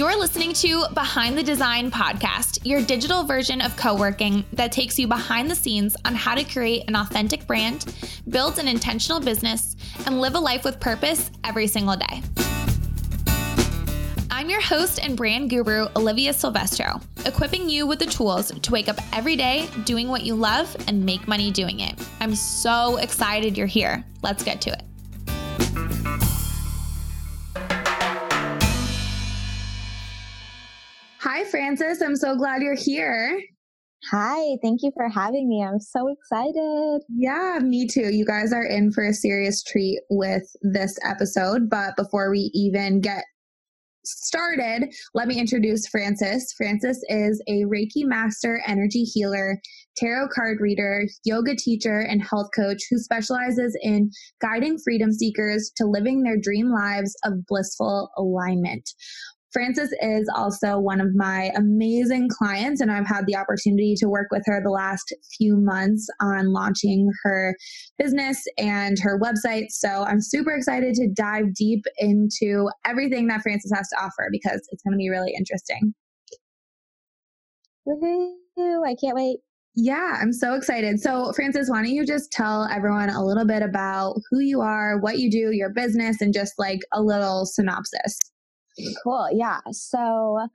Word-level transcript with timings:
You're 0.00 0.18
listening 0.18 0.54
to 0.54 0.86
Behind 0.94 1.36
the 1.36 1.42
Design 1.42 1.90
podcast, 1.90 2.60
your 2.64 2.80
digital 2.80 3.22
version 3.22 3.60
of 3.60 3.76
co 3.76 3.94
working 3.94 4.46
that 4.54 4.72
takes 4.72 4.98
you 4.98 5.06
behind 5.06 5.50
the 5.50 5.54
scenes 5.54 5.94
on 6.06 6.14
how 6.14 6.34
to 6.34 6.42
create 6.42 6.84
an 6.88 6.96
authentic 6.96 7.46
brand, 7.46 7.94
build 8.26 8.58
an 8.58 8.66
intentional 8.66 9.20
business, 9.20 9.76
and 10.06 10.22
live 10.22 10.36
a 10.36 10.38
life 10.38 10.64
with 10.64 10.80
purpose 10.80 11.30
every 11.44 11.66
single 11.66 11.96
day. 11.96 12.22
I'm 14.30 14.48
your 14.48 14.62
host 14.62 15.00
and 15.00 15.18
brand 15.18 15.50
guru, 15.50 15.88
Olivia 15.94 16.32
Silvestro, 16.32 17.02
equipping 17.26 17.68
you 17.68 17.86
with 17.86 17.98
the 17.98 18.06
tools 18.06 18.52
to 18.52 18.72
wake 18.72 18.88
up 18.88 18.96
every 19.12 19.36
day 19.36 19.68
doing 19.84 20.08
what 20.08 20.22
you 20.22 20.34
love 20.34 20.74
and 20.88 21.04
make 21.04 21.28
money 21.28 21.50
doing 21.50 21.80
it. 21.80 21.94
I'm 22.20 22.34
so 22.34 22.96
excited 22.96 23.54
you're 23.58 23.66
here. 23.66 24.02
Let's 24.22 24.42
get 24.42 24.62
to 24.62 24.70
it. 24.70 24.82
Hi, 31.32 31.44
Frances. 31.44 32.02
I'm 32.02 32.16
so 32.16 32.34
glad 32.34 32.60
you're 32.60 32.74
here. 32.74 33.40
Hi, 34.10 34.56
thank 34.62 34.82
you 34.82 34.90
for 34.96 35.08
having 35.08 35.48
me. 35.48 35.62
I'm 35.62 35.78
so 35.78 36.08
excited. 36.08 37.02
Yeah, 37.08 37.60
me 37.62 37.86
too. 37.86 38.12
You 38.12 38.24
guys 38.24 38.52
are 38.52 38.64
in 38.64 38.90
for 38.90 39.04
a 39.04 39.14
serious 39.14 39.62
treat 39.62 40.00
with 40.10 40.42
this 40.62 40.98
episode. 41.04 41.70
But 41.70 41.94
before 41.96 42.32
we 42.32 42.50
even 42.52 43.00
get 43.00 43.22
started, 44.04 44.92
let 45.14 45.28
me 45.28 45.38
introduce 45.38 45.86
Frances. 45.86 46.52
Frances 46.56 47.04
is 47.08 47.40
a 47.46 47.62
Reiki 47.62 48.04
master, 48.04 48.60
energy 48.66 49.04
healer, 49.04 49.60
tarot 49.96 50.28
card 50.34 50.58
reader, 50.60 51.04
yoga 51.24 51.54
teacher, 51.54 52.00
and 52.00 52.22
health 52.22 52.48
coach 52.56 52.82
who 52.90 52.98
specializes 52.98 53.78
in 53.82 54.10
guiding 54.40 54.78
freedom 54.82 55.12
seekers 55.12 55.70
to 55.76 55.84
living 55.84 56.22
their 56.22 56.38
dream 56.40 56.72
lives 56.72 57.14
of 57.24 57.46
blissful 57.46 58.10
alignment. 58.16 58.90
Frances 59.52 59.92
is 60.00 60.30
also 60.34 60.78
one 60.78 61.00
of 61.00 61.14
my 61.14 61.50
amazing 61.56 62.28
clients, 62.28 62.80
and 62.80 62.90
I've 62.90 63.06
had 63.06 63.26
the 63.26 63.36
opportunity 63.36 63.94
to 63.96 64.08
work 64.08 64.28
with 64.30 64.42
her 64.46 64.60
the 64.62 64.70
last 64.70 65.12
few 65.36 65.56
months 65.56 66.06
on 66.20 66.52
launching 66.52 67.10
her 67.24 67.56
business 67.98 68.44
and 68.58 68.96
her 69.00 69.18
website. 69.18 69.66
So 69.70 70.04
I'm 70.04 70.20
super 70.20 70.52
excited 70.52 70.94
to 70.94 71.08
dive 71.08 71.54
deep 71.54 71.84
into 71.98 72.68
everything 72.84 73.26
that 73.26 73.42
Frances 73.42 73.72
has 73.74 73.88
to 73.88 73.96
offer 73.96 74.28
because 74.30 74.66
it's 74.70 74.82
going 74.82 74.92
to 74.92 74.98
be 74.98 75.10
really 75.10 75.34
interesting. 75.36 75.94
Woohoo! 77.88 78.86
I 78.86 78.94
can't 79.00 79.16
wait. 79.16 79.38
Yeah, 79.74 80.18
I'm 80.20 80.32
so 80.32 80.54
excited. 80.54 81.00
So, 81.00 81.32
Frances, 81.32 81.70
why 81.70 81.82
don't 81.82 81.94
you 81.94 82.04
just 82.04 82.32
tell 82.32 82.64
everyone 82.64 83.08
a 83.08 83.24
little 83.24 83.46
bit 83.46 83.62
about 83.62 84.16
who 84.30 84.40
you 84.40 84.60
are, 84.60 84.98
what 84.98 85.18
you 85.18 85.30
do, 85.30 85.52
your 85.52 85.70
business, 85.70 86.20
and 86.20 86.34
just 86.34 86.54
like 86.58 86.80
a 86.92 87.00
little 87.00 87.46
synopsis? 87.46 88.18
Cool. 89.02 89.28
Yeah. 89.32 89.60
So, 89.70 90.46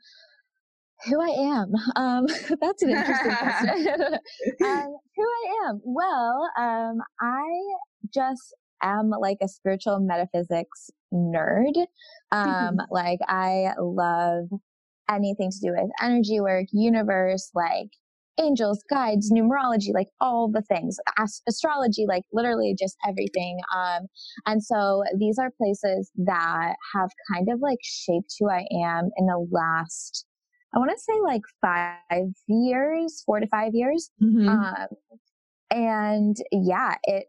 who 1.06 1.22
I 1.22 1.30
am? 1.30 1.74
Um, 1.96 2.28
that's 2.62 2.84
an 2.84 2.92
interesting 2.92 3.36
question. 3.36 3.88
um, 4.66 4.96
who 5.16 5.24
I 5.24 5.68
am? 5.68 5.82
Well, 5.84 6.50
um, 6.58 6.98
I 7.20 7.46
just 8.14 8.56
am 8.82 9.10
like 9.10 9.38
a 9.42 9.48
spiritual 9.48 10.00
metaphysics 10.00 10.90
nerd. 11.14 11.86
Um. 12.32 12.78
Like, 12.92 13.20
I 13.28 13.74
love 13.80 14.50
anything 15.10 15.52
to 15.52 15.60
do 15.62 15.72
with 15.72 15.90
energy 16.02 16.40
work, 16.40 16.66
universe, 16.72 17.52
like 17.54 17.90
angels, 18.40 18.84
guides, 18.90 19.32
numerology, 19.32 19.94
like 19.94 20.08
all 20.20 20.50
the 20.52 20.62
things, 20.62 20.98
Ast- 21.18 21.44
astrology, 21.48 22.06
like 22.08 22.24
literally 22.34 22.76
just 22.78 22.98
everything. 23.08 23.60
Um, 23.76 24.08
and 24.46 24.64
so 24.64 25.04
these 25.18 25.38
are 25.40 25.52
places 25.58 26.12
that 26.18 26.76
have 26.94 27.10
kind 27.32 27.48
of 27.52 27.60
like 27.62 27.80
shaped 27.82 28.34
who 28.40 28.50
I 28.50 28.66
am 28.84 29.10
in 29.18 29.26
the 29.26 29.48
last, 29.52 30.26
I 30.74 30.80
want 30.80 30.92
to 30.92 31.00
say 31.00 31.20
like 31.24 31.42
five 31.62 32.34
years, 32.48 33.24
four 33.26 33.40
to 33.40 33.48
five 33.48 33.74
years. 33.74 34.10
Mm-hmm. 34.22 34.50
Um, 34.50 34.88
and 35.72 36.36
yeah, 36.52 36.96
it, 37.04 37.26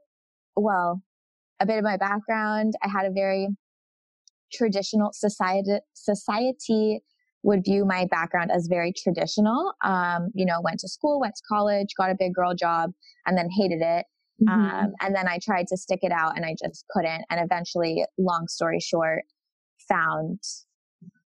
well, 0.56 1.02
a 1.60 1.66
bit 1.66 1.78
of 1.78 1.84
my 1.84 1.96
background, 1.96 2.74
I 2.82 2.88
had 2.88 3.06
a 3.06 3.12
very 3.12 3.48
traditional 4.52 5.10
society, 5.12 5.78
society 5.94 7.00
would 7.42 7.64
view 7.64 7.84
my 7.84 8.06
background 8.10 8.50
as 8.50 8.66
very 8.66 8.92
traditional. 8.92 9.72
Um, 9.84 10.30
you 10.34 10.44
know, 10.44 10.60
went 10.62 10.80
to 10.80 10.88
school, 10.88 11.20
went 11.20 11.36
to 11.36 11.42
college, 11.48 11.88
got 11.96 12.10
a 12.10 12.16
big 12.18 12.34
girl 12.34 12.54
job, 12.54 12.90
and 13.26 13.36
then 13.36 13.48
hated 13.50 13.80
it. 13.80 14.06
Mm-hmm. 14.42 14.48
Um, 14.50 14.92
and 15.00 15.14
then 15.14 15.28
I 15.28 15.38
tried 15.42 15.66
to 15.68 15.76
stick 15.76 16.00
it 16.02 16.12
out 16.12 16.36
and 16.36 16.44
I 16.44 16.54
just 16.62 16.84
couldn't. 16.90 17.24
And 17.30 17.40
eventually, 17.42 18.04
long 18.18 18.48
story 18.48 18.80
short, 18.80 19.22
found 19.88 20.40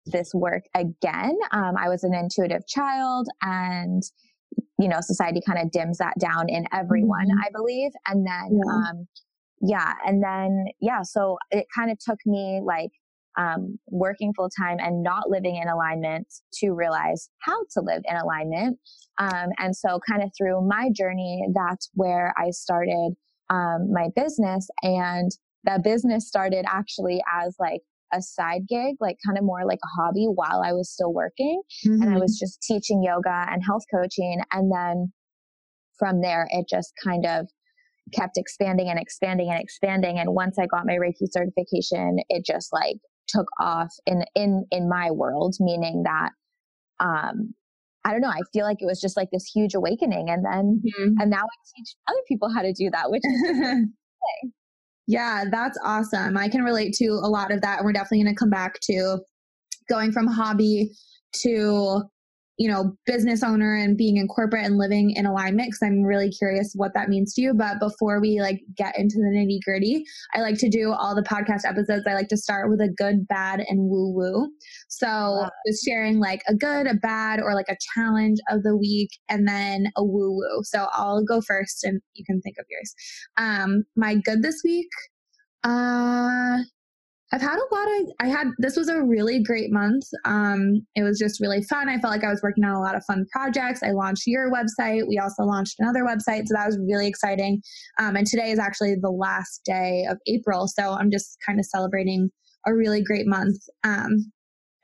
this 0.06 0.34
work 0.34 0.63
again. 0.73 1.38
Um, 1.51 1.75
I 1.78 1.90
was 1.90 2.03
an 2.03 2.13
intuitive 2.13 2.68
child 2.68 3.28
and 3.41 4.03
you 4.79 4.88
know, 4.88 5.00
society 5.01 5.41
kind 5.45 5.59
of 5.59 5.72
dims 5.72 5.97
that 5.97 6.13
down 6.19 6.50
in 6.50 6.66
everyone, 6.74 7.28
mm-hmm. 7.28 7.39
I 7.39 7.50
believe. 7.53 7.91
And 8.07 8.25
then, 8.25 8.59
yeah. 8.63 8.74
um, 8.74 9.07
yeah. 9.62 9.94
And 10.06 10.24
then, 10.24 10.66
yeah. 10.79 11.01
So 11.01 11.38
it 11.51 11.66
kind 11.75 11.91
of 11.91 11.97
took 12.00 12.19
me 12.25 12.62
like 12.63 12.91
um, 13.38 13.78
working 13.88 14.34
full 14.34 14.50
time 14.50 14.78
and 14.80 15.03
not 15.03 15.30
living 15.30 15.58
in 15.58 15.68
alignment 15.68 16.28
to 16.56 16.72
realize 16.72 17.30
how 17.40 17.58
to 17.74 17.81
live 17.81 18.02
in 18.09 18.16
alignment. 18.16 18.80
Um, 19.20 19.50
and 19.59 19.75
so, 19.75 20.00
kind 20.09 20.24
of 20.24 20.31
through 20.38 20.68
my 20.68 20.90
journey, 20.94 21.42
that's 21.53 21.90
where 21.94 22.34
I 22.38 22.50
started 22.52 23.14
um, 23.50 23.92
my 23.92 24.09
business. 24.16 24.68
And 24.81 25.31
that 25.64 25.84
business 25.84 26.28
started 26.28 26.66
actually 26.68 27.22
as 27.42 27.56
like 27.59 27.81
a 28.14 28.22
side 28.22 28.62
gig, 28.68 28.96
like 29.00 29.18
kind 29.25 29.38
of 29.38 29.44
more 29.44 29.66
like 29.66 29.80
a 29.84 30.02
hobby 30.02 30.25
while 30.25 30.62
I 30.64 30.74
was 30.74 30.92
still 30.92 31.14
working. 31.14 31.62
Mm-hmm. 31.86 32.02
And 32.02 32.16
I 32.16 32.18
was 32.18 32.34
mm-hmm. 32.34 32.46
just 32.46 32.62
teaching 32.62 33.04
yoga 33.04 33.46
and 33.52 33.64
health 33.64 33.84
coaching. 33.94 34.42
And 34.52 34.72
then 34.72 35.12
from 36.00 36.22
there, 36.22 36.48
it 36.52 36.68
just 36.69 36.94
kind 37.04 37.25
of 37.25 37.48
kept 38.14 38.38
expanding 38.38 38.90
and 38.90 39.00
expanding 39.00 39.50
and 39.50 39.62
expanding. 39.62 40.19
And 40.19 40.34
once 40.34 40.58
I 40.58 40.68
got 40.68 40.86
my 40.86 40.94
Reiki 40.94 41.28
certification, 41.30 42.18
it 42.30 42.46
just 42.46 42.72
like 42.72 42.98
took 43.28 43.48
off 43.60 43.94
in 44.06 44.24
in 44.36 44.66
in 44.72 44.90
my 44.90 45.12
world 45.12 45.56
meaning 45.60 46.04
that 46.04 46.32
um 47.00 47.54
I 48.06 48.12
don't 48.12 48.22
know. 48.22 48.30
I 48.30 48.40
feel 48.54 48.64
like 48.64 48.78
it 48.80 48.86
was 48.86 49.02
just 49.02 49.18
like 49.18 49.28
this 49.34 49.52
huge 49.54 49.76
awakening. 49.76 50.30
And 50.30 50.46
then, 50.46 50.82
mm-hmm. 50.82 51.20
and 51.20 51.30
now 51.30 51.42
I 51.42 51.58
teach 51.76 51.94
other 52.08 52.22
people 52.26 52.48
how 52.50 52.62
to 52.62 52.72
do 52.72 52.90
that, 52.90 53.12
which 53.12 53.22
is 53.26 53.88
Yeah, 55.08 55.46
that's 55.50 55.78
awesome. 55.84 56.38
I 56.38 56.50
can 56.50 56.64
relate 56.64 56.94
to 56.96 57.06
a 57.06 57.30
lot 57.30 57.52
of 57.52 57.62
that. 57.62 57.78
And 57.78 57.86
we're 57.86 57.94
definitely 57.94 58.24
going 58.24 58.36
to 58.36 58.40
come 58.40 58.50
back 58.50 58.80
to 58.84 59.20
going 59.90 60.12
from 60.12 60.28
hobby 60.28 60.92
to 61.42 62.04
you 62.57 62.68
know, 62.69 62.95
business 63.06 63.44
owner 63.44 63.75
and 63.75 63.97
being 63.97 64.18
in 64.18 64.28
corporate 64.28 64.66
and 64.66 64.78
living 64.78 65.12
in 65.12 65.25
alignment 65.28 65.68
because 65.68 65.84
I'm 65.84 66.01
really 66.01 66.29
curious 66.29 66.73
what 66.75 66.94
that 66.95 67.07
means 67.07 67.34
to 67.35 67.41
you. 67.41 67.53
But 67.53 67.79
before 67.79 68.19
we 68.19 68.41
like 68.41 68.62
get 68.75 68.97
into 68.97 69.18
the 69.18 69.31
nitty 69.35 69.59
gritty, 69.63 70.03
I 70.34 70.41
like 70.41 70.57
to 70.59 70.69
do 70.69 70.91
all 70.91 71.16
the 71.16 71.22
podcast 71.22 71.66
episodes. 71.66 72.06
I 72.07 72.16
like 72.16 72.29
to 72.29 72.38
start 72.38 72.69
with 72.69 72.81
a 72.81 72.90
good, 72.90 73.28
bad, 73.28 73.63
and 73.68 73.90
woo 73.90 74.12
woo. 74.12 74.50
So 74.88 75.07
wow. 75.07 75.50
just 75.68 75.85
sharing 75.85 76.19
like 76.19 76.41
a 76.47 76.56
good, 76.56 76.88
a 76.88 76.95
bad, 76.95 77.40
or 77.40 77.53
like 77.53 77.69
a 77.69 77.78
challenge 77.94 78.40
of 78.50 78.63
the 78.63 78.75
week, 78.75 79.09
and 79.29 79.47
then 79.47 79.88
a 79.95 80.03
woo 80.03 80.31
woo. 80.31 80.62
So 80.63 80.88
I'll 80.94 81.24
go 81.24 81.41
first, 81.41 81.84
and 81.84 82.01
you 82.13 82.25
can 82.25 82.41
think 82.41 82.56
of 82.59 82.66
yours. 82.69 82.94
Um, 83.38 83.84
my 83.95 84.16
good 84.16 84.41
this 84.41 84.62
week. 84.63 84.88
Uh, 85.63 86.59
I've 87.34 87.42
had 87.42 87.60
a 87.60 87.76
lot 87.76 87.88
of 87.88 88.08
I 88.22 88.28
had 88.28 88.48
this 88.58 88.78
was 88.78 88.88
a 88.88 89.04
really 89.04 89.44
great 89.44 89.72
month. 89.72 90.06
Um 90.26 90.86
it 90.96 91.04
was 91.04 91.20
just 91.20 91.42
really 91.42 91.62
fun. 91.64 91.90
I 91.90 92.00
felt 92.00 92.14
like 92.14 92.24
I 92.24 92.30
was 92.30 92.42
working 92.42 92.64
on 92.64 92.74
a 92.74 92.80
lot 92.80 92.96
of 92.96 93.04
fun 93.06 93.26
projects. 93.32 93.84
I 93.84 93.92
launched 93.92 94.28
your 94.28 94.52
website. 94.52 95.08
We 95.08 95.20
also 95.20 95.44
launched 95.44 95.76
another 95.80 96.04
website, 96.04 96.48
so 96.48 96.54
that 96.54 96.68
was 96.68 96.80
really 96.88 97.07
exciting. 97.07 97.62
Um 98.00 98.16
and 98.16 98.25
today 98.25 98.51
is 98.51 98.60
actually 98.60 98.96
the 98.96 99.12
last 99.12 99.62
day 99.66 100.06
of 100.10 100.18
April, 100.28 100.68
so 100.68 100.94
I'm 100.94 101.12
just 101.12 101.38
kind 101.46 101.60
of 101.60 101.66
celebrating 101.66 102.30
a 102.66 102.74
really 102.74 103.04
great 103.04 103.28
month. 103.28 103.57
Um 103.84 104.31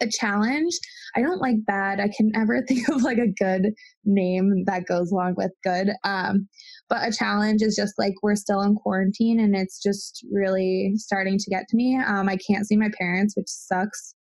a 0.02 0.08
challenge. 0.10 0.74
I 1.16 1.22
don't 1.22 1.42
like 1.42 1.66
bad. 1.66 2.00
I 2.00 2.10
can 2.16 2.32
never 2.34 2.62
think 2.68 2.88
of 2.90 3.02
like 3.04 3.18
a 3.18 3.28
good 3.28 3.74
name 4.06 4.66
that 4.66 4.86
goes 4.86 5.12
along 5.12 5.36
with 5.38 5.52
good. 5.64 5.92
Um, 6.04 6.48
but 6.94 7.08
a 7.08 7.12
challenge 7.12 7.64
is 7.64 7.76
just 7.76 7.98
like 7.98 8.14
we're 8.22 8.36
still 8.36 8.62
in 8.62 8.76
quarantine 8.76 9.40
and 9.40 9.56
it's 9.56 9.82
just 9.82 10.24
really 10.32 10.94
starting 10.96 11.40
to 11.40 11.50
get 11.50 11.68
to 11.68 11.76
me. 11.76 11.98
Um, 11.98 12.30
I 12.30 12.38
can't 12.38 12.68
see 12.68 12.78
my 12.78 12.90
parents, 13.00 13.36
which 13.36 13.48
sucks. 13.48 14.14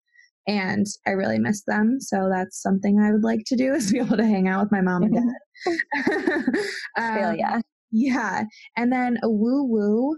And 0.47 0.85
I 1.05 1.09
really 1.11 1.37
miss 1.37 1.63
them. 1.67 1.97
So 1.99 2.29
that's 2.31 2.61
something 2.61 2.97
I 2.97 3.11
would 3.11 3.25
like 3.25 3.41
to 3.47 3.57
do 3.57 3.73
is 3.73 3.91
be 3.91 3.99
able 3.99 4.15
to 4.15 4.25
hang 4.25 4.47
out 4.47 4.61
with 4.63 4.71
my 4.71 4.79
mom 4.79 5.03
and 5.03 5.15
dad. 5.15 6.53
um, 6.97 7.35
yeah. 7.37 7.59
Yeah. 7.91 8.43
And 8.77 8.89
then 8.89 9.17
a 9.21 9.29
woo 9.29 9.65
woo 9.65 10.15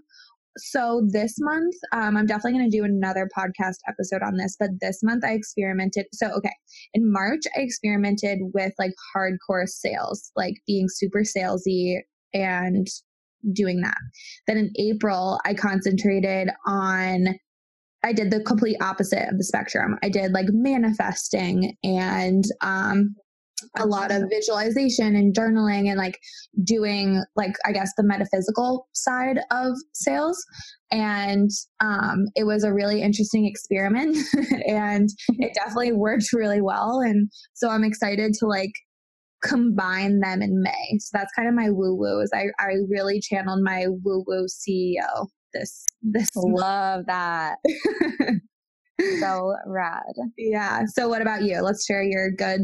so 0.56 1.02
this 1.12 1.34
month, 1.40 1.74
um, 1.94 2.16
I'm 2.16 2.28
definitely 2.28 2.60
going 2.60 2.70
to 2.70 2.78
do 2.78 2.84
another 2.84 3.28
podcast 3.36 3.78
episode 3.88 4.22
on 4.22 4.38
this, 4.38 4.56
but 4.60 4.70
this 4.82 5.00
month 5.02 5.26
I 5.26 5.32
experimented. 5.32 6.06
So, 6.14 6.28
okay, 6.28 6.54
in 6.94 7.12
March, 7.12 7.42
I 7.58 7.62
experimented 7.62 8.38
with 8.54 8.72
like 8.78 8.92
hardcore 9.18 9.68
sales, 9.68 10.32
like 10.36 10.54
being 10.68 10.86
super 10.88 11.22
salesy 11.22 12.02
and 12.34 12.88
doing 13.52 13.82
that. 13.82 13.98
Then 14.48 14.58
in 14.58 14.72
April, 14.78 15.40
I 15.46 15.54
concentrated 15.54 16.50
on 16.66 17.36
I 18.06 18.12
did 18.12 18.32
the 18.32 18.42
complete 18.42 18.78
opposite 18.82 19.30
of 19.30 19.38
the 19.38 19.46
spectrum. 19.46 19.98
I 20.04 20.10
did 20.10 20.34
like 20.34 20.48
manifesting 20.50 21.78
and 21.84 22.44
um, 22.60 23.16
a 23.78 23.86
lot 23.86 24.12
of 24.12 24.24
visualization 24.30 25.16
and 25.16 25.34
journaling 25.34 25.88
and 25.88 25.98
like 25.98 26.20
doing 26.66 27.24
like 27.38 27.54
I 27.66 27.72
guess 27.72 27.92
the 27.96 28.04
metaphysical 28.04 28.88
side 28.94 29.40
of 29.52 29.78
sales. 29.94 30.44
And 30.92 31.50
um, 31.80 32.26
it 32.36 32.44
was 32.44 32.64
a 32.64 32.74
really 32.74 33.02
interesting 33.02 33.46
experiment 33.46 34.18
and 34.68 35.10
it 35.30 35.54
definitely 35.54 35.94
worked 35.94 36.34
really 36.34 36.62
well. 36.62 37.00
And 37.00 37.30
so 37.54 37.70
I'm 37.70 37.86
excited 37.86 38.34
to 38.40 38.48
like 38.48 38.74
combine 39.44 40.20
them 40.20 40.42
in 40.42 40.62
May. 40.62 40.98
So 41.00 41.10
that's 41.14 41.32
kind 41.36 41.48
of 41.48 41.54
my 41.54 41.70
woo 41.70 41.96
woo 41.96 42.22
is 42.22 42.32
I, 42.34 42.46
I 42.60 42.74
really 42.90 43.20
channeled 43.20 43.62
my 43.64 43.88
woo 43.88 44.24
woo 44.28 44.48
CEO 44.48 45.28
this 45.54 45.86
this 46.02 46.30
love 46.36 47.06
that. 47.08 47.58
so 49.20 49.56
rad. 49.66 50.14
Yeah. 50.38 50.82
So 50.88 51.08
what 51.08 51.22
about 51.22 51.44
you? 51.44 51.62
Let's 51.62 51.86
share 51.86 52.04
your 52.04 52.32
good 52.32 52.62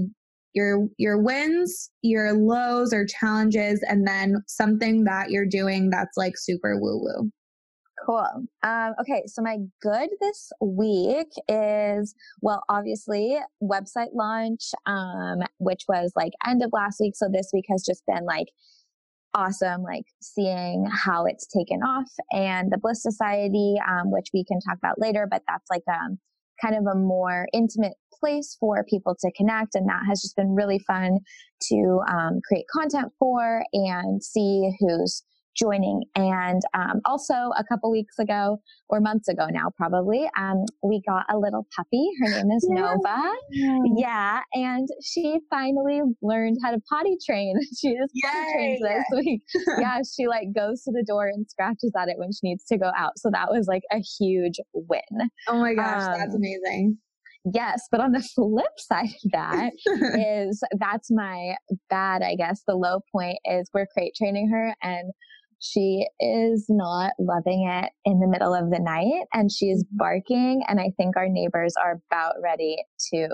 your 0.53 0.87
your 0.97 1.21
wins, 1.21 1.91
your 2.01 2.33
lows 2.33 2.91
or 2.91 3.05
challenges, 3.05 3.83
and 3.87 4.07
then 4.07 4.35
something 4.47 5.03
that 5.05 5.29
you're 5.29 5.45
doing 5.45 5.89
that's 5.89 6.17
like 6.17 6.33
super 6.35 6.79
woo 6.79 6.99
woo. 7.01 7.31
Cool. 8.09 8.47
Um, 8.63 8.93
okay, 8.99 9.21
so 9.27 9.43
my 9.43 9.57
good 9.83 10.09
this 10.19 10.51
week 10.59 11.27
is 11.47 12.15
well, 12.41 12.63
obviously 12.67 13.37
website 13.61 14.15
launch, 14.15 14.71
um, 14.87 15.41
which 15.59 15.83
was 15.87 16.11
like 16.15 16.31
end 16.47 16.63
of 16.63 16.71
last 16.73 16.99
week. 16.99 17.15
So 17.15 17.27
this 17.31 17.51
week 17.53 17.65
has 17.69 17.85
just 17.85 18.01
been 18.07 18.25
like 18.25 18.47
awesome, 19.35 19.83
like 19.83 20.05
seeing 20.23 20.87
how 20.91 21.25
it's 21.27 21.45
taken 21.45 21.81
off, 21.83 22.09
and 22.31 22.71
the 22.71 22.79
Bliss 22.79 23.03
Society, 23.03 23.75
um, 23.87 24.09
which 24.09 24.29
we 24.33 24.43
can 24.43 24.59
talk 24.59 24.79
about 24.79 24.99
later, 24.99 25.27
but 25.29 25.43
that's 25.47 25.69
like 25.69 25.83
um 25.87 26.17
kind 26.59 26.75
of 26.75 26.87
a 26.91 26.97
more 26.97 27.47
intimate 27.53 27.93
place 28.19 28.57
for 28.59 28.83
people 28.89 29.15
to 29.19 29.31
connect. 29.33 29.75
And 29.75 29.87
that 29.87 30.01
has 30.07 30.19
just 30.21 30.35
been 30.35 30.55
really 30.55 30.79
fun 30.79 31.19
to 31.69 32.01
um, 32.09 32.39
create 32.47 32.65
content 32.73 33.13
for 33.19 33.63
and 33.71 34.23
see 34.23 34.71
who's 34.79 35.23
joining. 35.55 36.03
And 36.15 36.61
um, 36.73 37.01
also, 37.05 37.33
a 37.33 37.63
couple 37.69 37.91
weeks 37.91 38.17
ago, 38.19 38.57
or 38.89 38.99
months 38.99 39.27
ago 39.27 39.47
now, 39.49 39.71
probably, 39.77 40.29
um, 40.37 40.65
we 40.83 41.01
got 41.07 41.25
a 41.29 41.37
little 41.37 41.67
puppy. 41.75 42.09
Her 42.21 42.29
name 42.29 42.51
is 42.51 42.67
yeah. 42.69 42.81
Nova. 42.81 43.33
Yeah. 43.97 44.41
And 44.53 44.87
she 45.03 45.39
finally 45.49 46.01
learned 46.21 46.57
how 46.63 46.71
to 46.71 46.79
potty 46.89 47.17
train. 47.25 47.55
She 47.79 47.95
just 47.95 48.13
potty 48.23 48.53
trains 48.53 48.81
this 48.81 49.03
week. 49.25 49.41
yeah. 49.79 49.99
She 50.15 50.27
like 50.27 50.47
goes 50.55 50.83
to 50.83 50.91
the 50.91 51.03
door 51.07 51.27
and 51.27 51.45
scratches 51.49 51.93
at 51.97 52.09
it 52.09 52.17
when 52.17 52.31
she 52.31 52.39
needs 52.43 52.65
to 52.65 52.77
go 52.77 52.91
out. 52.97 53.17
So 53.17 53.29
that 53.31 53.49
was 53.49 53.67
like 53.67 53.83
a 53.91 53.99
huge 54.19 54.59
win. 54.73 55.29
Oh 55.47 55.59
my 55.59 55.73
gosh. 55.75 56.17
that's 56.17 56.33
um, 56.33 56.37
amazing. 56.37 56.97
Yes, 57.45 57.87
but 57.89 58.01
on 58.01 58.11
the 58.11 58.21
flip 58.21 58.77
side 58.77 59.09
of 59.25 59.31
that 59.31 59.71
is 60.45 60.61
that's 60.77 61.09
my 61.09 61.55
bad, 61.89 62.21
I 62.21 62.35
guess. 62.35 62.63
The 62.67 62.75
low 62.75 62.99
point 63.11 63.37
is 63.45 63.69
we're 63.73 63.87
crate 63.87 64.13
training 64.15 64.49
her 64.49 64.75
and 64.83 65.11
she 65.59 66.07
is 66.19 66.65
not 66.69 67.13
loving 67.19 67.67
it 67.67 67.91
in 68.05 68.19
the 68.19 68.27
middle 68.27 68.53
of 68.53 68.69
the 68.71 68.79
night 68.79 69.25
and 69.33 69.51
she 69.51 69.65
is 69.65 69.83
mm-hmm. 69.83 69.97
barking 69.97 70.61
and 70.67 70.79
I 70.79 70.91
think 70.97 71.17
our 71.17 71.27
neighbors 71.27 71.73
are 71.81 71.99
about 72.11 72.35
ready 72.41 72.77
to 73.13 73.27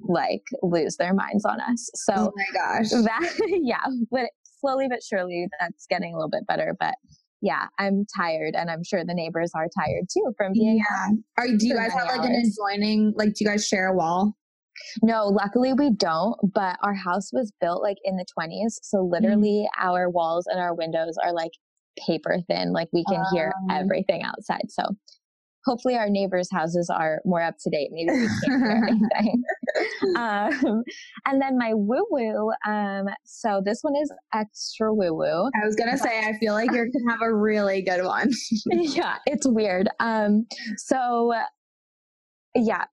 like 0.00 0.42
lose 0.62 0.96
their 0.96 1.14
minds 1.14 1.44
on 1.44 1.60
us. 1.60 1.90
So 1.94 2.14
Oh 2.16 2.32
my 2.34 2.46
gosh. 2.52 2.90
That 2.90 3.60
yeah, 3.62 3.84
but 4.10 4.30
slowly 4.60 4.86
but 4.88 5.02
surely 5.02 5.46
that's 5.60 5.86
getting 5.88 6.12
a 6.12 6.16
little 6.16 6.30
bit 6.30 6.46
better, 6.46 6.74
but 6.78 6.94
yeah, 7.40 7.66
I'm 7.78 8.06
tired 8.16 8.54
and 8.54 8.70
I'm 8.70 8.84
sure 8.84 9.04
the 9.04 9.14
neighbors 9.14 9.50
are 9.54 9.68
tired 9.76 10.04
too 10.12 10.32
from 10.36 10.52
being 10.52 10.78
Yeah. 10.78 11.08
Are 11.38 11.46
do 11.46 11.66
you 11.66 11.74
guys 11.74 11.92
have 11.92 12.06
like 12.06 12.28
an 12.28 12.42
adjoining 12.44 13.14
like 13.16 13.30
do 13.34 13.44
you 13.44 13.50
guys 13.50 13.66
share 13.66 13.88
a 13.88 13.94
wall? 13.94 14.36
No, 15.02 15.26
luckily 15.26 15.72
we 15.72 15.90
don't, 15.90 16.36
but 16.54 16.76
our 16.82 16.94
house 16.94 17.30
was 17.32 17.52
built 17.60 17.82
like 17.82 17.98
in 18.04 18.16
the 18.16 18.26
20s. 18.38 18.78
So 18.82 18.98
mm. 18.98 19.10
literally 19.10 19.66
mm. 19.66 19.84
our 19.84 20.10
walls 20.10 20.46
and 20.46 20.60
our 20.60 20.74
windows 20.74 21.16
are 21.22 21.32
like 21.32 21.52
paper 22.06 22.38
thin. 22.48 22.72
Like 22.72 22.88
we 22.92 23.04
can 23.04 23.20
um. 23.20 23.26
hear 23.32 23.52
everything 23.70 24.22
outside. 24.22 24.70
So 24.70 24.84
hopefully 25.64 25.96
our 25.96 26.08
neighbors' 26.08 26.48
houses 26.50 26.90
are 26.90 27.20
more 27.24 27.42
up 27.42 27.54
to 27.62 27.70
date. 27.70 27.90
Maybe 27.92 28.10
we 28.10 28.28
can't 28.44 28.62
hear 28.62 28.88
anything. 28.88 29.42
um, 30.16 30.82
and 31.26 31.40
then 31.40 31.58
my 31.58 31.72
woo 31.74 32.04
woo. 32.10 32.50
Um, 32.66 33.06
so 33.24 33.62
this 33.64 33.80
one 33.82 33.94
is 34.00 34.12
extra 34.34 34.92
woo 34.92 35.14
woo. 35.14 35.50
I 35.54 35.64
was 35.64 35.76
gonna 35.76 35.98
say 35.98 36.20
I 36.20 36.32
feel 36.38 36.54
like 36.54 36.70
you're 36.72 36.86
gonna 36.86 37.10
have 37.10 37.22
a 37.22 37.34
really 37.34 37.82
good 37.82 38.04
one. 38.04 38.30
yeah, 38.66 39.16
it's 39.26 39.46
weird. 39.46 39.88
Um, 40.00 40.46
so 40.76 41.34
yeah, 42.54 42.84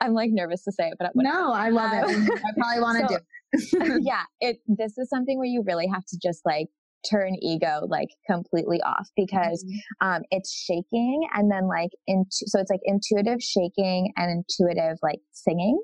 I'm 0.00 0.14
like 0.14 0.30
nervous 0.32 0.64
to 0.64 0.72
say 0.72 0.88
it, 0.88 0.94
but 0.98 1.10
no, 1.14 1.52
I 1.52 1.70
love 1.70 1.92
um, 1.92 2.10
it. 2.10 2.30
I 2.46 2.52
probably 2.56 2.80
want 2.80 3.08
to 3.08 3.08
so, 3.08 3.78
do. 3.78 3.96
It. 3.96 4.02
yeah, 4.04 4.22
it. 4.40 4.58
This 4.66 4.96
is 4.98 5.08
something 5.08 5.38
where 5.38 5.46
you 5.46 5.62
really 5.66 5.86
have 5.86 6.04
to 6.06 6.18
just 6.22 6.42
like 6.44 6.68
turn 7.08 7.36
ego 7.40 7.86
like 7.88 8.08
completely 8.28 8.80
off 8.82 9.08
because 9.16 9.64
mm-hmm. 9.64 10.08
um 10.08 10.22
it's 10.32 10.52
shaking 10.52 11.20
and 11.32 11.48
then 11.48 11.68
like 11.68 11.90
into 12.08 12.44
so 12.46 12.58
it's 12.58 12.72
like 12.72 12.80
intuitive 12.82 13.40
shaking 13.40 14.12
and 14.16 14.44
intuitive 14.44 14.98
like 15.00 15.20
singing 15.30 15.80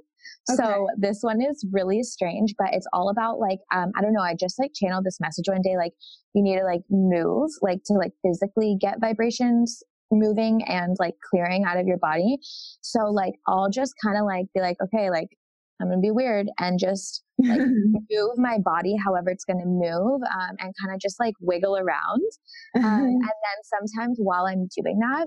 Okay. 0.51 0.63
So 0.63 0.89
this 0.99 1.19
one 1.23 1.41
is 1.41 1.65
really 1.73 2.03
strange, 2.03 2.55
but 2.59 2.69
it's 2.73 2.87
all 2.93 3.09
about 3.09 3.39
like, 3.39 3.61
um, 3.73 3.93
I 3.97 4.03
don't 4.03 4.13
know. 4.13 4.21
I 4.21 4.35
just 4.35 4.59
like 4.59 4.73
channeled 4.75 5.05
this 5.05 5.19
message 5.21 5.47
one 5.49 5.63
day, 5.63 5.77
like 5.77 5.93
you 6.35 6.43
need 6.43 6.59
to 6.59 6.65
like 6.65 6.83
move, 6.91 7.51
like 7.63 7.81
to 7.87 7.95
like 7.95 8.13
physically 8.23 8.77
get 8.79 9.01
vibrations 9.01 9.83
moving 10.11 10.63
and 10.67 10.97
like 10.99 11.15
clearing 11.31 11.65
out 11.65 11.79
of 11.79 11.87
your 11.87 11.99
body. 11.99 12.39
So 12.81 13.07
like 13.07 13.35
I'll 13.47 13.71
just 13.71 13.95
kind 14.05 14.19
of 14.19 14.25
like 14.25 14.47
be 14.55 14.61
like, 14.61 14.77
okay, 14.83 15.11
like 15.11 15.29
I'm 15.81 15.89
gonna 15.89 16.01
be 16.01 16.11
weird 16.11 16.49
and 16.59 16.79
just 16.79 17.23
like 17.39 17.61
move 18.11 18.39
my 18.39 18.59
body 18.65 18.95
however 19.05 19.31
it's 19.31 19.45
gonna 19.45 19.67
move 19.67 20.21
um, 20.23 20.57
and 20.59 20.73
kind 20.81 20.95
of 20.95 21.01
just 21.01 21.19
like 21.19 21.35
wiggle 21.41 21.77
around. 21.77 22.23
Um, 22.77 22.83
and 22.85 23.23
then 23.23 23.59
sometimes 23.65 24.19
while 24.21 24.47
I'm 24.47 24.69
doing 24.77 24.99
that, 25.01 25.27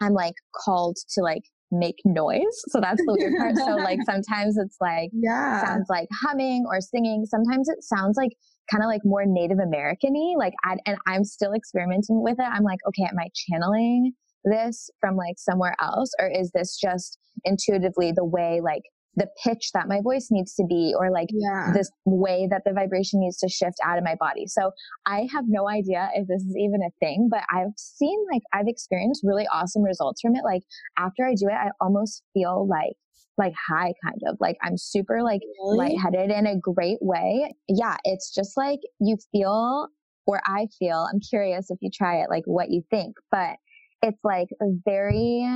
I'm 0.00 0.14
like 0.14 0.34
called 0.64 0.96
to 1.14 1.22
like 1.22 1.42
make 1.70 1.96
noise. 2.04 2.62
So 2.68 2.80
that's 2.80 3.00
the 3.04 3.16
weird 3.18 3.34
part. 3.36 3.56
So 3.56 3.76
like 3.76 3.98
sometimes 4.06 4.56
it's 4.56 4.76
like 4.80 5.10
yeah. 5.12 5.64
sounds 5.64 5.86
like 5.88 6.08
humming 6.22 6.64
or 6.66 6.80
singing. 6.80 7.26
Sometimes 7.26 7.68
it 7.68 7.82
sounds 7.82 8.16
like 8.16 8.32
kind 8.70 8.82
of 8.82 8.88
like 8.88 9.02
more 9.04 9.24
Native 9.26 9.58
American-y. 9.58 10.34
Like 10.38 10.54
I, 10.64 10.76
and 10.86 10.98
I'm 11.06 11.24
still 11.24 11.52
experimenting 11.52 12.22
with 12.22 12.38
it. 12.38 12.46
I'm 12.46 12.64
like, 12.64 12.80
okay, 12.88 13.04
am 13.04 13.18
I 13.18 13.28
channeling 13.34 14.12
this 14.44 14.90
from 15.00 15.16
like 15.16 15.34
somewhere 15.38 15.74
else? 15.80 16.10
Or 16.18 16.28
is 16.28 16.50
this 16.52 16.78
just 16.80 17.18
intuitively 17.44 18.12
the 18.12 18.24
way 18.24 18.60
like 18.62 18.82
the 19.18 19.28
pitch 19.44 19.70
that 19.74 19.88
my 19.88 20.00
voice 20.00 20.28
needs 20.30 20.54
to 20.54 20.64
be 20.64 20.94
or 20.96 21.10
like 21.10 21.28
yeah. 21.32 21.72
this 21.74 21.90
way 22.04 22.46
that 22.50 22.62
the 22.64 22.72
vibration 22.72 23.20
needs 23.20 23.36
to 23.38 23.48
shift 23.48 23.76
out 23.84 23.98
of 23.98 24.04
my 24.04 24.14
body. 24.14 24.46
So 24.46 24.70
I 25.06 25.26
have 25.32 25.44
no 25.48 25.68
idea 25.68 26.08
if 26.14 26.28
this 26.28 26.42
is 26.42 26.56
even 26.56 26.80
a 26.82 26.90
thing, 27.00 27.28
but 27.30 27.42
I've 27.52 27.72
seen 27.76 28.16
like 28.32 28.42
I've 28.54 28.68
experienced 28.68 29.22
really 29.24 29.46
awesome 29.52 29.82
results 29.82 30.20
from 30.20 30.36
it. 30.36 30.44
Like 30.44 30.62
after 30.96 31.26
I 31.26 31.34
do 31.34 31.48
it, 31.48 31.54
I 31.54 31.70
almost 31.80 32.22
feel 32.32 32.66
like 32.68 32.94
like 33.38 33.54
high 33.68 33.92
kind 34.04 34.20
of 34.26 34.36
like 34.40 34.56
I'm 34.62 34.76
super 34.76 35.22
like 35.22 35.40
really? 35.64 35.94
lightheaded 35.94 36.30
in 36.30 36.46
a 36.46 36.58
great 36.58 36.98
way. 37.00 37.54
Yeah, 37.68 37.96
it's 38.04 38.34
just 38.34 38.56
like 38.56 38.80
you 39.00 39.16
feel 39.32 39.88
or 40.26 40.42
I 40.46 40.66
feel, 40.78 41.06
I'm 41.10 41.20
curious 41.20 41.70
if 41.70 41.78
you 41.80 41.90
try 41.92 42.16
it, 42.16 42.28
like 42.28 42.44
what 42.44 42.70
you 42.70 42.82
think, 42.90 43.16
but 43.30 43.56
it's 44.02 44.20
like 44.22 44.48
very 44.84 45.46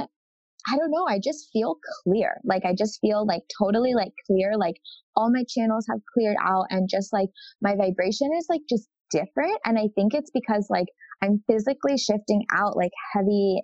I 0.69 0.77
don't 0.77 0.93
know. 0.93 1.07
I 1.09 1.19
just 1.19 1.49
feel 1.53 1.77
clear. 2.05 2.41
Like 2.45 2.65
I 2.65 2.73
just 2.73 3.01
feel 3.01 3.27
like 3.27 3.43
totally 3.59 3.95
like 3.95 4.13
clear. 4.27 4.53
Like 4.57 4.77
all 5.17 5.31
my 5.33 5.45
channels 5.49 5.87
have 5.91 5.99
cleared 6.15 6.37
out 6.41 6.67
and 6.71 6.89
just 6.89 7.13
like 7.13 7.31
my 7.61 7.75
vibration 7.75 8.31
is 8.39 8.47
like 8.49 8.61
just 8.69 8.89
different. 9.11 9.59
And 9.65 9.79
I 9.79 9.89
think 9.97 10.15
it's 10.15 10.31
because 10.33 10.69
like 10.71 10.87
I'm 11.21 11.43
physically 11.49 11.99
shifting 11.99 12.45
out 12.55 12.77
like 12.77 12.93
heavy 13.13 13.63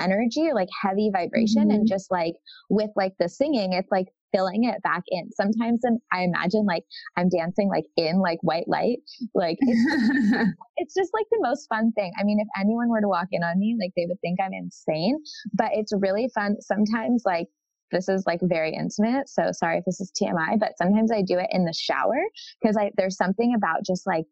energy 0.00 0.48
or 0.48 0.54
like 0.54 0.68
heavy 0.82 1.10
vibration 1.12 1.64
mm-hmm. 1.64 1.70
and 1.70 1.88
just 1.88 2.10
like 2.10 2.34
with 2.68 2.90
like 2.96 3.12
the 3.18 3.28
singing, 3.28 3.72
it's 3.72 3.90
like 3.90 4.08
filling 4.32 4.64
it 4.64 4.82
back 4.82 5.02
in. 5.08 5.30
Sometimes 5.32 5.80
I'm, 5.86 5.98
i 6.12 6.22
imagine 6.22 6.64
like 6.66 6.84
I'm 7.16 7.28
dancing 7.28 7.68
like 7.68 7.84
in 7.96 8.20
like 8.20 8.38
white 8.42 8.68
light. 8.68 8.98
Like 9.34 9.58
it's, 9.60 10.50
it's 10.76 10.94
just 10.94 11.10
like 11.14 11.26
the 11.30 11.40
most 11.40 11.66
fun 11.68 11.92
thing. 11.92 12.12
I 12.18 12.24
mean, 12.24 12.38
if 12.40 12.48
anyone 12.58 12.88
were 12.88 13.00
to 13.00 13.08
walk 13.08 13.28
in 13.32 13.42
on 13.42 13.58
me, 13.58 13.76
like 13.80 13.92
they 13.96 14.06
would 14.06 14.20
think 14.20 14.38
I'm 14.40 14.52
insane, 14.52 15.18
but 15.54 15.70
it's 15.72 15.92
really 15.96 16.28
fun. 16.34 16.56
Sometimes 16.60 17.22
like 17.24 17.48
this 17.90 18.08
is 18.08 18.24
like 18.26 18.40
very 18.42 18.74
intimate. 18.74 19.28
So 19.28 19.50
sorry 19.52 19.78
if 19.78 19.84
this 19.84 20.00
is 20.00 20.12
TMI, 20.20 20.58
but 20.58 20.72
sometimes 20.78 21.10
I 21.12 21.22
do 21.22 21.38
it 21.38 21.48
in 21.50 21.64
the 21.64 21.72
shower 21.72 22.20
because 22.60 22.76
I, 22.76 22.92
there's 22.96 23.16
something 23.16 23.54
about 23.56 23.84
just 23.84 24.06
like 24.06 24.26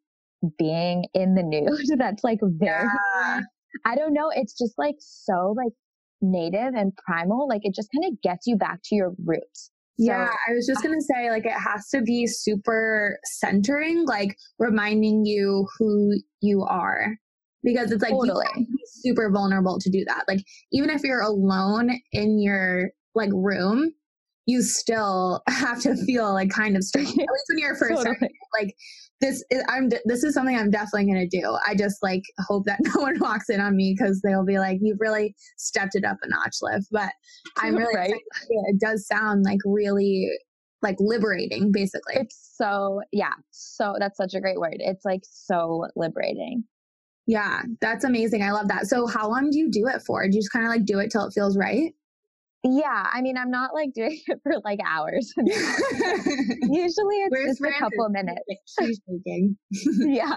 being 0.58 1.04
in 1.14 1.34
the 1.34 1.42
nude 1.42 1.68
that's 1.98 2.22
like 2.22 2.38
very, 2.42 2.84
yeah. 2.84 3.40
I 3.84 3.94
don't 3.96 4.12
know. 4.12 4.30
It's 4.34 4.56
just 4.56 4.74
like 4.78 4.96
so 4.98 5.54
like 5.56 5.72
native 6.20 6.74
and 6.74 6.92
primal. 6.96 7.48
Like 7.48 7.62
it 7.64 7.74
just 7.74 7.88
kind 7.94 8.12
of 8.12 8.20
gets 8.22 8.46
you 8.46 8.56
back 8.56 8.80
to 8.84 8.94
your 8.94 9.12
roots. 9.24 9.70
Yeah, 10.00 10.28
I 10.48 10.52
was 10.52 10.64
just 10.64 10.80
going 10.80 10.94
to 10.96 11.04
say, 11.04 11.28
like, 11.28 11.44
it 11.44 11.50
has 11.50 11.88
to 11.88 12.00
be 12.02 12.28
super 12.28 13.18
centering, 13.24 14.06
like 14.06 14.36
reminding 14.60 15.26
you 15.26 15.66
who 15.76 16.12
you 16.40 16.62
are. 16.62 17.16
because 17.62 17.90
it's 17.90 18.02
like 18.02 18.12
totally. 18.12 18.46
super 19.02 19.30
vulnerable 19.30 19.78
to 19.80 19.90
do 19.90 20.04
that. 20.06 20.24
Like 20.28 20.44
even 20.72 20.90
if 20.90 21.02
you're 21.02 21.20
alone 21.20 21.90
in 22.12 22.40
your 22.40 22.90
like 23.14 23.30
room, 23.32 23.92
you 24.48 24.62
still 24.62 25.42
have 25.48 25.80
to 25.82 25.94
feel 25.94 26.32
like 26.32 26.50
kind 26.50 26.76
of 26.76 26.82
strange. 26.82 27.10
At 27.10 27.16
least 27.16 27.44
when 27.48 27.58
you're 27.58 27.76
first 27.76 27.98
totally. 27.98 28.16
starting, 28.16 28.30
like 28.58 28.74
this 29.20 29.44
is 29.50 29.62
I'm 29.68 29.90
this 30.06 30.24
is 30.24 30.34
something 30.34 30.56
I'm 30.56 30.70
definitely 30.70 31.06
gonna 31.06 31.28
do. 31.28 31.56
I 31.66 31.74
just 31.74 32.02
like 32.02 32.22
hope 32.40 32.64
that 32.64 32.80
no 32.94 33.02
one 33.02 33.18
walks 33.20 33.50
in 33.50 33.60
on 33.60 33.76
me 33.76 33.94
because 33.96 34.20
they'll 34.22 34.46
be 34.46 34.58
like, 34.58 34.78
"You've 34.80 35.00
really 35.00 35.36
stepped 35.58 35.94
it 35.94 36.04
up 36.04 36.16
a 36.22 36.28
notch, 36.28 36.56
Liv." 36.62 36.82
But 36.90 37.12
I'm 37.58 37.76
really 37.76 37.94
right. 37.94 38.14
It 38.48 38.80
does 38.80 39.06
sound 39.06 39.44
like 39.44 39.60
really 39.64 40.30
like 40.80 40.96
liberating, 40.98 41.70
basically. 41.70 42.14
It's 42.16 42.54
so 42.56 43.02
yeah, 43.12 43.34
so 43.50 43.96
that's 43.98 44.16
such 44.16 44.34
a 44.34 44.40
great 44.40 44.58
word. 44.58 44.76
It's 44.78 45.04
like 45.04 45.22
so 45.24 45.86
liberating. 45.94 46.64
Yeah, 47.26 47.60
that's 47.82 48.04
amazing. 48.04 48.42
I 48.42 48.52
love 48.52 48.68
that. 48.68 48.86
So, 48.86 49.06
how 49.06 49.28
long 49.28 49.50
do 49.50 49.58
you 49.58 49.70
do 49.70 49.86
it 49.88 50.00
for? 50.06 50.26
Do 50.26 50.34
you 50.34 50.40
just 50.40 50.52
kind 50.52 50.64
of 50.64 50.70
like 50.70 50.86
do 50.86 50.98
it 51.00 51.10
till 51.10 51.26
it 51.26 51.34
feels 51.34 51.58
right? 51.58 51.92
Yeah, 52.64 53.06
I 53.12 53.22
mean, 53.22 53.36
I'm 53.38 53.50
not 53.50 53.72
like 53.72 53.90
doing 53.94 54.20
it 54.26 54.40
for 54.42 54.54
like 54.64 54.80
hours. 54.84 55.32
usually 55.38 57.16
it's 57.22 57.30
Where's 57.30 57.58
just 57.58 57.60
a 57.60 57.78
couple 57.78 58.08
minutes. 58.08 58.42
She's 58.78 59.00
thinking. 59.06 59.56
yeah. 60.12 60.36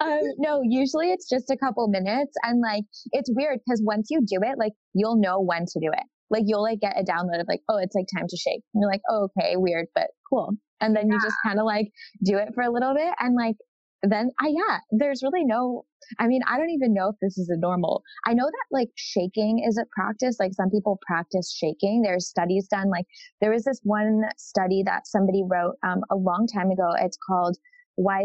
Um, 0.00 0.20
no, 0.38 0.60
usually 0.62 1.10
it's 1.10 1.28
just 1.28 1.50
a 1.50 1.56
couple 1.56 1.88
minutes. 1.88 2.32
And 2.44 2.60
like, 2.60 2.84
it's 3.12 3.30
weird 3.34 3.58
because 3.66 3.82
once 3.84 4.08
you 4.10 4.20
do 4.20 4.38
it, 4.42 4.58
like, 4.58 4.72
you'll 4.94 5.20
know 5.20 5.40
when 5.40 5.66
to 5.66 5.80
do 5.80 5.88
it. 5.92 6.04
Like, 6.30 6.44
you'll 6.46 6.62
like 6.62 6.80
get 6.80 6.96
a 6.96 7.02
download 7.02 7.40
of 7.40 7.48
like, 7.48 7.60
oh, 7.68 7.78
it's 7.78 7.96
like 7.96 8.06
time 8.16 8.26
to 8.28 8.36
shake. 8.36 8.62
And 8.72 8.82
you're 8.82 8.90
like, 8.90 9.02
oh, 9.10 9.28
okay, 9.36 9.56
weird, 9.56 9.86
but 9.94 10.08
cool. 10.28 10.52
And 10.80 10.94
then 10.94 11.08
yeah. 11.08 11.14
you 11.14 11.20
just 11.20 11.36
kind 11.44 11.58
of 11.58 11.66
like 11.66 11.90
do 12.24 12.38
it 12.38 12.50
for 12.54 12.62
a 12.62 12.70
little 12.70 12.94
bit. 12.94 13.12
And 13.18 13.34
like, 13.34 13.56
then 14.02 14.30
I, 14.40 14.48
yeah, 14.48 14.78
there's 14.90 15.22
really 15.22 15.44
no 15.44 15.84
I 16.18 16.26
mean, 16.26 16.40
I 16.48 16.58
don't 16.58 16.70
even 16.70 16.92
know 16.94 17.10
if 17.10 17.16
this 17.20 17.38
is 17.38 17.48
a 17.50 17.58
normal. 17.58 18.02
I 18.26 18.34
know 18.34 18.46
that 18.46 18.64
like 18.70 18.88
shaking 18.96 19.64
is 19.66 19.78
a 19.78 19.84
practice. 19.92 20.36
Like 20.40 20.52
some 20.54 20.70
people 20.70 20.98
practice 21.06 21.54
shaking. 21.54 22.02
There's 22.02 22.28
studies 22.28 22.66
done. 22.68 22.90
Like 22.90 23.06
there 23.40 23.50
was 23.50 23.64
this 23.64 23.80
one 23.84 24.22
study 24.36 24.82
that 24.86 25.06
somebody 25.06 25.42
wrote 25.46 25.76
um, 25.86 26.00
a 26.10 26.16
long 26.16 26.46
time 26.52 26.70
ago. 26.70 26.90
It's 27.00 27.18
called 27.28 27.56
Why 27.96 28.24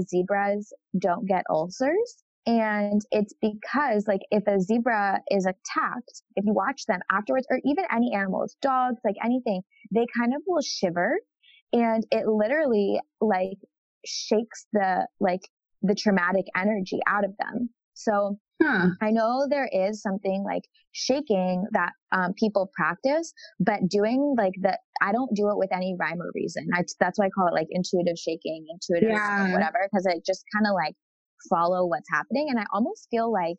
Zebras 0.00 0.72
Don't 0.98 1.26
Get 1.26 1.44
Ulcers. 1.50 2.22
And 2.46 3.02
it's 3.10 3.34
because 3.40 4.06
like 4.06 4.20
if 4.30 4.44
a 4.46 4.60
zebra 4.60 5.20
is 5.30 5.46
attacked, 5.46 6.22
if 6.36 6.44
you 6.46 6.54
watch 6.54 6.86
them 6.86 7.00
afterwards, 7.10 7.46
or 7.50 7.58
even 7.64 7.84
any 7.92 8.14
animals, 8.14 8.56
dogs, 8.62 9.00
like 9.04 9.16
anything, 9.24 9.62
they 9.92 10.06
kind 10.16 10.32
of 10.32 10.42
will 10.46 10.62
shiver 10.62 11.18
and 11.72 12.06
it 12.10 12.26
literally 12.26 13.00
like 13.20 13.58
shakes 14.06 14.66
the 14.72 15.06
like 15.20 15.42
the 15.82 15.94
traumatic 15.94 16.46
energy 16.56 17.00
out 17.06 17.24
of 17.24 17.32
them. 17.38 17.70
So 17.94 18.38
huh. 18.62 18.88
I 19.00 19.10
know 19.10 19.46
there 19.48 19.68
is 19.72 20.02
something 20.02 20.44
like 20.44 20.62
shaking 20.92 21.64
that 21.72 21.92
um, 22.12 22.34
people 22.38 22.70
practice, 22.74 23.32
but 23.58 23.88
doing 23.88 24.34
like 24.36 24.52
the, 24.60 24.78
I 25.00 25.12
don't 25.12 25.34
do 25.34 25.50
it 25.50 25.56
with 25.56 25.72
any 25.72 25.96
rhyme 25.98 26.20
or 26.20 26.30
reason. 26.34 26.68
I, 26.74 26.84
that's 27.00 27.18
why 27.18 27.26
I 27.26 27.30
call 27.30 27.48
it 27.48 27.54
like 27.54 27.68
intuitive 27.70 28.18
shaking, 28.18 28.66
intuitive 28.70 29.10
yeah. 29.10 29.52
whatever, 29.52 29.88
because 29.90 30.06
it 30.06 30.24
just 30.26 30.44
kind 30.54 30.66
of 30.66 30.74
like 30.74 30.94
follow 31.48 31.86
what's 31.86 32.08
happening. 32.12 32.48
And 32.50 32.58
I 32.58 32.64
almost 32.72 33.08
feel 33.10 33.32
like 33.32 33.56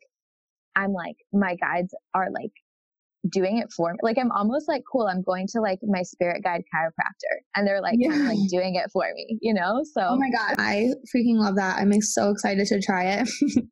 I'm 0.76 0.92
like, 0.92 1.16
my 1.32 1.56
guides 1.56 1.94
are 2.14 2.28
like 2.30 2.52
doing 3.30 3.58
it 3.58 3.68
for 3.76 3.92
me. 3.92 3.98
Like 4.02 4.18
I'm 4.18 4.32
almost 4.32 4.68
like, 4.68 4.82
cool, 4.90 5.06
I'm 5.06 5.22
going 5.22 5.46
to 5.52 5.60
like 5.60 5.78
my 5.82 6.02
spirit 6.02 6.42
guide 6.42 6.62
chiropractor 6.74 7.38
and 7.54 7.66
they're 7.66 7.80
like 7.80 7.96
yeah. 7.98 8.10
like 8.10 8.38
doing 8.50 8.74
it 8.74 8.90
for 8.92 9.04
me, 9.14 9.38
you 9.40 9.54
know? 9.54 9.82
So 9.94 10.02
Oh 10.02 10.16
my 10.16 10.30
God. 10.30 10.56
I 10.58 10.90
freaking 11.14 11.38
love 11.38 11.56
that. 11.56 11.78
I'm 11.78 11.92
so 12.00 12.30
excited 12.30 12.66
to 12.68 12.80
try 12.80 13.04
it. 13.04 13.28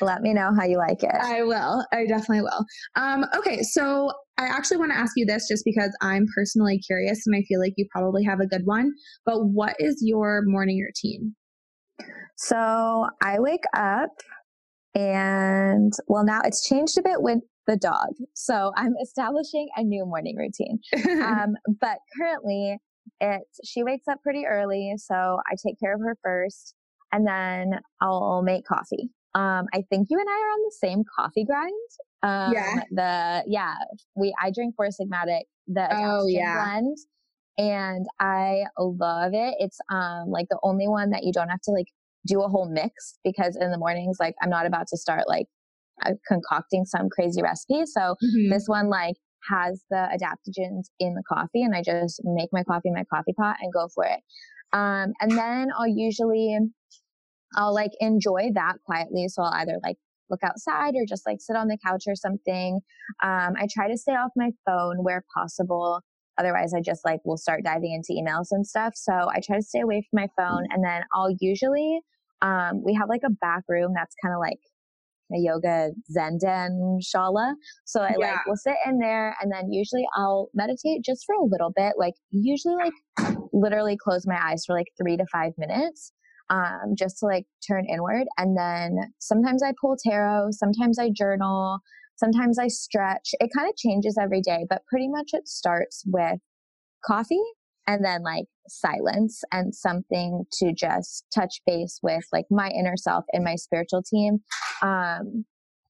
Let 0.00 0.20
me 0.22 0.34
know 0.34 0.50
how 0.54 0.64
you 0.64 0.76
like 0.76 1.02
it. 1.02 1.14
I 1.14 1.42
will. 1.42 1.84
I 1.92 2.06
definitely 2.06 2.42
will. 2.42 2.64
Um, 2.96 3.24
okay, 3.36 3.62
so 3.62 4.10
I 4.38 4.44
actually 4.44 4.76
want 4.76 4.92
to 4.92 4.98
ask 4.98 5.12
you 5.16 5.26
this 5.26 5.48
just 5.48 5.64
because 5.64 5.96
I'm 6.02 6.26
personally 6.34 6.78
curious 6.78 7.26
and 7.26 7.34
I 7.34 7.42
feel 7.48 7.60
like 7.60 7.74
you 7.76 7.86
probably 7.90 8.24
have 8.24 8.40
a 8.40 8.46
good 8.46 8.62
one. 8.64 8.92
But 9.24 9.46
what 9.46 9.76
is 9.78 10.02
your 10.02 10.42
morning 10.44 10.80
routine? 10.84 11.34
So 12.36 13.06
I 13.22 13.40
wake 13.40 13.64
up 13.74 14.10
and 14.94 15.92
well 16.06 16.24
now 16.24 16.40
it's 16.44 16.66
changed 16.66 16.96
a 16.98 17.02
bit 17.02 17.20
with 17.20 17.40
the 17.68 17.76
dog. 17.76 18.08
So 18.34 18.72
I'm 18.76 18.94
establishing 19.00 19.68
a 19.76 19.84
new 19.84 20.04
morning 20.04 20.36
routine. 20.36 20.80
um, 21.22 21.54
but 21.80 21.98
currently, 22.18 22.78
it's 23.20 23.60
she 23.64 23.84
wakes 23.84 24.08
up 24.08 24.20
pretty 24.22 24.46
early, 24.46 24.94
so 24.96 25.14
I 25.14 25.54
take 25.64 25.78
care 25.78 25.94
of 25.94 26.00
her 26.00 26.16
first, 26.24 26.74
and 27.12 27.26
then 27.26 27.78
I'll 28.00 28.42
make 28.42 28.64
coffee. 28.64 29.10
Um, 29.34 29.66
I 29.72 29.84
think 29.90 30.08
you 30.10 30.18
and 30.18 30.28
I 30.28 30.32
are 30.32 30.52
on 30.52 30.60
the 30.64 30.76
same 30.80 31.04
coffee 31.16 31.44
grind. 31.44 31.72
Um, 32.22 32.52
yeah. 32.52 32.82
The 32.90 33.44
yeah, 33.46 33.74
we 34.16 34.34
I 34.42 34.50
drink 34.50 34.74
Four 34.74 34.88
Sigmatic, 34.88 35.42
the 35.68 35.86
oh, 35.90 36.26
yeah. 36.26 36.64
blend, 36.64 36.96
and 37.58 38.06
I 38.18 38.64
love 38.78 39.32
it. 39.34 39.54
It's 39.58 39.78
um 39.90 40.30
like 40.30 40.46
the 40.48 40.58
only 40.62 40.88
one 40.88 41.10
that 41.10 41.24
you 41.24 41.32
don't 41.32 41.48
have 41.48 41.60
to 41.62 41.70
like 41.70 41.88
do 42.26 42.42
a 42.42 42.48
whole 42.48 42.68
mix 42.68 43.18
because 43.24 43.56
in 43.56 43.70
the 43.70 43.78
mornings 43.78 44.16
like 44.18 44.34
I'm 44.42 44.50
not 44.50 44.66
about 44.66 44.88
to 44.88 44.96
start 44.96 45.28
like 45.28 45.46
concocting 46.26 46.84
some 46.84 47.08
crazy 47.08 47.42
recipe. 47.42 47.84
So 47.86 48.00
mm-hmm. 48.00 48.50
this 48.50 48.66
one 48.66 48.88
like 48.88 49.16
has 49.48 49.82
the 49.90 50.08
adaptogens 50.12 50.86
in 50.98 51.14
the 51.14 51.22
coffee 51.28 51.62
and 51.62 51.74
I 51.74 51.82
just 51.82 52.20
make 52.24 52.50
my 52.52 52.64
coffee 52.64 52.88
in 52.88 52.94
my 52.94 53.04
coffee 53.12 53.34
pot 53.38 53.56
and 53.60 53.72
go 53.72 53.88
for 53.94 54.04
it. 54.04 54.20
Um, 54.72 55.12
and 55.20 55.30
then 55.30 55.68
I'll 55.78 55.88
usually, 55.88 56.58
I'll 57.54 57.74
like 57.74 57.92
enjoy 58.00 58.50
that 58.54 58.74
quietly. 58.84 59.26
So 59.28 59.42
I'll 59.42 59.54
either 59.54 59.78
like 59.82 59.96
look 60.30 60.40
outside 60.42 60.94
or 60.94 61.06
just 61.08 61.26
like 61.26 61.38
sit 61.40 61.56
on 61.56 61.68
the 61.68 61.78
couch 61.84 62.04
or 62.06 62.14
something. 62.14 62.80
Um, 63.22 63.54
I 63.56 63.66
try 63.72 63.88
to 63.88 63.96
stay 63.96 64.12
off 64.12 64.30
my 64.36 64.50
phone 64.66 65.02
where 65.02 65.24
possible. 65.34 66.00
Otherwise, 66.38 66.74
I 66.74 66.80
just 66.80 67.04
like 67.04 67.20
will 67.24 67.38
start 67.38 67.64
diving 67.64 67.92
into 67.92 68.20
emails 68.20 68.48
and 68.50 68.66
stuff. 68.66 68.92
So 68.94 69.12
I 69.12 69.40
try 69.42 69.56
to 69.56 69.62
stay 69.62 69.80
away 69.80 70.06
from 70.08 70.20
my 70.20 70.28
phone. 70.36 70.66
And 70.70 70.84
then 70.84 71.02
I'll 71.14 71.34
usually, 71.40 72.00
um, 72.42 72.82
we 72.84 72.94
have 72.94 73.08
like 73.08 73.22
a 73.24 73.30
back 73.40 73.64
room 73.68 73.92
that's 73.94 74.14
kind 74.22 74.34
of 74.34 74.40
like 74.40 74.58
a 75.32 75.38
yoga 75.38 75.90
zen 76.10 76.38
shala. 77.02 77.54
So 77.84 78.00
I 78.00 78.14
yeah. 78.18 78.32
like 78.32 78.46
will 78.46 78.56
sit 78.56 78.76
in 78.86 78.98
there 78.98 79.36
and 79.40 79.52
then 79.52 79.72
usually 79.72 80.06
I'll 80.16 80.48
meditate 80.54 81.04
just 81.04 81.24
for 81.26 81.34
a 81.34 81.44
little 81.44 81.72
bit, 81.74 81.94
like 81.98 82.14
usually 82.30 82.76
like 82.76 83.36
literally 83.52 83.96
close 83.96 84.26
my 84.26 84.38
eyes 84.40 84.64
for 84.66 84.74
like 84.74 84.88
three 85.00 85.16
to 85.16 85.24
five 85.32 85.52
minutes. 85.58 86.12
Um, 86.50 86.94
just 86.96 87.18
to 87.18 87.26
like 87.26 87.44
turn 87.68 87.84
inward. 87.84 88.24
And 88.38 88.56
then 88.56 89.12
sometimes 89.18 89.62
I 89.62 89.74
pull 89.78 89.98
tarot, 90.02 90.52
sometimes 90.52 90.98
I 90.98 91.10
journal, 91.14 91.80
sometimes 92.16 92.58
I 92.58 92.68
stretch. 92.68 93.34
It 93.34 93.50
kind 93.54 93.68
of 93.68 93.76
changes 93.76 94.16
every 94.18 94.40
day, 94.40 94.64
but 94.66 94.80
pretty 94.86 95.08
much 95.08 95.32
it 95.34 95.46
starts 95.46 96.04
with 96.06 96.38
coffee 97.04 97.42
and 97.88 98.04
then 98.04 98.22
like 98.22 98.44
silence 98.68 99.42
and 99.50 99.74
something 99.74 100.44
to 100.52 100.72
just 100.74 101.24
touch 101.34 101.62
base 101.66 101.98
with 102.02 102.22
like 102.32 102.44
my 102.50 102.68
inner 102.68 102.96
self 102.96 103.24
and 103.32 103.42
my 103.42 103.56
spiritual 103.56 104.02
team. 104.02 104.40
Um, 104.82 105.46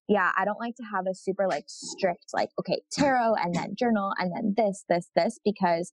yeah, 0.09 0.31
I 0.38 0.45
don't 0.45 0.61
like 0.61 0.76
to 0.76 0.85
have 0.95 1.07
a 1.11 1.14
super 1.14 1.49
like 1.49 1.64
strict, 1.67 2.26
like, 2.33 2.50
okay, 2.61 2.81
tarot 2.93 3.35
and 3.35 3.52
then 3.52 3.75
journal 3.76 4.12
and 4.19 4.33
then 4.35 4.55
this, 4.57 4.85
this, 4.88 5.11
this, 5.17 5.40
because 5.45 5.93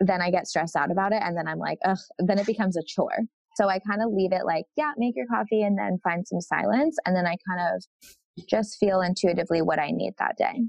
then 0.00 0.22
I 0.22 0.30
get 0.30 0.48
stressed 0.48 0.76
out 0.76 0.90
about 0.90 1.12
it. 1.12 1.22
And 1.22 1.36
then 1.36 1.46
I'm 1.46 1.58
like, 1.58 1.78
ugh, 1.84 1.98
then 2.18 2.38
it 2.38 2.46
becomes 2.46 2.76
a 2.78 2.82
chore. 2.84 3.18
So 3.56 3.68
I 3.68 3.78
kind 3.78 4.02
of 4.02 4.12
leave 4.12 4.32
it 4.32 4.46
like, 4.46 4.64
yeah, 4.76 4.92
make 4.96 5.14
your 5.14 5.26
coffee 5.26 5.62
and 5.62 5.78
then 5.78 5.98
find 6.02 6.26
some 6.26 6.40
silence. 6.40 6.96
And 7.04 7.14
then 7.14 7.26
I 7.26 7.36
kind 7.48 7.74
of 7.74 8.46
just 8.48 8.78
feel 8.80 9.02
intuitively 9.02 9.60
what 9.60 9.78
I 9.78 9.90
need 9.90 10.14
that 10.18 10.36
day. 10.38 10.62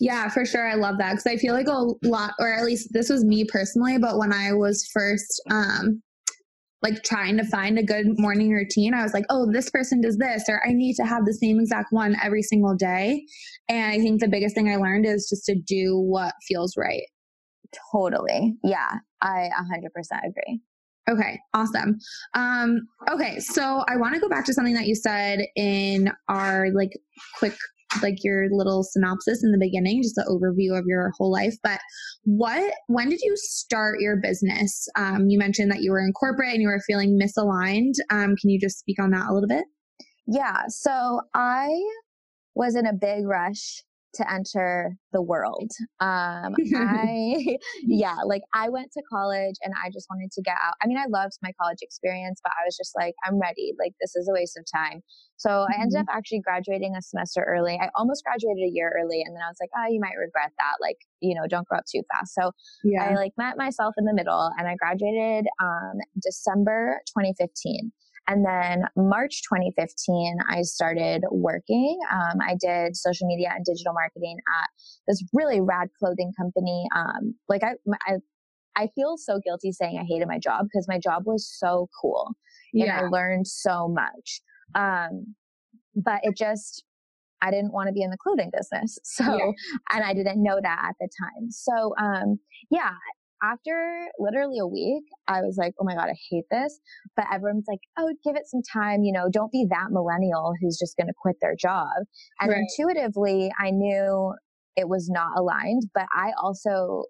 Yeah, 0.00 0.28
for 0.28 0.44
sure. 0.44 0.66
I 0.66 0.74
love 0.74 0.98
that 0.98 1.12
because 1.12 1.26
I 1.26 1.36
feel 1.36 1.54
like 1.54 1.68
a 1.68 1.86
lot, 2.06 2.34
or 2.38 2.52
at 2.52 2.64
least 2.64 2.88
this 2.92 3.08
was 3.08 3.24
me 3.24 3.44
personally, 3.44 3.98
but 3.98 4.18
when 4.18 4.32
I 4.32 4.52
was 4.52 4.88
first, 4.92 5.42
um, 5.50 6.02
like 6.82 7.02
trying 7.02 7.36
to 7.38 7.44
find 7.44 7.78
a 7.78 7.82
good 7.82 8.06
morning 8.18 8.52
routine, 8.52 8.94
I 8.94 9.02
was 9.02 9.12
like, 9.14 9.24
oh, 9.30 9.50
this 9.50 9.70
person 9.70 10.00
does 10.00 10.18
this, 10.18 10.44
or 10.48 10.60
I 10.66 10.72
need 10.72 10.94
to 10.96 11.04
have 11.04 11.24
the 11.24 11.34
same 11.34 11.58
exact 11.58 11.88
one 11.90 12.16
every 12.22 12.42
single 12.42 12.76
day. 12.76 13.24
And 13.68 13.92
I 13.92 13.98
think 13.98 14.20
the 14.20 14.28
biggest 14.28 14.54
thing 14.54 14.68
I 14.68 14.76
learned 14.76 15.06
is 15.06 15.28
just 15.28 15.44
to 15.46 15.56
do 15.66 15.98
what 15.98 16.34
feels 16.46 16.74
right. 16.76 17.02
Totally. 17.92 18.56
Yeah, 18.62 18.92
I 19.22 19.50
100% 19.58 20.18
agree. 20.24 20.60
Okay, 21.08 21.38
awesome. 21.54 21.98
Um, 22.34 22.80
okay, 23.10 23.38
so 23.38 23.84
I 23.88 23.96
want 23.96 24.14
to 24.14 24.20
go 24.20 24.28
back 24.28 24.44
to 24.46 24.52
something 24.52 24.74
that 24.74 24.86
you 24.86 24.96
said 24.96 25.40
in 25.54 26.10
our 26.28 26.70
like 26.72 26.98
quick 27.38 27.54
like 28.02 28.22
your 28.22 28.46
little 28.50 28.82
synopsis 28.82 29.42
in 29.42 29.52
the 29.52 29.58
beginning, 29.58 30.02
just 30.02 30.18
an 30.18 30.24
overview 30.28 30.78
of 30.78 30.84
your 30.86 31.12
whole 31.18 31.32
life. 31.32 31.54
But 31.62 31.80
what, 32.24 32.74
when 32.88 33.08
did 33.08 33.20
you 33.22 33.34
start 33.36 34.00
your 34.00 34.16
business? 34.16 34.88
Um, 34.96 35.28
you 35.28 35.38
mentioned 35.38 35.70
that 35.70 35.82
you 35.82 35.90
were 35.90 36.00
in 36.00 36.12
corporate 36.12 36.52
and 36.52 36.62
you 36.62 36.68
were 36.68 36.82
feeling 36.86 37.18
misaligned. 37.20 37.94
Um, 38.10 38.34
can 38.36 38.50
you 38.50 38.60
just 38.60 38.78
speak 38.78 39.00
on 39.00 39.10
that 39.10 39.28
a 39.28 39.32
little 39.32 39.48
bit? 39.48 39.64
Yeah. 40.26 40.62
So 40.68 41.20
I 41.34 41.68
was 42.54 42.74
in 42.74 42.86
a 42.86 42.92
big 42.92 43.26
rush 43.26 43.82
to 44.16 44.32
enter 44.32 44.96
the 45.12 45.22
world. 45.22 45.70
Um, 46.00 46.54
I, 46.76 47.58
yeah, 47.82 48.16
like 48.24 48.42
I 48.54 48.68
went 48.68 48.92
to 48.92 49.02
college 49.10 49.54
and 49.62 49.72
I 49.82 49.90
just 49.90 50.06
wanted 50.10 50.30
to 50.32 50.42
get 50.42 50.56
out. 50.62 50.74
I 50.82 50.86
mean, 50.86 50.98
I 50.98 51.06
loved 51.08 51.34
my 51.42 51.52
college 51.60 51.78
experience, 51.82 52.40
but 52.42 52.52
I 52.52 52.64
was 52.66 52.76
just 52.76 52.92
like, 52.96 53.14
I'm 53.26 53.38
ready. 53.38 53.72
Like, 53.78 53.92
this 54.00 54.14
is 54.16 54.28
a 54.28 54.32
waste 54.32 54.58
of 54.58 54.64
time. 54.72 55.02
So 55.36 55.50
mm-hmm. 55.50 55.72
I 55.72 55.82
ended 55.82 55.98
mm-hmm. 55.98 56.08
up 56.08 56.16
actually 56.16 56.40
graduating 56.40 56.94
a 56.96 57.02
semester 57.02 57.44
early. 57.46 57.78
I 57.80 57.90
almost 57.94 58.24
graduated 58.24 58.64
a 58.64 58.72
year 58.72 58.92
early. 58.96 59.22
And 59.24 59.34
then 59.34 59.42
I 59.42 59.48
was 59.48 59.58
like, 59.60 59.70
oh, 59.76 59.90
you 59.90 60.00
might 60.00 60.16
regret 60.18 60.52
that. 60.58 60.74
Like, 60.80 60.98
you 61.20 61.34
know, 61.34 61.46
don't 61.48 61.66
grow 61.68 61.78
up 61.78 61.84
too 61.90 62.02
fast. 62.12 62.34
So 62.34 62.52
yeah. 62.84 63.04
I 63.04 63.14
like 63.14 63.32
met 63.36 63.56
myself 63.56 63.94
in 63.98 64.04
the 64.04 64.14
middle 64.14 64.50
and 64.58 64.68
I 64.68 64.74
graduated 64.76 65.46
um, 65.62 66.00
December 66.20 67.00
2015. 67.08 67.92
And 68.28 68.44
then 68.44 68.82
March 68.96 69.42
2015, 69.42 70.38
I 70.50 70.62
started 70.62 71.22
working. 71.30 71.98
Um, 72.12 72.38
I 72.40 72.56
did 72.60 72.96
social 72.96 73.26
media 73.26 73.52
and 73.54 73.64
digital 73.64 73.92
marketing 73.92 74.36
at 74.60 74.68
this 75.06 75.22
really 75.32 75.60
rad 75.60 75.88
clothing 75.98 76.32
company. 76.36 76.86
Um, 76.94 77.34
like 77.48 77.62
I, 77.62 77.74
I, 78.06 78.16
I 78.76 78.88
feel 78.94 79.16
so 79.16 79.40
guilty 79.44 79.70
saying 79.70 79.98
I 79.98 80.04
hated 80.04 80.28
my 80.28 80.38
job 80.38 80.64
because 80.64 80.86
my 80.88 80.98
job 80.98 81.22
was 81.24 81.48
so 81.58 81.88
cool 82.00 82.34
yeah. 82.72 82.98
and 82.98 83.06
I 83.06 83.08
learned 83.08 83.46
so 83.46 83.88
much. 83.88 84.42
Um, 84.74 85.34
but 85.94 86.20
it 86.22 86.36
just, 86.36 86.84
I 87.42 87.50
didn't 87.50 87.72
want 87.72 87.88
to 87.88 87.92
be 87.92 88.02
in 88.02 88.10
the 88.10 88.18
clothing 88.22 88.50
business. 88.56 88.98
So, 89.04 89.24
yeah. 89.24 89.52
and 89.92 90.04
I 90.04 90.12
didn't 90.12 90.42
know 90.42 90.58
that 90.60 90.86
at 90.88 90.94
the 91.00 91.08
time. 91.22 91.50
So, 91.50 91.94
um, 91.98 92.38
yeah, 92.70 92.90
after 93.42 94.08
literally 94.18 94.58
a 94.58 94.66
week, 94.66 95.04
I 95.28 95.42
was 95.42 95.56
like, 95.56 95.74
oh 95.80 95.84
my 95.84 95.94
God, 95.94 96.08
I 96.08 96.16
hate 96.30 96.44
this. 96.50 96.78
But 97.16 97.26
everyone's 97.32 97.66
like, 97.68 97.80
oh, 97.98 98.12
give 98.24 98.36
it 98.36 98.46
some 98.46 98.62
time. 98.62 99.02
You 99.02 99.12
know, 99.12 99.28
don't 99.30 99.52
be 99.52 99.66
that 99.70 99.90
millennial 99.90 100.54
who's 100.60 100.78
just 100.78 100.96
going 100.96 101.08
to 101.08 101.14
quit 101.20 101.36
their 101.40 101.54
job. 101.54 101.88
And 102.40 102.50
right. 102.50 102.60
intuitively, 102.60 103.50
I 103.58 103.70
knew 103.70 104.34
it 104.76 104.88
was 104.88 105.08
not 105.08 105.38
aligned, 105.38 105.84
but 105.94 106.06
I 106.14 106.32
also 106.42 107.04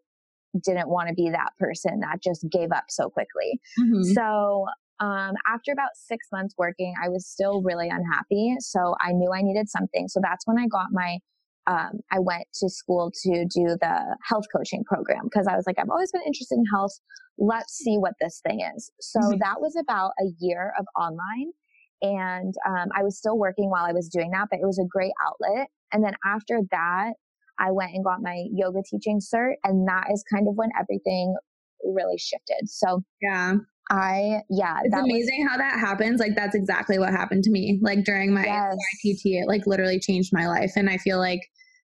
didn't 0.65 0.89
want 0.89 1.09
to 1.09 1.15
be 1.15 1.31
that 1.31 1.51
person 1.59 2.01
that 2.01 2.23
just 2.23 2.47
gave 2.51 2.73
up 2.73 2.85
so 2.89 3.09
quickly. 3.09 3.61
Mm-hmm. 3.79 4.13
So, 4.15 4.67
um, 4.99 5.35
after 5.47 5.73
about 5.73 5.91
six 5.95 6.27
months 6.33 6.55
working, 6.57 6.95
I 7.03 7.11
was 7.11 7.27
still 7.27 7.61
really 7.63 7.91
unhappy. 7.91 8.55
So 8.61 8.95
I 9.01 9.13
knew 9.13 9.31
I 9.31 9.43
needed 9.43 9.69
something. 9.69 10.09
So 10.09 10.21
that's 10.23 10.47
when 10.47 10.59
I 10.59 10.67
got 10.69 10.87
my 10.91 11.19
um, 11.67 12.01
I 12.13 12.19
went 12.21 12.47
to 12.61 12.69
school 12.69 13.13
to 13.23 13.45
do 13.45 13.77
the 13.81 14.17
health 14.23 14.45
coaching 14.55 14.85
program 14.85 15.25
because 15.25 15.47
I 15.47 15.57
was 15.57 15.65
like, 15.67 15.79
I've 15.79 15.91
always 15.91 16.13
been 16.13 16.23
interested 16.27 16.57
in 16.57 16.65
health. 16.73 16.93
Let's 17.39 17.75
see 17.75 17.97
what 17.97 18.15
this 18.21 18.41
thing 18.47 18.61
is. 18.77 18.91
So 19.01 19.21
mm-hmm. 19.21 19.39
that 19.41 19.61
was 19.61 19.77
about 19.77 20.13
a 20.21 20.27
year 20.39 20.73
of 20.79 20.87
online. 20.97 21.53
And 22.03 22.55
um, 22.67 22.89
I 22.95 23.03
was 23.03 23.19
still 23.19 23.39
working 23.39 23.71
while 23.71 23.85
I 23.85 23.93
was 23.93 24.09
doing 24.09 24.31
that, 24.33 24.49
but 24.51 24.61
it 24.61 24.67
was 24.67 24.79
a 24.79 24.87
great 24.89 25.13
outlet. 25.27 25.69
And 25.93 26.05
then 26.05 26.15
after 26.25 26.61
that, 26.71 27.13
I 27.59 27.71
went 27.71 27.95
and 27.95 28.05
got 28.05 28.21
my 28.21 28.45
yoga 28.53 28.81
teaching 28.89 29.21
cert. 29.21 29.55
And 29.65 29.89
that 29.89 30.09
is 30.13 30.23
kind 30.33 30.47
of 30.47 30.55
when 30.57 30.71
everything 30.79 31.35
really 31.85 32.19
shifted. 32.19 32.69
So, 32.69 33.03
yeah. 33.21 33.55
I 33.91 34.41
yeah, 34.51 34.81
it's 34.83 34.95
amazing 34.95 35.45
was, 35.45 35.51
how 35.51 35.59
that 35.59 35.79
happens. 35.79 36.21
Like 36.21 36.35
that's 36.35 36.55
exactly 36.55 36.99
what 36.99 37.11
happened 37.11 37.45
to 37.45 37.51
me. 37.51 37.79
Like 37.83 38.05
during 38.05 38.35
my 38.35 38.45
yes. 38.45 38.77
YTT, 39.05 39.43
it 39.43 39.49
like 39.49 39.67
literally 39.67 40.01
changed 40.01 40.31
my 40.33 40.49
life. 40.49 40.73
And 40.77 40.91
I 40.91 40.97
feel 40.97 41.19
like 41.19 41.41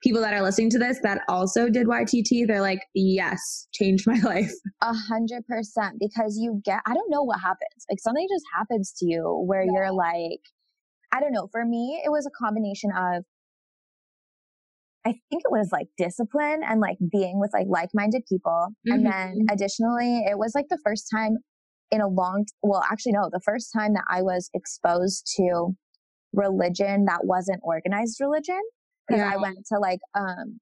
people 0.02 0.20
that 0.20 0.32
are 0.32 0.42
listening 0.42 0.70
to 0.70 0.78
this 0.78 0.98
that 1.02 1.22
also 1.28 1.68
did 1.68 1.86
YTT, 1.86 2.46
they're 2.46 2.60
like, 2.60 2.80
yes, 2.94 3.66
changed 3.72 4.06
my 4.06 4.18
life. 4.24 4.52
A 4.80 4.92
hundred 4.92 5.46
percent. 5.46 5.96
Because 5.98 6.38
you 6.40 6.60
get, 6.64 6.80
I 6.86 6.94
don't 6.94 7.10
know 7.10 7.22
what 7.22 7.40
happens. 7.40 7.86
Like 7.90 7.98
something 8.00 8.26
just 8.30 8.44
happens 8.56 8.94
to 8.98 9.06
you 9.06 9.44
where 9.46 9.62
yeah. 9.62 9.72
you're 9.74 9.92
like, 9.92 10.40
I 11.12 11.20
don't 11.20 11.32
know. 11.32 11.48
For 11.50 11.64
me, 11.64 12.00
it 12.04 12.10
was 12.10 12.26
a 12.26 12.44
combination 12.44 12.90
of, 12.96 13.24
I 15.06 15.12
think 15.30 15.42
it 15.44 15.50
was 15.50 15.70
like 15.72 15.86
discipline 15.96 16.60
and 16.68 16.80
like 16.80 16.98
being 17.10 17.40
with 17.40 17.50
like 17.54 17.66
like-minded 17.68 18.22
people. 18.28 18.68
Mm-hmm. 18.86 18.92
And 18.92 19.06
then 19.06 19.28
mm-hmm. 19.30 19.54
additionally, 19.54 20.18
it 20.28 20.38
was 20.38 20.52
like 20.54 20.66
the 20.68 20.78
first 20.84 21.08
time 21.12 21.38
in 21.90 22.00
a 22.00 22.08
long, 22.08 22.44
well, 22.62 22.82
actually, 22.90 23.12
no, 23.12 23.28
the 23.32 23.40
first 23.44 23.70
time 23.72 23.94
that 23.94 24.04
I 24.10 24.22
was 24.22 24.50
exposed 24.54 25.30
to 25.36 25.74
religion 26.32 27.06
that 27.06 27.24
wasn't 27.24 27.60
organized 27.62 28.18
religion 28.20 28.60
because 29.06 29.20
yeah. 29.20 29.32
I 29.32 29.36
went 29.36 29.58
to 29.72 29.78
like 29.78 30.00
um, 30.14 30.60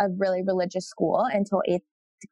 a 0.00 0.06
really 0.16 0.42
religious 0.42 0.86
school 0.86 1.26
until 1.30 1.62
eighth 1.68 1.82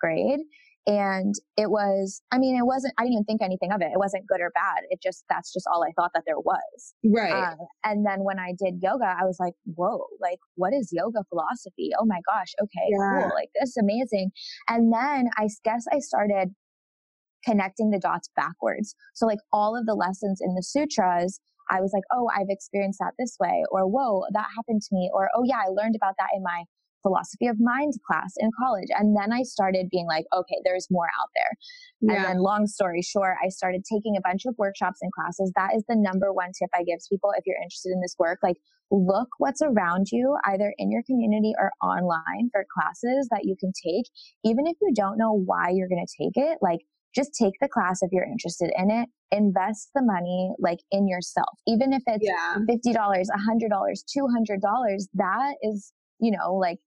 grade. 0.00 0.40
And 0.86 1.34
it 1.58 1.70
was, 1.70 2.22
I 2.32 2.38
mean, 2.38 2.56
it 2.56 2.64
wasn't, 2.64 2.94
I 2.98 3.02
didn't 3.02 3.12
even 3.12 3.24
think 3.24 3.42
anything 3.42 3.70
of 3.70 3.82
it. 3.82 3.90
It 3.92 3.98
wasn't 3.98 4.26
good 4.26 4.40
or 4.40 4.50
bad. 4.54 4.82
It 4.88 5.00
just, 5.02 5.24
that's 5.28 5.52
just 5.52 5.66
all 5.70 5.84
I 5.84 5.92
thought 5.92 6.12
that 6.14 6.22
there 6.26 6.40
was. 6.40 6.94
Right. 7.04 7.32
Um, 7.32 7.58
and 7.84 8.06
then 8.06 8.24
when 8.24 8.38
I 8.38 8.54
did 8.58 8.80
yoga, 8.80 9.04
I 9.04 9.24
was 9.24 9.36
like, 9.38 9.52
whoa, 9.74 10.06
like, 10.20 10.38
what 10.54 10.72
is 10.72 10.88
yoga 10.90 11.20
philosophy? 11.28 11.90
Oh 12.00 12.06
my 12.06 12.20
gosh. 12.26 12.54
Okay, 12.62 12.88
yeah. 12.88 13.20
cool. 13.20 13.30
Like, 13.34 13.50
this 13.60 13.70
is 13.70 13.76
amazing. 13.76 14.30
And 14.68 14.90
then 14.90 15.28
I 15.36 15.48
guess 15.64 15.84
I 15.92 15.98
started 15.98 16.54
connecting 17.44 17.90
the 17.90 17.98
dots 17.98 18.30
backwards. 18.36 18.94
So, 19.14 19.26
like, 19.26 19.40
all 19.52 19.76
of 19.76 19.86
the 19.86 19.94
lessons 19.94 20.40
in 20.40 20.54
the 20.54 20.62
sutras 20.62 21.40
I 21.70 21.80
was 21.80 21.92
like, 21.94 22.02
oh, 22.12 22.28
I've 22.36 22.50
experienced 22.50 22.98
that 22.98 23.14
this 23.18 23.36
way, 23.38 23.62
or 23.70 23.86
whoa, 23.86 24.24
that 24.32 24.46
happened 24.56 24.82
to 24.82 24.94
me, 24.94 25.08
or 25.14 25.30
oh, 25.34 25.44
yeah, 25.44 25.62
I 25.64 25.70
learned 25.70 25.94
about 25.94 26.14
that 26.18 26.30
in 26.34 26.42
my 26.42 26.64
philosophy 27.02 27.46
of 27.46 27.56
mind 27.58 27.94
class 28.06 28.34
in 28.36 28.50
college. 28.60 28.88
And 28.90 29.16
then 29.16 29.32
I 29.32 29.42
started 29.42 29.88
being 29.90 30.06
like, 30.06 30.26
okay, 30.34 30.56
there's 30.64 30.88
more 30.90 31.06
out 31.06 31.30
there. 31.34 31.52
Yeah. 32.00 32.16
And 32.16 32.24
then, 32.24 32.42
long 32.42 32.66
story 32.66 33.02
short, 33.02 33.36
I 33.42 33.48
started 33.48 33.84
taking 33.90 34.16
a 34.16 34.20
bunch 34.20 34.44
of 34.46 34.54
workshops 34.58 34.98
and 35.00 35.12
classes. 35.12 35.52
That 35.56 35.70
is 35.74 35.84
the 35.88 35.96
number 35.96 36.32
one 36.32 36.50
tip 36.58 36.70
I 36.74 36.82
give 36.82 36.98
to 36.98 37.06
people 37.08 37.30
if 37.36 37.44
you're 37.46 37.56
interested 37.56 37.92
in 37.92 38.00
this 38.00 38.16
work. 38.18 38.40
Like, 38.42 38.56
look 38.90 39.28
what's 39.38 39.62
around 39.62 40.08
you, 40.10 40.36
either 40.46 40.74
in 40.76 40.90
your 40.90 41.02
community 41.06 41.54
or 41.56 41.70
online 41.80 42.50
for 42.52 42.66
classes 42.76 43.28
that 43.30 43.44
you 43.44 43.54
can 43.58 43.72
take. 43.72 44.06
Even 44.44 44.66
if 44.66 44.76
you 44.82 44.92
don't 44.94 45.16
know 45.16 45.32
why 45.32 45.70
you're 45.70 45.88
going 45.88 46.04
to 46.04 46.24
take 46.24 46.34
it, 46.34 46.58
like, 46.60 46.80
just 47.14 47.30
take 47.34 47.54
the 47.60 47.68
class 47.68 48.02
if 48.02 48.10
you're 48.12 48.24
interested 48.24 48.70
in 48.76 48.90
it 48.90 49.08
invest 49.32 49.90
the 49.94 50.02
money 50.02 50.50
like 50.58 50.78
in 50.90 51.08
yourself 51.08 51.58
even 51.66 51.92
if 51.92 52.02
it's 52.06 52.24
yeah. 52.24 52.56
$50 52.68 52.94
$100 52.94 53.70
$200 53.70 55.08
that 55.14 55.54
is 55.62 55.92
you 56.18 56.30
know 56.30 56.54
like 56.54 56.78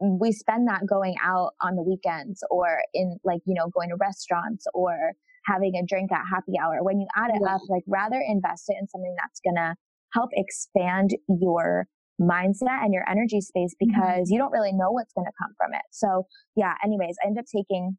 we 0.00 0.32
spend 0.32 0.68
that 0.68 0.86
going 0.86 1.16
out 1.22 1.52
on 1.60 1.74
the 1.74 1.82
weekends 1.82 2.42
or 2.50 2.78
in 2.94 3.18
like 3.24 3.40
you 3.46 3.54
know 3.54 3.68
going 3.68 3.88
to 3.90 3.96
restaurants 3.96 4.64
or 4.74 5.12
having 5.44 5.74
a 5.76 5.84
drink 5.86 6.12
at 6.12 6.22
happy 6.30 6.52
hour 6.62 6.82
when 6.82 7.00
you 7.00 7.06
add 7.16 7.30
it 7.30 7.40
yeah. 7.42 7.54
up 7.54 7.60
like 7.68 7.82
rather 7.86 8.22
invest 8.26 8.64
it 8.68 8.76
in 8.80 8.86
something 8.88 9.14
that's 9.18 9.40
gonna 9.44 9.74
help 10.12 10.30
expand 10.32 11.10
your 11.28 11.86
mindset 12.20 12.82
and 12.82 12.92
your 12.92 13.08
energy 13.08 13.40
space 13.40 13.74
mm-hmm. 13.74 13.90
because 13.90 14.26
mm-hmm. 14.26 14.32
you 14.32 14.38
don't 14.38 14.52
really 14.52 14.72
know 14.72 14.90
what's 14.90 15.12
going 15.12 15.26
to 15.26 15.32
come 15.40 15.52
from 15.56 15.72
it. 15.72 15.82
So 15.90 16.26
yeah, 16.56 16.74
anyways, 16.84 17.16
I 17.22 17.28
ended 17.28 17.42
up 17.42 17.46
taking 17.54 17.96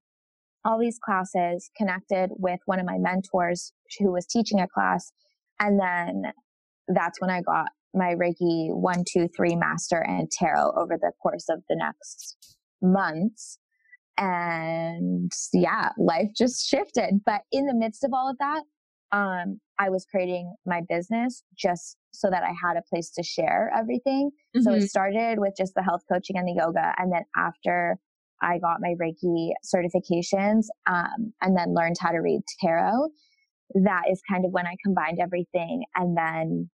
all 0.66 0.80
these 0.80 1.00
classes, 1.04 1.70
connected 1.78 2.30
with 2.38 2.60
one 2.66 2.80
of 2.80 2.86
my 2.86 2.98
mentors 2.98 3.74
who 3.98 4.12
was 4.12 4.26
teaching 4.26 4.60
a 4.60 4.68
class. 4.68 5.12
And 5.60 5.80
then 5.80 6.32
that's 6.88 7.20
when 7.22 7.30
I 7.30 7.42
got 7.42 7.68
my 7.94 8.14
Reiki 8.16 8.74
one, 8.74 9.04
two, 9.08 9.28
three 9.36 9.56
master 9.56 10.04
and 10.04 10.30
tarot 10.30 10.74
over 10.78 10.98
the 11.00 11.12
course 11.22 11.46
of 11.50 11.60
the 11.70 11.76
next 11.76 12.38
months. 12.82 13.58
And 14.18 15.32
yeah, 15.54 15.90
life 15.98 16.30
just 16.38 16.68
shifted. 16.68 17.22
But 17.26 17.42
in 17.52 17.66
the 17.66 17.74
midst 17.74 18.04
of 18.04 18.12
all 18.14 18.30
of 18.30 18.38
that, 18.40 18.64
um, 19.12 19.60
I 19.80 19.90
was 19.90 20.06
creating 20.06 20.54
my 20.66 20.82
business 20.88 21.42
just 21.58 21.98
so 22.12 22.30
that 22.30 22.44
I 22.44 22.52
had 22.62 22.78
a 22.78 22.84
place 22.90 23.10
to 23.12 23.24
share 23.24 23.72
everything. 23.76 24.30
Mm-hmm. 24.56 24.62
So 24.62 24.74
it 24.74 24.78
mm-hmm. 24.78 24.86
started 24.86 25.40
with 25.40 25.54
just 25.58 25.74
the 25.74 25.84
health 25.84 26.02
coaching 26.12 26.38
and 26.38 26.48
the 26.48 26.54
yoga. 26.54 26.94
And 26.98 27.12
then 27.12 27.24
after 27.36 27.98
I 28.42 28.60
got 28.60 28.82
my 28.82 28.96
Reiki 29.02 29.52
certifications 29.66 30.66
um, 30.88 31.34
and 31.42 31.58
then 31.58 31.74
learned 31.74 31.98
how 32.00 32.12
to 32.12 32.20
read 32.20 32.42
tarot. 32.62 33.10
That 33.76 34.04
is 34.12 34.22
kind 34.30 34.46
of 34.46 34.52
when 34.52 34.66
I 34.66 34.76
combined 34.84 35.20
everything. 35.22 35.84
And 35.96 36.18
then, 36.18 36.70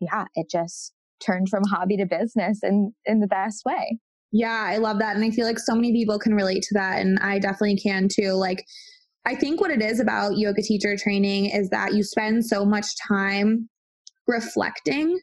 yeah, 0.00 0.26
it 0.34 0.48
just 0.50 0.92
turned 1.24 1.48
from 1.48 1.64
hobby 1.64 1.96
to 1.96 2.06
business 2.06 2.60
in, 2.62 2.92
in 3.06 3.20
the 3.20 3.26
best 3.26 3.62
way. 3.64 3.98
Yeah, 4.32 4.66
I 4.68 4.78
love 4.78 4.98
that. 4.98 5.14
And 5.14 5.24
I 5.24 5.30
feel 5.30 5.46
like 5.46 5.58
so 5.58 5.74
many 5.74 5.92
people 5.92 6.18
can 6.18 6.34
relate 6.34 6.62
to 6.64 6.74
that. 6.74 7.00
And 7.00 7.18
I 7.20 7.38
definitely 7.38 7.76
can 7.76 8.08
too. 8.08 8.32
Like, 8.32 8.64
I 9.24 9.34
think 9.34 9.60
what 9.60 9.70
it 9.70 9.80
is 9.80 10.00
about 10.00 10.36
yoga 10.36 10.60
teacher 10.60 10.96
training 10.96 11.46
is 11.46 11.70
that 11.70 11.94
you 11.94 12.02
spend 12.02 12.44
so 12.44 12.64
much 12.64 12.86
time 13.08 13.68
reflecting. 14.26 15.18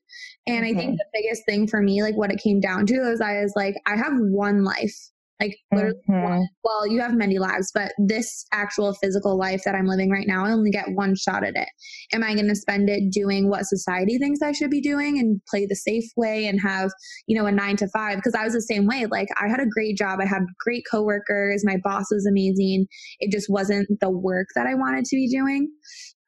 And 0.48 0.64
mm-hmm. 0.64 0.64
I 0.64 0.80
think 0.80 0.92
mm-hmm. 0.92 0.98
the 0.98 1.06
biggest 1.14 1.44
thing 1.46 1.68
for 1.68 1.82
me, 1.82 2.02
like 2.02 2.16
what 2.16 2.32
it 2.32 2.42
came 2.42 2.60
down 2.60 2.86
to 2.88 2.96
is 2.96 3.22
I 3.22 3.42
was 3.42 3.54
like, 3.56 3.76
I 3.86 3.96
have 3.96 4.14
one 4.16 4.64
life. 4.64 4.96
Like 5.42 5.58
literally 5.74 5.96
mm-hmm. 6.08 6.44
well, 6.64 6.86
you 6.86 7.02
have 7.02 7.16
many 7.16 7.40
lives, 7.40 7.72
but 7.74 7.94
this 7.98 8.46
actual 8.54 8.94
physical 9.02 9.40
life 9.40 9.64
that 9.66 9.74
I'm 9.74 9.88
living 9.88 10.12
right 10.12 10.28
now, 10.28 10.46
I 10.46 10.52
only 10.52 10.70
get 10.70 10.86
one 10.94 11.16
shot 11.16 11.44
at 11.44 11.56
it. 11.56 11.68
Am 12.14 12.24
I 12.24 12.36
going 12.36 12.48
to 12.48 12.56
spend 12.56 12.90
it 12.90 13.12
doing 13.12 13.50
what 13.50 13.66
society 13.66 14.20
thinks 14.20 14.44
I 14.44 14.52
should 14.52 14.70
be 14.70 14.82
doing 14.82 15.18
and 15.18 15.42
play 15.50 15.66
the 15.66 15.76
safe 15.76 16.06
way 16.16 16.46
and 16.46 16.62
have, 16.62 16.92
you 17.26 17.36
know, 17.36 17.48
a 17.48 17.52
nine 17.52 17.76
to 17.78 17.88
five? 17.88 18.18
Because 18.18 18.36
I 18.36 18.44
was 18.44 18.54
the 18.54 18.62
same 18.62 18.86
way. 18.86 19.08
Like 19.10 19.30
I 19.42 19.50
had 19.50 19.60
a 19.60 19.66
great 19.66 19.98
job. 19.98 20.20
I 20.22 20.28
had 20.28 20.44
great 20.60 20.84
coworkers. 20.92 21.66
My 21.66 21.78
boss 21.84 22.06
was 22.12 22.28
amazing. 22.28 22.86
It 23.20 23.32
just 23.32 23.48
wasn't 23.50 23.88
the 24.00 24.12
work 24.12 24.48
that 24.56 24.68
I 24.68 24.76
wanted 24.76 25.06
to 25.06 25.16
be 25.16 25.28
doing. 25.28 25.72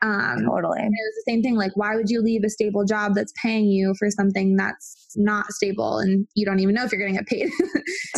Um, 0.04 0.44
totally. 0.46 0.82
It 0.82 0.89
was 0.89 1.16
the 1.16 1.32
same 1.32 1.42
thing. 1.42 1.56
Like, 1.56 1.72
why 1.76 1.96
would 1.96 2.10
you 2.10 2.22
leave 2.22 2.44
a 2.44 2.50
stable 2.50 2.84
job 2.84 3.13
that's 3.16 3.32
paying 3.42 3.68
you 3.68 3.96
for 3.98 4.10
something 4.12 4.58
that's 4.58 5.13
not 5.16 5.54
stable 5.54 6.00
and 6.00 6.28
you 6.36 6.46
don't 6.46 6.60
even 6.60 6.76
know 6.76 6.84
if 6.84 6.92
you're 6.92 7.00
going 7.00 7.16
to 7.16 7.24
get 7.24 7.28
paid? 7.28 7.50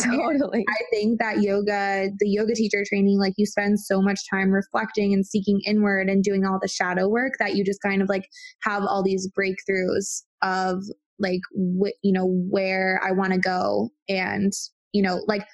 totally. 0.00 0.64
I 0.68 0.82
think 0.90 1.20
that 1.20 1.42
yoga, 1.42 2.08
the 2.18 2.28
yoga 2.28 2.54
teacher 2.54 2.82
training, 2.88 3.20
like 3.20 3.34
you 3.36 3.46
spend 3.46 3.78
so 3.78 4.02
much 4.02 4.18
time 4.28 4.50
reflecting 4.50 5.14
and 5.14 5.24
seeking 5.24 5.60
inward 5.64 6.08
and 6.08 6.24
doing 6.24 6.44
all 6.44 6.58
the 6.60 6.68
shadow 6.68 7.08
work 7.08 7.34
that 7.38 7.54
you 7.54 7.64
just 7.64 7.80
kind 7.82 8.02
of 8.02 8.08
like 8.08 8.24
have 8.62 8.82
all 8.82 9.04
these 9.04 9.30
breakthroughs 9.38 10.22
of 10.42 10.82
like, 11.20 11.40
wh- 11.54 11.96
you 12.02 12.12
know, 12.12 12.26
where 12.50 13.00
I 13.04 13.12
want 13.12 13.32
to 13.32 13.38
go. 13.38 13.90
And, 14.08 14.52
you 14.92 15.02
know, 15.02 15.22
like 15.28 15.46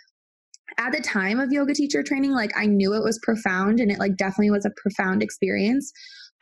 at 0.78 0.92
the 0.92 1.00
time 1.00 1.38
of 1.40 1.52
yoga 1.52 1.74
teacher 1.74 2.02
training, 2.02 2.32
like 2.32 2.52
I 2.56 2.66
knew 2.66 2.94
it 2.94 3.04
was 3.04 3.20
profound 3.22 3.80
and 3.80 3.90
it 3.90 3.98
like 3.98 4.16
definitely 4.16 4.50
was 4.50 4.64
a 4.64 4.70
profound 4.80 5.22
experience. 5.22 5.92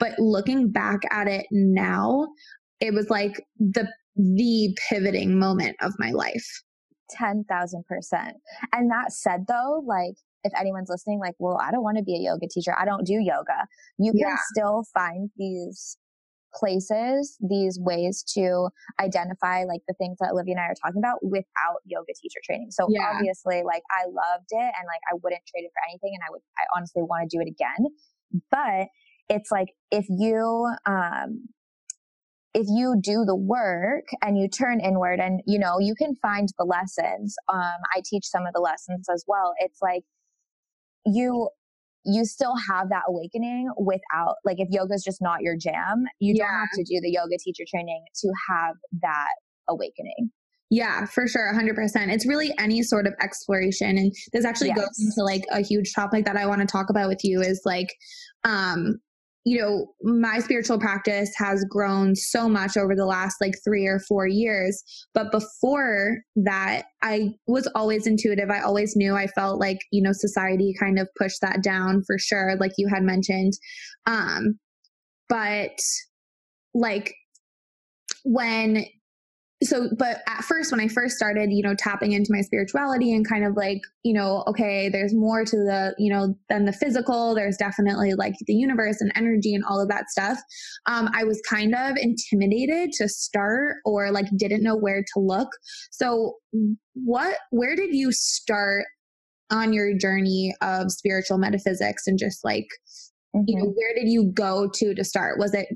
But 0.01 0.19
looking 0.19 0.73
back 0.73 1.01
at 1.11 1.29
it 1.29 1.47
now, 1.53 2.27
it 2.81 2.93
was 2.93 3.09
like 3.11 3.41
the 3.59 3.89
the 4.17 4.77
pivoting 4.89 5.39
moment 5.39 5.77
of 5.81 5.93
my 5.99 6.11
life. 6.11 6.63
10,000%. 7.19 7.45
And 8.73 8.91
that 8.91 9.13
said 9.13 9.47
though, 9.49 9.83
like 9.87 10.15
if 10.45 10.53
anyone's 10.59 10.89
listening, 10.89 11.21
like, 11.21 11.35
well, 11.39 11.59
I 11.61 11.71
don't 11.71 11.83
want 11.83 11.99
to 11.99 12.05
be 12.05 12.17
a 12.17 12.19
yoga 12.19 12.47
teacher. 12.51 12.75
I 12.79 12.85
don't 12.85 13.07
do 13.07 13.15
yoga. 13.21 13.67
You 13.99 14.13
can 14.13 14.21
yeah. 14.21 14.37
still 14.53 14.85
find 14.95 15.31
these 15.37 15.99
places, 16.55 17.37
these 17.41 17.79
ways 17.81 18.25
to 18.35 18.69
identify 18.99 19.65
like 19.65 19.83
the 19.87 19.95
things 19.95 20.17
that 20.21 20.31
Olivia 20.33 20.55
and 20.55 20.61
I 20.61 20.67
are 20.67 20.75
talking 20.75 20.99
about 20.99 21.19
without 21.23 21.79
yoga 21.85 22.13
teacher 22.21 22.41
training. 22.45 22.71
So 22.71 22.87
yeah. 22.89 23.13
obviously, 23.15 23.63
like 23.65 23.83
I 23.91 24.07
loved 24.07 24.51
it 24.51 24.73
and 24.75 24.85
like 24.89 25.03
I 25.11 25.15
wouldn't 25.23 25.43
trade 25.47 25.65
it 25.65 25.73
for 25.75 25.83
anything 25.89 26.13
and 26.15 26.23
I 26.27 26.31
would, 26.31 26.43
I 26.59 26.65
honestly 26.77 27.03
want 27.03 27.29
to 27.29 27.37
do 27.37 27.41
it 27.41 27.49
again. 27.49 27.87
But 28.51 28.89
it's 29.31 29.51
like 29.51 29.69
if 29.91 30.05
you, 30.11 30.71
um, 30.85 31.49
if 32.55 32.67
you 32.69 32.97
do 33.01 33.25
the 33.25 33.37
work 33.37 34.05
and 34.23 34.37
you 34.37 34.49
turn 34.49 34.81
inward 34.81 35.21
and 35.21 35.41
you 35.47 35.59
know 35.59 35.79
you 35.79 35.95
can 35.95 36.15
find 36.17 36.49
the 36.59 36.65
lessons 36.65 37.37
um 37.49 37.81
i 37.95 38.03
teach 38.05 38.25
some 38.25 38.45
of 38.47 38.53
the 38.53 38.61
lessons 38.61 39.07
as 39.13 39.25
well 39.29 39.55
it's 39.59 39.79
like 39.81 40.03
you 41.07 41.49
you 42.05 42.25
still 42.25 42.55
have 42.69 42.89
that 42.89 43.03
awakening 43.09 43.71
without 43.79 44.37
like 44.45 44.59
if 44.59 44.69
yoga 44.71 44.95
is 44.95 45.05
just 45.05 45.23
not 45.23 45.43
your 45.43 45.57
jam 45.57 46.05
you 46.19 46.35
yeah. 46.37 46.45
don't 46.45 46.55
have 46.55 46.69
to 46.75 46.83
do 46.85 47.01
the 47.01 47.11
yoga 47.11 47.37
teacher 47.39 47.65
training 47.71 48.03
to 48.15 48.29
have 48.49 48.75
that 49.01 49.35
awakening 49.69 50.31
yeah, 50.73 51.05
for 51.07 51.27
sure, 51.27 51.53
100%. 51.53 52.13
It's 52.13 52.25
really 52.29 52.55
any 52.57 52.85
sort 52.85 53.09
of 53.09 53.15
exploration 53.21 53.99
and 53.99 54.15
this 54.33 54.45
actually 54.45 54.69
yes. 54.69 54.79
goes 54.79 55.01
into 55.01 55.25
like 55.25 55.43
a 55.51 55.63
huge 55.63 55.93
topic 55.93 56.25
that 56.27 56.37
I 56.37 56.47
want 56.47 56.61
to 56.61 56.67
talk 56.67 56.91
about 56.91 57.09
with 57.09 57.25
you 57.25 57.41
is 57.41 57.63
like 57.65 57.93
um 58.45 59.01
you 59.45 59.59
know, 59.59 59.87
my 60.03 60.39
spiritual 60.39 60.79
practice 60.79 61.31
has 61.37 61.65
grown 61.69 62.15
so 62.15 62.49
much 62.49 62.77
over 62.77 62.95
the 62.95 63.07
last 63.07 63.37
like 63.41 63.55
three 63.65 63.87
or 63.87 63.99
four 64.07 64.27
years. 64.27 64.83
But 65.15 65.33
before 65.33 66.19
that, 66.37 66.83
I 67.03 67.31
was 67.47 67.67
always 67.75 68.07
intuitive. 68.07 68.51
I 68.51 68.61
always 68.61 68.97
knew 68.97 69.17
I 69.17 69.29
felt 69.29 69.59
like, 69.59 69.79
you 69.91 70.03
know, 70.03 70.13
society 70.13 70.75
kind 70.79 70.99
of 70.99 71.09
pushed 71.17 71.41
that 71.41 71.63
down 71.63 72.03
for 72.07 72.19
sure, 72.19 72.57
like 72.61 72.73
you 72.77 72.89
had 72.89 73.03
mentioned. 73.03 73.55
Um, 74.07 74.59
but 75.29 75.79
like 76.75 77.15
when 78.25 78.85
so 79.63 79.89
but 79.99 80.23
at 80.27 80.43
first 80.43 80.71
when 80.73 80.81
i 80.81 80.89
first 80.89 81.17
started 81.17 81.51
you 81.53 81.63
know 81.63 81.75
tapping 81.75 82.13
into 82.13 82.33
my 82.33 82.41
spirituality 82.41 83.13
and 83.13 83.29
kind 83.29 83.45
of 83.45 83.57
like 83.57 83.81
you 84.05 84.13
know 84.13 84.43
okay 84.47 84.89
there's 84.89 85.15
more 85.15 85.45
to 85.45 85.57
the 85.57 85.95
you 85.99 86.11
know 86.11 86.35
than 86.49 86.65
the 86.65 86.73
physical 86.73 87.35
there's 87.35 87.57
definitely 87.57 88.15
like 88.15 88.35
the 88.47 88.55
universe 88.55 89.01
and 89.01 89.13
energy 89.15 89.55
and 89.55 89.65
all 89.65 89.81
of 89.81 89.89
that 89.89 90.09
stuff 90.09 90.39
um, 90.87 91.11
i 91.15 91.25
was 91.25 91.41
kind 91.49 91.75
of 91.75 91.97
intimidated 91.97 92.91
to 92.93 93.09
start 93.09 93.77
or 93.85 94.11
like 94.11 94.27
didn't 94.37 94.63
know 94.63 94.77
where 94.77 95.03
to 95.03 95.21
look 95.21 95.49
so 95.91 96.35
what 96.95 97.37
where 97.51 97.77
did 97.77 97.95
you 97.95 98.13
start 98.13 98.85
on 99.51 99.73
your 99.73 99.97
journey 99.97 100.55
of 100.63 100.91
spiritual 100.91 101.37
metaphysics 101.37 102.07
and 102.07 102.19
just 102.19 102.45
like 102.45 102.69
mm-hmm. 103.37 103.45
you 103.47 103.57
know 103.57 103.65
mm-hmm. 103.65 103.73
where 103.73 103.95
did 103.95 104.09
you 104.09 104.25
go 104.33 104.71
to 104.73 104.95
to 104.95 105.05
start 105.05 105.39
was 105.39 105.53
it 105.53 105.69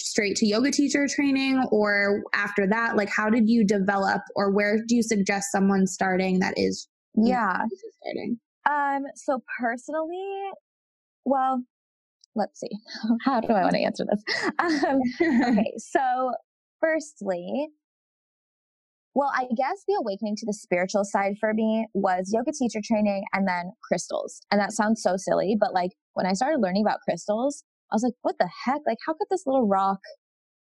straight 0.00 0.36
to 0.36 0.46
yoga 0.46 0.70
teacher 0.70 1.06
training 1.08 1.64
or 1.70 2.22
after 2.34 2.66
that? 2.66 2.96
Like 2.96 3.08
how 3.08 3.30
did 3.30 3.48
you 3.48 3.64
develop 3.64 4.22
or 4.36 4.50
where 4.50 4.78
do 4.86 4.96
you 4.96 5.02
suggest 5.02 5.52
someone 5.52 5.86
starting 5.86 6.40
that 6.40 6.54
is 6.56 6.88
yeah. 7.14 7.64
starting? 8.02 8.38
Um 8.68 9.04
so 9.14 9.42
personally 9.60 10.50
well 11.24 11.62
let's 12.34 12.60
see. 12.60 12.70
How 13.24 13.40
do 13.40 13.52
i 13.52 13.62
want 13.62 13.74
to 13.74 13.82
answer 13.82 14.04
this? 14.08 14.22
Um, 14.58 15.00
okay 15.20 15.72
so 15.78 16.32
firstly 16.80 17.68
well, 19.14 19.32
I 19.34 19.44
guess 19.56 19.82
the 19.88 19.98
awakening 20.00 20.36
to 20.36 20.46
the 20.46 20.52
spiritual 20.52 21.04
side 21.04 21.34
for 21.40 21.52
me 21.52 21.86
was 21.94 22.30
yoga 22.32 22.52
teacher 22.52 22.80
training 22.82 23.24
and 23.32 23.46
then 23.46 23.72
crystals. 23.82 24.40
And 24.50 24.60
that 24.60 24.72
sounds 24.72 25.02
so 25.02 25.16
silly, 25.16 25.56
but 25.58 25.74
like 25.74 25.90
when 26.14 26.26
I 26.26 26.32
started 26.32 26.60
learning 26.60 26.84
about 26.86 27.00
crystals, 27.00 27.64
I 27.92 27.94
was 27.94 28.02
like, 28.02 28.14
what 28.22 28.36
the 28.38 28.48
heck? 28.64 28.80
Like, 28.86 28.98
how 29.06 29.12
could 29.12 29.28
this 29.30 29.44
little 29.46 29.66
rock 29.66 30.00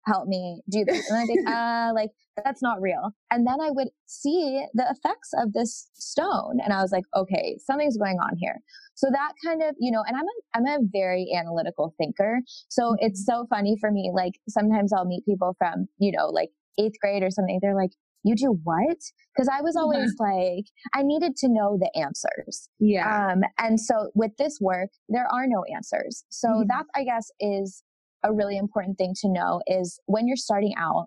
help 0.07 0.29
me 0.29 0.63
do 0.71 0.85
this? 0.85 1.11
And 1.11 1.19
I 1.19 1.27
think, 1.27 1.49
uh, 1.49 1.93
like, 1.95 2.11
that's 2.45 2.63
not 2.63 2.81
real. 2.81 3.11
And 3.31 3.47
then 3.47 3.61
I 3.61 3.71
would 3.71 3.89
see 4.07 4.65
the 4.75 4.85
effects 4.85 5.31
of 5.37 5.53
this 5.53 5.89
stone. 5.95 6.59
And 6.63 6.73
I 6.73 6.83
was 6.83 6.93
like, 6.93 7.05
okay, 7.17 7.59
something's 7.65 7.97
going 7.97 8.19
on 8.19 8.37
here. 8.39 8.59
So 8.95 9.09
that 9.13 9.33
kind 9.45 9.63
of, 9.63 9.75
you 9.79 9.91
know, 9.91 10.03
and 10.07 10.17
I'm 10.17 10.25
a, 10.25 10.37
I'm 10.55 10.83
a 10.83 10.87
very 10.93 11.29
analytical 11.37 11.95
thinker. 11.99 12.41
So 12.69 12.83
mm-hmm. 12.83 13.07
it's 13.07 13.25
so 13.25 13.47
funny 13.51 13.77
for 13.81 13.91
me. 13.91 14.11
Like 14.15 14.35
sometimes 14.49 14.93
I'll 14.93 15.05
meet 15.05 15.25
people 15.25 15.55
from, 15.59 15.87
you 15.99 16.13
know, 16.13 16.27
like 16.27 16.51
eighth 16.79 16.99
grade 17.01 17.23
or 17.23 17.31
something. 17.31 17.59
They're 17.63 17.77
like, 17.77 17.91
you 18.29 18.37
do 18.37 18.59
what? 18.63 18.99
Because 19.35 19.49
I 19.49 19.63
was 19.63 19.75
mm-hmm. 19.75 19.83
always 19.85 20.15
mm-hmm. 20.21 20.57
like, 20.57 20.65
I 20.95 21.03
needed 21.03 21.37
to 21.37 21.49
know 21.49 21.79
the 21.79 21.91
answers. 21.99 22.69
Yeah. 22.79 23.33
Um, 23.33 23.41
and 23.59 23.81
so 23.81 24.11
with 24.15 24.33
this 24.39 24.59
work, 24.61 24.91
there 25.09 25.27
are 25.33 25.47
no 25.47 25.65
answers. 25.75 26.25
So 26.29 26.49
mm-hmm. 26.49 26.69
that, 26.69 26.85
I 26.95 27.05
guess, 27.05 27.31
is 27.41 27.83
a 28.25 28.33
really 28.33 28.57
important 28.57 28.99
thing 28.99 29.15
to 29.23 29.29
know 29.29 29.61
is 29.67 30.01
when 30.07 30.27
you're 30.27 30.37
starting 30.37 30.75
out, 30.77 31.07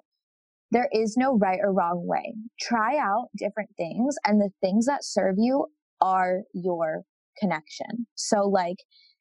there 0.71 0.87
is 0.93 1.17
no 1.17 1.37
right 1.37 1.59
or 1.61 1.73
wrong 1.73 2.07
way. 2.07 2.33
Try 2.59 2.97
out 2.97 3.27
different 3.37 3.71
things, 3.75 4.15
and 4.25 4.39
the 4.39 4.51
things 4.61 4.85
that 4.85 5.03
serve 5.03 5.35
you 5.37 5.67
are 5.99 6.43
your 6.53 7.03
connection. 7.37 8.07
So, 8.15 8.47
like, 8.47 8.77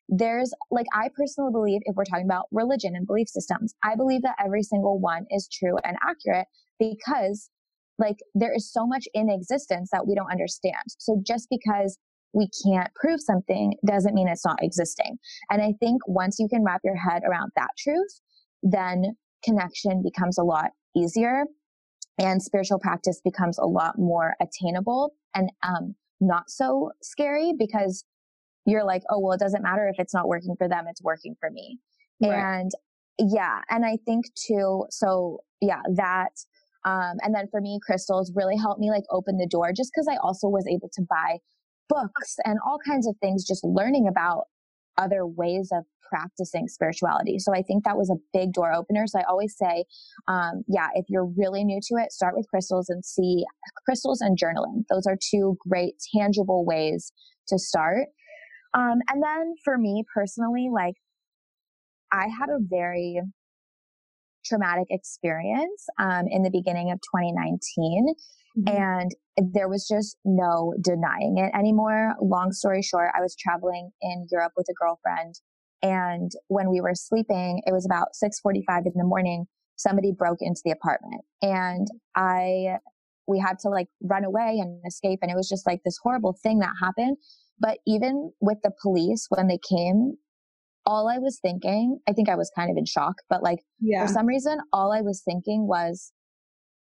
there's 0.09 0.53
like, 0.71 0.87
I 0.93 1.09
personally 1.17 1.51
believe 1.53 1.81
if 1.85 1.97
we're 1.97 2.05
talking 2.05 2.25
about 2.25 2.47
religion 2.53 2.93
and 2.95 3.07
belief 3.07 3.29
systems, 3.29 3.75
I 3.83 3.97
believe 3.97 4.23
that 4.23 4.37
every 4.45 4.63
single 4.63 5.01
one 5.01 5.27
is 5.31 5.49
true 5.49 5.77
and 5.85 5.97
accurate 6.09 6.47
because 6.79 7.51
like 8.01 8.17
there 8.35 8.53
is 8.55 8.73
so 8.73 8.87
much 8.87 9.05
in 9.15 9.29
existence 9.29 9.91
that 9.93 10.07
we 10.07 10.15
don't 10.15 10.31
understand. 10.31 10.83
So 10.99 11.23
just 11.25 11.49
because 11.51 11.99
we 12.33 12.49
can't 12.65 12.91
prove 12.95 13.21
something 13.21 13.75
doesn't 13.87 14.15
mean 14.15 14.29
it's 14.29 14.45
not 14.45 14.59
existing. 14.63 15.19
And 15.51 15.63
I 15.63 15.75
think 15.81 16.01
once 16.07 16.39
you 16.39 16.49
can 16.49 16.65
wrap 16.65 16.81
your 16.83 16.97
head 16.97 17.23
around 17.29 17.51
that 17.57 17.71
truth, 17.79 18.21
then 18.63 19.17
connection 19.45 20.03
becomes 20.03 20.39
a 20.39 20.43
lot 20.43 20.71
easier 20.97 21.45
and 22.19 22.43
spiritual 22.43 22.79
practice 22.79 23.21
becomes 23.25 23.59
a 23.59 23.67
lot 23.67 23.99
more 23.99 24.35
attainable 24.41 25.13
and 25.35 25.51
um, 25.63 25.95
not 26.21 26.51
so 26.51 26.91
scary 27.03 27.53
because 27.59 28.05
you're 28.67 28.85
like, 28.85 29.03
oh, 29.11 29.19
well, 29.19 29.33
it 29.33 29.41
doesn't 29.41 29.63
matter 29.63 29.89
if 29.89 29.99
it's 29.99 30.15
not 30.15 30.29
working 30.29 30.55
for 30.57 30.69
them, 30.69 30.85
it's 30.89 31.03
working 31.03 31.35
for 31.41 31.51
me. 31.51 31.79
Right. 32.23 32.33
And 32.33 32.71
yeah, 33.19 33.61
and 33.71 33.85
I 33.85 33.99
think 34.05 34.27
too, 34.35 34.85
so 34.91 35.41
yeah, 35.61 35.81
that 35.95 36.33
um, 36.85 37.17
and 37.23 37.35
then 37.35 37.47
for 37.51 37.61
me, 37.61 37.79
crystals 37.85 38.33
really 38.35 38.57
helped 38.57 38.81
me 38.81 38.91
like 38.91 39.05
open 39.11 39.37
the 39.37 39.47
door 39.47 39.73
just 39.77 39.91
because 39.95 40.09
I 40.11 40.17
also 40.17 40.49
was 40.49 40.67
able 40.67 40.91
to 40.95 41.03
buy 41.09 41.39
books 41.89 42.37
and 42.45 42.59
all 42.65 42.79
kinds 42.85 43.07
of 43.07 43.17
things, 43.21 43.45
just 43.45 43.65
learning 43.65 44.07
about 44.09 44.45
other 44.97 45.27
ways 45.27 45.71
of 45.73 45.85
practicing 46.09 46.69
spirituality. 46.69 47.39
So 47.39 47.55
I 47.55 47.63
think 47.63 47.85
that 47.85 47.97
was 47.97 48.11
a 48.11 48.17
big 48.33 48.53
door 48.53 48.73
opener. 48.73 49.07
So 49.07 49.21
I 49.21 49.25
always 49.29 49.57
say, 49.57 49.85
um, 50.29 50.65
yeah, 50.67 50.89
if 50.95 51.07
you're 51.09 51.31
really 51.37 51.65
new 51.65 51.81
to 51.89 51.95
it, 52.03 52.13
start 52.13 52.37
with 52.37 52.49
crystals 52.49 52.89
and 52.89 53.05
see 53.05 53.45
crystals 53.85 54.21
and 54.21 54.39
journaling. 54.39 54.85
Those 54.91 55.07
are 55.07 55.17
two 55.31 55.57
great 55.69 55.95
tangible 56.15 56.65
ways 56.65 57.13
to 57.49 57.59
start. 57.59 58.09
Um, 58.75 58.99
and 59.09 59.23
then 59.23 59.55
for 59.65 59.79
me 59.79 60.05
personally, 60.13 60.69
like 60.73 60.95
I 62.13 62.27
had 62.27 62.49
a 62.49 62.59
very 62.61 63.21
traumatic 64.51 64.89
experience 64.91 65.87
um, 65.99 66.25
in 66.29 66.43
the 66.43 66.51
beginning 66.51 66.91
of 66.91 66.99
2019. 66.99 68.15
Mm-hmm. 68.59 68.77
And 68.77 69.11
there 69.55 69.69
was 69.69 69.87
just 69.89 70.17
no 70.25 70.75
denying 70.83 71.39
it 71.39 71.57
anymore. 71.57 72.15
Long 72.21 72.53
story 72.53 72.83
short, 72.83 73.11
I 73.17 73.21
was 73.21 73.37
traveling 73.37 73.91
in 74.03 74.27
Europe 74.31 74.53
with 74.57 74.67
a 74.69 74.75
girlfriend. 74.75 75.37
And 75.83 76.31
when 76.49 76.69
we 76.69 76.81
were 76.81 76.95
sleeping, 76.95 77.63
it 77.65 77.73
was 77.73 77.87
about 77.87 78.09
6:45 78.23 78.87
in 78.87 78.93
the 78.97 79.05
morning. 79.05 79.47
Somebody 79.77 80.13
broke 80.13 80.39
into 80.43 80.61
the 80.63 80.73
apartment, 80.73 81.23
and 81.41 81.87
I, 82.15 82.77
we 83.27 83.39
had 83.39 83.59
to 83.61 83.71
like 83.71 83.87
run 84.03 84.25
away 84.25 84.59
and 84.61 84.83
escape. 84.87 85.21
And 85.23 85.31
it 85.31 85.37
was 85.37 85.49
just 85.49 85.67
like 85.67 85.81
this 85.85 85.99
horrible 86.03 86.37
thing 86.43 86.59
that 86.59 86.75
happened. 86.83 87.17
But 87.59 87.79
even 87.87 88.33
with 88.41 88.59
the 88.63 88.73
police, 88.83 89.27
when 89.31 89.47
they 89.47 89.59
came, 89.59 90.19
all 90.87 91.09
I 91.09 91.19
was 91.19 91.39
thinking, 91.41 91.99
I 92.09 92.13
think 92.13 92.29
I 92.29 92.37
was 92.37 92.51
kind 92.55 92.71
of 92.71 92.77
in 92.77 92.85
shock, 92.85 93.17
but 93.29 93.43
like 93.43 93.61
yeah. 93.81 94.07
for 94.07 94.13
some 94.13 94.27
reason, 94.27 94.59
all 94.73 94.93
I 94.93 95.01
was 95.01 95.23
thinking 95.25 95.67
was, 95.67 96.13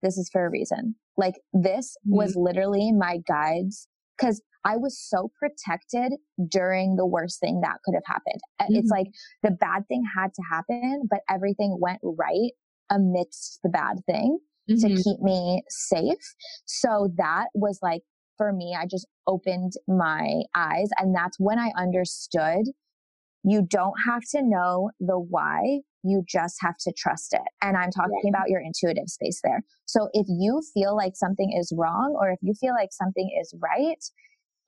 this 0.02 0.18
is 0.18 0.30
for 0.32 0.46
a 0.46 0.50
reason. 0.50 0.96
Like 1.18 1.36
this 1.54 1.96
mm-hmm. 2.06 2.18
was 2.18 2.36
literally 2.36 2.92
my 2.92 3.20
guides 3.28 3.88
because 4.18 4.42
I 4.66 4.78
was 4.78 5.00
so 5.00 5.32
protected 5.40 6.14
during 6.50 6.96
the 6.96 7.06
worst 7.06 7.40
thing 7.40 7.62
that 7.62 7.78
could 7.86 7.94
have 7.94 8.06
happened. 8.06 8.42
Mm-hmm. 8.62 8.76
It's 8.76 8.90
like 8.90 9.08
the 9.44 9.52
bad 9.52 9.88
thing 9.88 10.04
had 10.16 10.34
to 10.34 10.42
happen, 10.52 11.08
but 11.10 11.20
everything 11.30 11.78
went 11.80 12.00
right 12.04 12.52
amidst 12.92 13.60
the 13.64 13.70
bad 13.70 13.98
thing 14.06 14.40
mm-hmm. 14.70 14.88
to 14.88 15.04
keep 15.04 15.20
me 15.22 15.64
safe. 15.70 16.36
So 16.66 17.10
that 17.18 17.48
was 17.54 17.80
like, 17.82 18.02
for 18.38 18.52
me, 18.52 18.76
I 18.78 18.86
just 18.86 19.08
opened 19.28 19.74
my 19.88 20.42
eyes 20.56 20.90
and 20.98 21.16
that's 21.16 21.40
when 21.40 21.58
I 21.58 21.72
understood 21.78 22.66
you 23.48 23.62
don't 23.70 23.94
have 24.06 24.24
to 24.32 24.42
know 24.42 24.90
the 25.00 25.20
why. 25.20 25.82
You 26.04 26.24
just 26.28 26.58
have 26.62 26.78
to 26.80 26.94
trust 26.98 27.34
it. 27.34 27.42
And 27.62 27.78
I'm 27.78 27.92
talking 27.92 28.22
yeah. 28.24 28.30
about 28.30 28.50
your 28.50 28.60
intuitive 28.60 29.08
space 29.08 29.40
there. 29.44 29.62
So 29.86 30.10
if 30.14 30.26
you 30.28 30.64
feel 30.74 30.96
like 30.96 31.14
something 31.16 31.56
is 31.56 31.72
wrong 31.78 32.18
or 32.20 32.32
if 32.32 32.40
you 32.42 32.54
feel 32.60 32.74
like 32.74 32.90
something 32.92 33.30
is 33.40 33.54
right, 33.62 34.04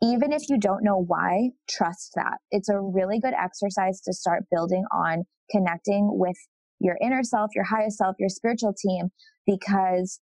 even 0.03 0.31
if 0.31 0.47
you 0.47 0.59
don't 0.59 0.83
know 0.83 1.03
why, 1.07 1.49
trust 1.67 2.11
that. 2.15 2.37
It's 2.51 2.69
a 2.69 2.79
really 2.79 3.19
good 3.19 3.33
exercise 3.33 3.99
to 4.01 4.13
start 4.13 4.43
building 4.51 4.85
on 4.91 5.23
connecting 5.49 6.09
with 6.11 6.37
your 6.79 6.97
inner 7.01 7.23
self, 7.23 7.49
your 7.55 7.65
highest 7.65 7.97
self, 7.97 8.15
your 8.19 8.29
spiritual 8.29 8.75
team, 8.79 9.09
because 9.47 10.19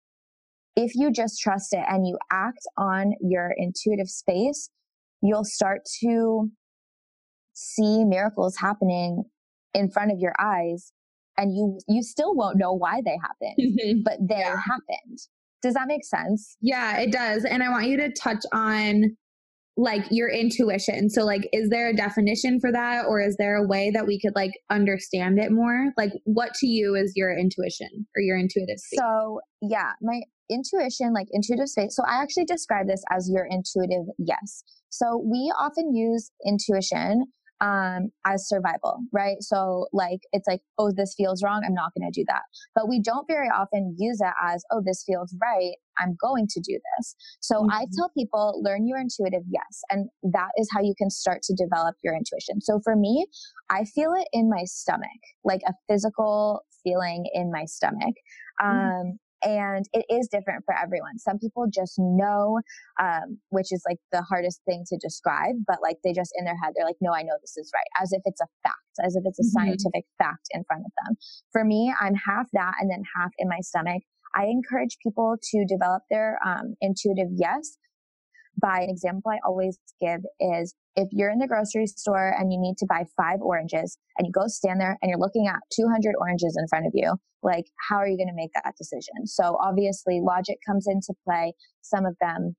if 0.76 0.96
you 0.96 1.12
just 1.12 1.40
trust 1.40 1.74
it 1.74 1.84
and 1.88 2.08
you 2.08 2.18
act 2.32 2.66
on 2.78 3.14
your 3.22 3.54
intuitive 3.58 4.10
space, 4.10 4.72
you'll 5.22 5.44
start 5.44 5.82
to 6.02 6.50
see 7.60 8.06
miracles 8.06 8.56
happening 8.58 9.24
in 9.74 9.90
front 9.92 10.12
of 10.12 10.20
your 10.20 10.34
eyes 10.40 10.94
and 11.38 11.54
you 11.54 11.78
you 11.88 12.02
still 12.02 12.34
won't 12.34 12.58
know 12.58 12.72
why 12.72 13.02
they 13.04 13.18
happened 13.22 13.78
mm-hmm. 13.78 14.02
but 14.06 14.18
they 14.22 14.40
yeah. 14.40 14.56
happened 14.56 15.20
does 15.62 15.74
that 15.74 15.88
make 15.88 16.06
sense 16.06 16.56
yeah 16.62 16.98
it 16.98 17.12
does 17.12 17.44
and 17.44 17.62
i 17.62 17.70
want 17.70 17.86
you 17.86 17.98
to 17.98 18.12
touch 18.14 18.44
on 18.54 19.16
like 19.76 20.06
your 20.10 20.30
intuition 20.30 21.10
so 21.10 21.24
like 21.24 21.50
is 21.54 21.70
there 21.70 21.90
a 21.90 21.94
definition 21.94 22.60
for 22.60 22.72
that 22.72 23.06
or 23.06 23.22
is 23.22 23.36
there 23.38 23.56
a 23.56 23.68
way 23.68 23.92
that 23.94 24.08
we 24.08 24.20
could 24.20 24.36
like 24.36 24.52
understand 24.70 25.38
it 25.38 25.52
more 25.52 25.92
like 25.98 26.12
what 26.24 26.54
to 26.54 26.68
you 26.68 26.96
is 26.96 27.14
your 27.16 27.38
intuition 27.38 28.08
or 28.16 28.22
your 28.22 28.38
intuitive 28.38 28.78
space? 28.78 29.00
so 29.00 29.40
yeah 29.62 29.92
my 30.02 30.22
intuition 30.50 31.14
like 31.14 31.28
intuitive 31.32 31.70
space 31.70 31.96
so 31.96 32.04
i 32.08 32.22
actually 32.22 32.46
describe 32.46 32.88
this 32.88 33.04
as 33.12 33.30
your 33.30 33.46
intuitive 33.50 34.06
yes 34.18 34.64
so 34.90 35.24
we 35.24 35.52
often 35.58 35.94
use 35.94 36.32
intuition 36.46 37.26
um, 37.62 38.10
as 38.26 38.48
survival, 38.48 39.00
right? 39.12 39.38
So 39.42 39.88
like, 39.92 40.20
it's 40.32 40.48
like, 40.48 40.62
oh, 40.78 40.92
this 40.96 41.14
feels 41.18 41.44
wrong. 41.44 41.64
I'm 41.66 41.74
not 41.74 41.92
going 41.98 42.10
to 42.10 42.20
do 42.20 42.26
that. 42.28 42.44
But 42.76 42.88
we 42.88 43.02
don't 43.02 43.28
very 43.28 43.50
often 43.50 43.96
use 43.98 44.20
it 44.22 44.34
as, 44.44 44.64
oh, 44.72 44.82
this 44.86 45.04
feels 45.06 45.36
right. 45.42 45.76
I'm 46.00 46.16
going 46.22 46.48
to 46.50 46.62
do 46.62 46.80
this. 46.98 47.16
So 47.42 47.58
mm-hmm. 47.58 47.72
I 47.72 47.86
tell 47.96 48.12
people, 48.18 48.62
learn 48.64 48.88
your 48.88 49.00
intuitive 49.00 49.44
yes. 49.50 49.82
And 49.90 50.10
that 50.24 50.50
is 50.58 50.70
how 50.74 50.82
you 50.82 50.94
can 50.98 51.10
start 51.10 51.42
to 51.44 51.56
develop 51.56 51.96
your 52.04 52.16
intuition. 52.16 52.62
So 52.62 52.80
for 52.84 52.96
me, 52.96 53.26
I 53.70 53.84
feel 53.84 54.14
it 54.14 54.28
in 54.32 54.50
my 54.50 54.64
stomach, 54.66 55.10
like 55.44 55.62
a 55.68 55.74
physical 55.90 56.62
feeling 56.84 57.26
in 57.34 57.52
my 57.52 57.66
stomach. 57.66 58.16
Mm-hmm. 58.62 59.10
Um, 59.10 59.20
and 59.44 59.86
it 59.94 60.06
is 60.10 60.28
different 60.28 60.64
for 60.66 60.76
everyone. 60.78 61.18
Some 61.18 61.40
people 61.40 61.66
just 61.72 61.96
know, 61.98 62.60
um, 63.00 63.40
which 63.50 63.72
is 63.72 63.84
like 63.88 63.98
the 64.12 64.22
hardest 64.22 64.62
thing 64.66 64.84
to 64.88 64.98
describe, 64.98 65.56
but 65.68 65.78
like 65.82 65.98
they 66.04 66.14
just 66.14 66.34
in 66.38 66.46
their 66.46 66.58
head, 66.62 66.74
they're 66.76 66.86
like, 66.86 67.02
no, 67.02 67.14
I 67.14 67.24
know 67.24 67.38
this 67.42 67.58
is 67.58 67.72
right, 67.74 68.02
as 68.02 68.12
if 68.12 68.22
it's 68.26 68.42
a 68.42 68.48
fact, 68.64 69.06
as 69.06 69.16
if 69.16 69.24
it's 69.26 69.40
a 69.40 69.44
mm-hmm. 69.44 69.68
scientific 69.68 70.06
fact 70.18 70.48
in 70.52 70.64
front 70.66 70.84
of 70.86 70.92
them. 71.04 71.18
For 71.52 71.64
me, 71.64 71.94
I'm 72.00 72.16
half 72.16 72.48
that 72.54 72.74
and 72.80 72.90
then 72.90 73.04
half 73.16 73.32
in 73.38 73.48
my 73.48 73.60
stomach. 73.62 74.04
I 74.36 74.46
encourage 74.46 74.98
people 75.02 75.38
to 75.42 75.66
develop 75.66 76.04
their 76.10 76.38
um, 76.46 76.76
intuitive 76.82 77.30
yes 77.36 77.78
by 78.62 78.82
an 78.82 78.90
example 78.90 79.32
I 79.32 79.40
always 79.46 79.78
give 80.02 80.22
is 80.40 80.76
if 81.00 81.08
you're 81.12 81.30
in 81.30 81.40
the 81.40 81.48
grocery 81.48 81.88
store 81.88 82.36
and 82.38 82.52
you 82.52 82.60
need 82.60 82.76
to 82.78 82.86
buy 82.86 83.06
five 83.16 83.40
oranges 83.42 83.98
and 84.18 84.28
you 84.28 84.34
go 84.34 84.48
stand 84.48 84.82
there 84.82 84.98
and 85.02 85.10
you're 85.10 85.20
looking 85.20 85.48
at 85.48 85.60
200 85.74 86.14
oranges 86.20 86.58
in 86.60 86.68
front 86.68 86.86
of 86.86 86.92
you, 86.94 87.16
like 87.42 87.66
how 87.88 87.96
are 87.96 88.08
you 88.08 88.18
going 88.18 88.28
to 88.28 88.36
make 88.36 88.52
that 88.54 88.76
decision? 88.78 89.26
So 89.26 89.58
obviously 89.64 90.20
logic 90.22 90.58
comes 90.68 90.88
into 90.88 91.14
play. 91.26 91.54
Some 91.82 92.06
of 92.06 92.18
them 92.20 92.56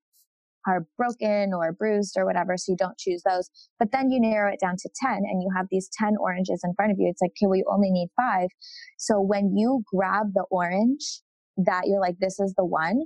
are 0.66 0.86
broken 0.96 1.52
or 1.52 1.72
bruised 1.72 2.16
or 2.16 2.24
whatever, 2.24 2.56
so 2.56 2.72
you 2.72 2.76
don't 2.78 2.96
choose 2.98 3.22
those. 3.28 3.50
But 3.78 3.92
then 3.92 4.10
you 4.10 4.20
narrow 4.20 4.52
it 4.52 4.60
down 4.60 4.76
to 4.78 4.88
10 5.02 5.12
and 5.12 5.42
you 5.42 5.50
have 5.54 5.66
these 5.70 5.90
10 5.98 6.14
oranges 6.18 6.62
in 6.64 6.72
front 6.74 6.92
of 6.92 6.98
you. 6.98 7.08
It's 7.10 7.20
like, 7.20 7.32
okay, 7.32 7.48
we 7.48 7.62
only 7.70 7.90
need 7.90 8.08
five. 8.16 8.48
So 8.96 9.20
when 9.20 9.54
you 9.54 9.82
grab 9.92 10.28
the 10.34 10.44
orange 10.50 11.20
that 11.58 11.82
you're 11.86 12.00
like, 12.00 12.16
this 12.20 12.40
is 12.40 12.54
the 12.56 12.64
one, 12.64 13.02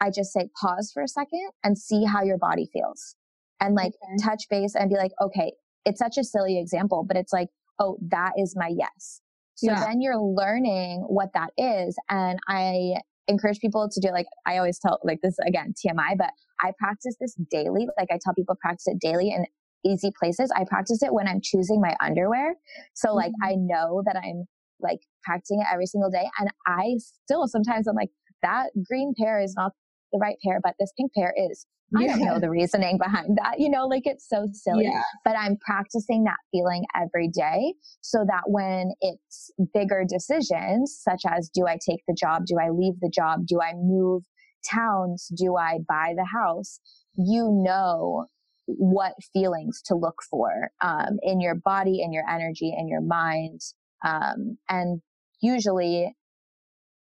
I 0.00 0.10
just 0.10 0.32
say 0.32 0.48
pause 0.58 0.90
for 0.94 1.02
a 1.02 1.08
second 1.08 1.50
and 1.62 1.76
see 1.76 2.04
how 2.04 2.22
your 2.22 2.38
body 2.38 2.68
feels 2.72 3.16
and 3.60 3.74
like 3.74 3.92
okay. 4.02 4.22
touch 4.22 4.44
base 4.50 4.74
and 4.74 4.88
be 4.88 4.96
like, 4.96 5.12
okay, 5.20 5.52
it's 5.84 5.98
such 5.98 6.18
a 6.18 6.24
silly 6.24 6.58
example, 6.58 7.04
but 7.06 7.16
it's 7.16 7.32
like, 7.32 7.48
oh, 7.78 7.98
that 8.10 8.32
is 8.36 8.54
my 8.56 8.72
yes. 8.76 9.20
So 9.54 9.72
yeah. 9.72 9.84
then 9.84 10.00
you're 10.00 10.20
learning 10.20 11.04
what 11.08 11.30
that 11.34 11.50
is. 11.58 11.96
And 12.08 12.38
I 12.48 12.94
encourage 13.26 13.58
people 13.58 13.88
to 13.90 14.00
do 14.00 14.12
like, 14.12 14.26
I 14.46 14.56
always 14.58 14.78
tell 14.78 15.00
like 15.02 15.20
this 15.22 15.36
again, 15.46 15.74
TMI, 15.74 16.16
but 16.16 16.30
I 16.60 16.72
practice 16.78 17.16
this 17.20 17.34
daily. 17.50 17.86
Like 17.98 18.08
I 18.10 18.18
tell 18.22 18.34
people 18.34 18.56
practice 18.60 18.86
it 18.86 18.98
daily 19.00 19.30
in 19.30 19.46
easy 19.84 20.12
places. 20.18 20.52
I 20.54 20.64
practice 20.64 21.02
it 21.02 21.12
when 21.12 21.28
I'm 21.28 21.40
choosing 21.42 21.80
my 21.80 21.94
underwear. 22.00 22.54
So 22.94 23.14
like 23.14 23.32
mm-hmm. 23.32 23.52
I 23.52 23.54
know 23.56 24.02
that 24.06 24.16
I'm 24.16 24.44
like 24.80 25.00
practicing 25.24 25.60
it 25.60 25.66
every 25.72 25.86
single 25.86 26.10
day. 26.10 26.28
And 26.38 26.50
I 26.66 26.96
still 27.24 27.46
sometimes 27.46 27.86
I'm 27.86 27.96
like, 27.96 28.10
that 28.42 28.70
green 28.88 29.14
pair 29.18 29.40
is 29.40 29.54
not 29.56 29.72
the 30.12 30.18
right 30.18 30.36
pair, 30.44 30.60
but 30.62 30.74
this 30.78 30.92
pink 30.96 31.12
pair 31.14 31.34
is. 31.36 31.66
I 31.96 32.06
don't 32.06 32.20
know 32.20 32.38
the 32.38 32.50
reasoning 32.50 32.98
behind 32.98 33.38
that. 33.38 33.58
You 33.58 33.70
know, 33.70 33.86
like 33.86 34.02
it's 34.04 34.28
so 34.28 34.46
silly. 34.52 34.84
Yeah. 34.84 35.00
But 35.24 35.36
I'm 35.38 35.56
practicing 35.56 36.24
that 36.24 36.36
feeling 36.52 36.84
every 36.94 37.28
day 37.28 37.72
so 38.02 38.26
that 38.26 38.42
when 38.46 38.92
it's 39.00 39.50
bigger 39.72 40.04
decisions, 40.06 41.00
such 41.02 41.22
as 41.26 41.48
do 41.48 41.66
I 41.66 41.78
take 41.88 42.02
the 42.06 42.14
job? 42.14 42.44
Do 42.44 42.58
I 42.58 42.68
leave 42.68 43.00
the 43.00 43.10
job? 43.10 43.46
Do 43.46 43.62
I 43.62 43.72
move 43.74 44.24
towns? 44.70 45.30
Do 45.34 45.56
I 45.56 45.78
buy 45.88 46.12
the 46.14 46.26
house? 46.26 46.78
You 47.16 47.50
know 47.50 48.26
what 48.66 49.14
feelings 49.32 49.80
to 49.86 49.94
look 49.94 50.16
for 50.30 50.70
um, 50.82 51.18
in 51.22 51.40
your 51.40 51.54
body, 51.54 52.02
in 52.02 52.12
your 52.12 52.28
energy, 52.28 52.74
in 52.76 52.86
your 52.86 53.00
mind. 53.00 53.60
Um, 54.06 54.58
and 54.68 55.00
usually 55.40 56.14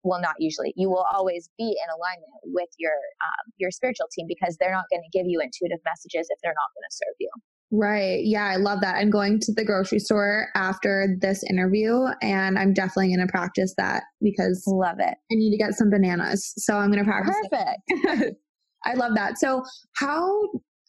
well 0.04 0.20
not 0.20 0.34
usually 0.38 0.72
you 0.76 0.88
will 0.88 1.06
always 1.12 1.50
be 1.58 1.64
in 1.68 1.88
alignment 1.96 2.30
with 2.44 2.68
your 2.78 2.92
um, 2.92 3.52
your 3.58 3.70
spiritual 3.70 4.06
team 4.12 4.26
because 4.28 4.56
they're 4.60 4.72
not 4.72 4.84
going 4.90 5.02
to 5.02 5.18
give 5.18 5.26
you 5.26 5.40
intuitive 5.40 5.80
messages 5.84 6.28
if 6.30 6.38
they're 6.42 6.54
not 6.56 6.70
going 6.76 6.86
to 6.88 6.94
serve 6.94 7.16
you 7.18 7.30
Right. 7.76 8.20
Yeah, 8.24 8.44
I 8.44 8.56
love 8.56 8.80
that. 8.82 8.96
I'm 8.96 9.10
going 9.10 9.40
to 9.40 9.52
the 9.52 9.64
grocery 9.64 9.98
store 9.98 10.46
after 10.54 11.16
this 11.20 11.42
interview 11.50 12.04
and 12.22 12.56
I'm 12.56 12.72
definitely 12.72 13.08
going 13.08 13.26
to 13.26 13.30
practice 13.30 13.74
that 13.78 14.04
because 14.22 14.62
love 14.68 14.98
it. 15.00 15.14
I 15.14 15.34
need 15.34 15.50
to 15.50 15.56
get 15.56 15.74
some 15.74 15.90
bananas. 15.90 16.52
So 16.56 16.76
I'm 16.76 16.92
going 16.92 17.04
to 17.04 17.10
practice. 17.10 17.34
Perfect. 17.50 18.36
I 18.84 18.94
love 18.94 19.16
that. 19.16 19.38
So 19.38 19.64
how 19.96 20.40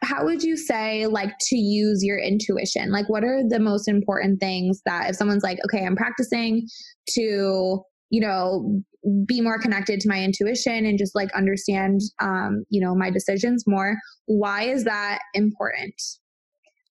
how 0.03 0.25
would 0.25 0.43
you 0.43 0.57
say 0.57 1.07
like 1.07 1.33
to 1.47 1.55
use 1.55 2.03
your 2.03 2.19
intuition? 2.19 2.91
Like 2.91 3.09
what 3.09 3.23
are 3.23 3.41
the 3.47 3.59
most 3.59 3.87
important 3.87 4.39
things 4.39 4.81
that 4.85 5.09
if 5.09 5.15
someone's 5.15 5.43
like, 5.43 5.57
"Okay, 5.65 5.85
I'm 5.85 5.95
practicing 5.95 6.67
to 7.11 7.81
you 8.11 8.21
know 8.21 8.83
be 9.25 9.41
more 9.41 9.59
connected 9.59 9.99
to 10.01 10.09
my 10.09 10.23
intuition 10.23 10.85
and 10.85 10.97
just 10.97 11.15
like 11.15 11.31
understand 11.33 12.01
um 12.21 12.63
you 12.69 12.81
know 12.81 12.95
my 12.95 13.09
decisions 13.09 13.63
more 13.67 13.95
why 14.25 14.63
is 14.63 14.83
that 14.85 15.19
important? 15.33 15.93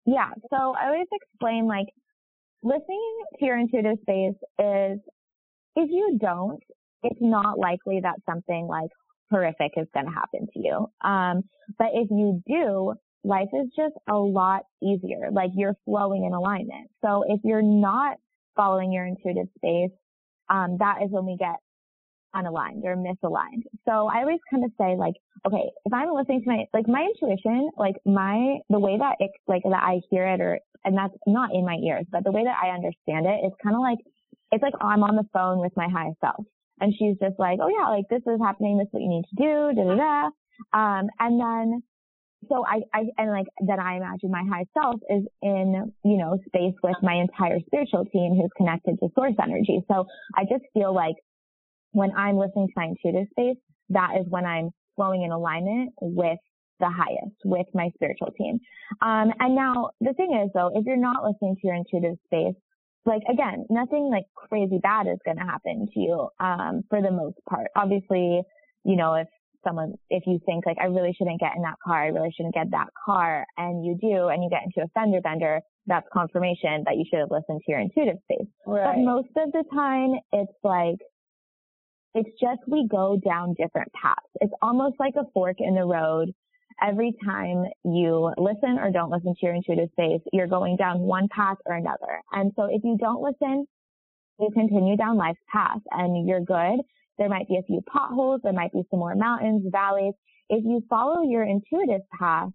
Yeah. 0.05 0.31
So 0.51 0.75
i 0.79 0.87
always 0.87 1.07
explain 1.13 1.67
like 1.67 1.87
listening 2.63 3.19
to 3.39 3.45
your 3.45 3.59
intuitive 3.59 3.99
space 4.03 4.37
is 4.59 4.99
if 5.77 5.91
you 5.91 6.19
don't 6.21 6.61
it's 7.03 7.21
not 7.21 7.59
likely 7.59 8.01
that 8.01 8.17
something 8.29 8.67
like 8.69 8.91
horrific 9.31 9.73
is 9.77 9.89
going 9.95 10.07
to 10.07 10.13
happen 10.13 10.47
to 10.53 10.61
you. 10.61 10.87
Um 11.09 11.43
but 11.79 11.89
if 11.95 12.09
you 12.11 12.43
do 12.47 12.95
life 13.25 13.49
is 13.53 13.69
just 13.77 13.95
a 14.09 14.17
lot 14.17 14.63
easier 14.83 15.31
like 15.33 15.51
you're 15.55 15.77
flowing 15.85 16.25
in 16.25 16.35
alignment. 16.35 16.91
So 17.05 17.25
if 17.29 17.41
you're 17.45 17.63
not 17.63 18.17
following 18.55 18.93
your 18.93 19.07
intuitive 19.07 19.47
space 19.57 19.93
um, 20.51 20.77
that 20.81 21.03
is 21.03 21.11
when 21.11 21.25
we 21.25 21.37
get 21.39 21.57
unaligned 22.35 22.85
or 22.85 22.97
misaligned. 22.97 23.65
So 23.85 24.09
I 24.09 24.21
always 24.21 24.41
kind 24.51 24.65
of 24.65 24.71
say 24.79 24.97
like, 24.97 25.15
okay, 25.47 25.71
if 25.85 25.93
I'm 25.93 26.13
listening 26.15 26.43
to 26.43 26.49
my, 26.49 26.65
like 26.73 26.89
my 26.89 27.07
intuition, 27.15 27.71
like 27.77 27.97
my, 28.07 28.59
the 28.71 28.79
way 28.79 28.99
that 28.99 29.17
it, 29.19 29.31
like 29.47 29.63
that 29.65 29.83
I 29.83 30.01
hear 30.11 30.27
it 30.27 30.41
or, 30.41 30.59
and 30.85 30.97
that's 30.97 31.15
not 31.27 31.55
in 31.55 31.65
my 31.65 31.77
ears, 31.77 32.07
but 32.11 32.25
the 32.25 32.33
way 32.33 32.45
that 32.45 32.57
I 32.63 32.71
understand 32.71 33.27
it, 33.27 33.41
it's 33.45 33.57
kind 33.63 33.77
of 33.77 33.83
like, 33.83 33.99
it's 34.51 34.63
like 34.63 34.75
I'm 34.81 35.03
on 35.03 35.17
the 35.17 35.27
phone 35.33 35.61
with 35.61 35.73
my 35.77 35.89
highest 35.89 36.21
self 36.21 36.45
and 36.81 36.93
she's 36.99 37.17
just 37.21 37.39
like, 37.39 37.59
oh 37.63 37.69
yeah, 37.69 37.89
like 37.89 38.05
this 38.11 38.23
is 38.27 38.41
happening. 38.43 38.79
This 38.79 38.87
is 38.87 38.93
what 38.93 39.03
you 39.03 39.09
need 39.09 39.25
to 39.31 39.37
do. 39.37 39.81
Da 39.81 39.85
da 39.85 39.97
da. 39.97 40.31
Um, 40.73 41.09
and 41.19 41.41
then 41.41 41.83
so 42.49 42.65
I, 42.67 42.81
I, 42.93 43.05
and 43.19 43.31
like, 43.31 43.47
then 43.61 43.79
I 43.79 43.97
imagine 43.97 44.31
my 44.31 44.43
high 44.51 44.67
self 44.75 44.97
is 45.09 45.25
in, 45.43 45.93
you 46.05 46.17
know, 46.17 46.39
space 46.47 46.75
with 46.83 46.97
my 47.03 47.15
entire 47.15 47.61
spiritual 47.67 48.05
team 48.07 48.35
who's 48.35 48.51
connected 48.57 48.99
to 48.99 49.09
source 49.15 49.35
energy. 49.43 49.81
So 49.89 50.07
I 50.37 50.43
just 50.43 50.65
feel 50.75 50.95
like 50.95 51.15
when 51.93 52.11
I'm 52.17 52.37
listening 52.37 52.69
to 52.69 52.73
my 52.77 52.87
intuitive 52.87 53.29
space, 53.31 53.57
that 53.91 54.11
is 54.21 54.27
when 54.29 54.45
I'm 54.45 54.71
flowing 54.97 55.23
in 55.23 55.31
alignment 55.31 55.93
with 56.01 56.39
the 56.81 56.91
highest, 56.91 57.37
with 57.45 57.67
my 57.75 57.91
spiritual 57.95 58.33
team. 58.37 58.59
Um, 59.01 59.31
and 59.39 59.55
now 59.55 59.91
the 60.01 60.13
thing 60.15 60.39
is 60.45 60.51
though, 60.55 60.71
if 60.75 60.85
you're 60.85 60.97
not 60.97 61.23
listening 61.23 61.57
to 61.57 61.67
your 61.67 61.77
intuitive 61.77 62.19
space, 62.27 62.55
like 63.05 63.23
again, 63.33 63.67
nothing 63.71 64.11
like 64.11 64.25
crazy 64.35 64.79
bad 64.83 65.07
is 65.07 65.19
going 65.25 65.37
to 65.37 65.45
happen 65.45 65.89
to 65.93 66.01
you, 66.01 66.29
um, 66.41 66.83
for 66.89 67.01
the 67.01 67.11
most 67.11 67.37
part. 67.49 67.69
Obviously, 67.77 68.43
you 68.85 68.97
know, 68.97 69.15
if 69.15 69.29
someone, 69.65 69.95
if 70.11 70.25
you 70.27 70.41
think 70.45 70.67
like, 70.67 70.79
I 70.81 70.87
really 70.87 71.15
shouldn't 71.17 71.41
get 71.41 71.53
in 71.57 71.63
that 71.63 71.77
car, 71.85 72.03
I 72.03 72.09
really 72.09 72.33
shouldn't 72.37 72.55
get 72.55 72.71
that 72.73 72.89
car, 73.05 73.45
and 73.57 73.85
you 73.85 73.97
do, 74.01 74.29
and 74.29 74.43
you 74.43 74.51
get 74.51 74.63
into 74.65 74.83
a 74.83 74.91
fender 74.95 75.21
bender, 75.21 75.61
that's 75.87 76.07
confirmation 76.13 76.83
that 76.87 76.97
you 76.97 77.05
should 77.09 77.21
have 77.21 77.31
listened 77.31 77.61
to 77.65 77.71
your 77.71 77.81
intuitive 77.81 78.19
space. 78.25 78.49
Right. 78.67 78.97
But 78.97 79.03
most 79.03 79.29
of 79.37 79.53
the 79.53 79.65
time, 79.73 80.15
it's 80.33 80.53
like, 80.65 80.99
it's 82.15 82.31
just 82.41 82.61
we 82.67 82.87
go 82.91 83.19
down 83.25 83.55
different 83.55 83.93
paths. 83.93 84.21
It's 84.41 84.53
almost 84.61 84.97
like 84.99 85.15
a 85.17 85.31
fork 85.33 85.57
in 85.59 85.75
the 85.75 85.85
road. 85.85 86.33
Every 86.83 87.15
time 87.25 87.65
you 87.85 88.33
listen 88.39 88.79
or 88.79 88.91
don't 88.91 89.11
listen 89.11 89.35
to 89.35 89.47
your 89.47 89.55
intuitive 89.55 89.91
space, 89.93 90.21
you're 90.33 90.47
going 90.47 90.77
down 90.77 91.01
one 91.01 91.29
path 91.29 91.59
or 91.67 91.75
another. 91.75 92.21
And 92.33 92.53
so 92.57 92.65
if 92.65 92.83
you 92.83 92.97
don't 92.99 93.23
listen, 93.23 93.67
you 94.41 94.51
continue 94.53 94.97
down 94.97 95.17
life's 95.17 95.39
path 95.53 95.81
and 95.91 96.27
you're 96.27 96.41
good. 96.41 96.81
There 97.19 97.29
might 97.29 97.49
be 97.49 97.57
a 97.57 97.63
few 97.63 97.83
potholes. 97.83 98.41
There 98.43 98.53
might 98.53 98.73
be 98.73 98.83
some 98.91 99.01
more 99.01 99.15
mountains, 99.15 99.65
valleys. 99.71 100.15
If 100.49 100.65
you 100.65 100.83
follow 100.89 101.23
your 101.23 101.45
intuitive 101.45 102.03
path, 102.19 102.51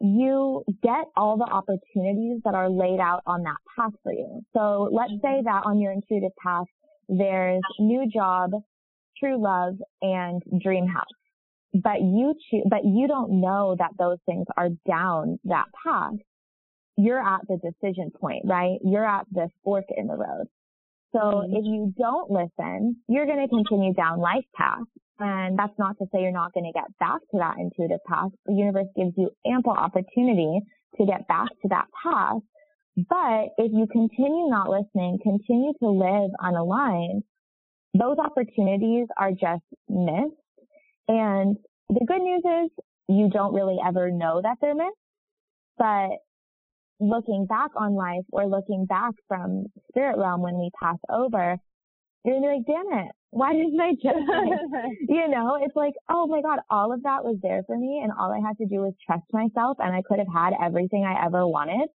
you 0.00 0.64
get 0.82 1.04
all 1.16 1.36
the 1.36 1.44
opportunities 1.44 2.40
that 2.44 2.54
are 2.54 2.68
laid 2.68 2.98
out 2.98 3.22
on 3.26 3.42
that 3.44 3.56
path 3.76 3.92
for 4.02 4.12
you. 4.12 4.40
So 4.52 4.88
let's 4.90 5.12
say 5.22 5.38
mm-hmm. 5.38 5.44
that 5.44 5.62
on 5.64 5.78
your 5.78 5.92
intuitive 5.92 6.32
path, 6.42 6.66
there's 7.08 7.62
new 7.78 8.08
job, 8.12 8.50
true 9.22 9.42
love, 9.42 9.74
and 10.00 10.42
dream 10.60 10.86
house. 10.86 11.04
But 11.74 12.00
you 12.00 12.34
choose, 12.50 12.64
but 12.68 12.84
you 12.84 13.08
don't 13.08 13.40
know 13.40 13.76
that 13.78 13.92
those 13.98 14.18
things 14.26 14.46
are 14.56 14.68
down 14.86 15.38
that 15.44 15.66
path. 15.84 16.14
You're 16.98 17.22
at 17.22 17.40
the 17.48 17.56
decision 17.56 18.10
point, 18.20 18.42
right? 18.44 18.78
You're 18.84 19.06
at 19.06 19.26
the 19.32 19.48
fork 19.64 19.84
in 19.96 20.06
the 20.06 20.14
road. 20.16 20.46
So 21.12 21.18
mm-hmm. 21.20 21.56
if 21.56 21.64
you 21.64 21.94
don't 21.98 22.30
listen, 22.30 22.96
you're 23.08 23.26
going 23.26 23.40
to 23.40 23.48
continue 23.48 23.94
down 23.94 24.18
life 24.18 24.44
path. 24.54 24.84
And 25.18 25.58
that's 25.58 25.78
not 25.78 25.96
to 25.98 26.06
say 26.12 26.20
you're 26.20 26.32
not 26.32 26.52
going 26.52 26.64
to 26.64 26.72
get 26.72 26.86
back 26.98 27.20
to 27.30 27.38
that 27.38 27.56
intuitive 27.58 28.00
path. 28.08 28.30
The 28.46 28.54
universe 28.54 28.88
gives 28.96 29.12
you 29.16 29.30
ample 29.46 29.72
opportunity 29.72 30.60
to 30.98 31.06
get 31.06 31.28
back 31.28 31.48
to 31.62 31.68
that 31.68 31.86
path. 32.02 32.42
But 32.96 33.54
if 33.56 33.72
you 33.72 33.86
continue 33.90 34.48
not 34.48 34.68
listening, 34.68 35.18
continue 35.22 35.72
to 35.80 35.88
live 35.88 36.30
unaligned, 36.40 37.22
those 37.94 38.16
opportunities 38.18 39.06
are 39.18 39.30
just 39.30 39.64
missed. 39.88 40.34
And 41.08 41.56
the 41.88 42.04
good 42.06 42.22
news 42.22 42.42
is 42.44 42.70
you 43.08 43.28
don't 43.30 43.54
really 43.54 43.76
ever 43.86 44.10
know 44.10 44.40
that 44.42 44.56
they're 44.60 44.74
missed, 44.74 44.96
but 45.78 46.10
looking 47.00 47.46
back 47.46 47.70
on 47.76 47.94
life 47.94 48.24
or 48.30 48.46
looking 48.46 48.86
back 48.86 49.12
from 49.28 49.66
spirit 49.88 50.16
realm 50.16 50.40
when 50.40 50.58
we 50.58 50.70
pass 50.80 50.98
over, 51.10 51.58
you're 52.24 52.36
gonna 52.36 52.46
be 52.46 52.56
like, 52.56 52.66
damn 52.66 52.98
it, 53.06 53.12
why 53.30 53.52
didn't 53.52 53.80
I 53.80 53.92
just, 53.92 54.04
you 55.08 55.28
know, 55.28 55.58
it's 55.60 55.74
like, 55.74 55.94
oh 56.08 56.26
my 56.26 56.40
God, 56.40 56.60
all 56.70 56.92
of 56.92 57.02
that 57.02 57.24
was 57.24 57.36
there 57.42 57.62
for 57.66 57.76
me 57.76 58.00
and 58.02 58.12
all 58.12 58.32
I 58.32 58.46
had 58.46 58.56
to 58.58 58.66
do 58.66 58.82
was 58.82 58.94
trust 59.04 59.24
myself 59.32 59.78
and 59.80 59.94
I 59.94 60.02
could 60.06 60.18
have 60.18 60.32
had 60.32 60.52
everything 60.62 61.04
I 61.04 61.26
ever 61.26 61.46
wanted, 61.46 61.88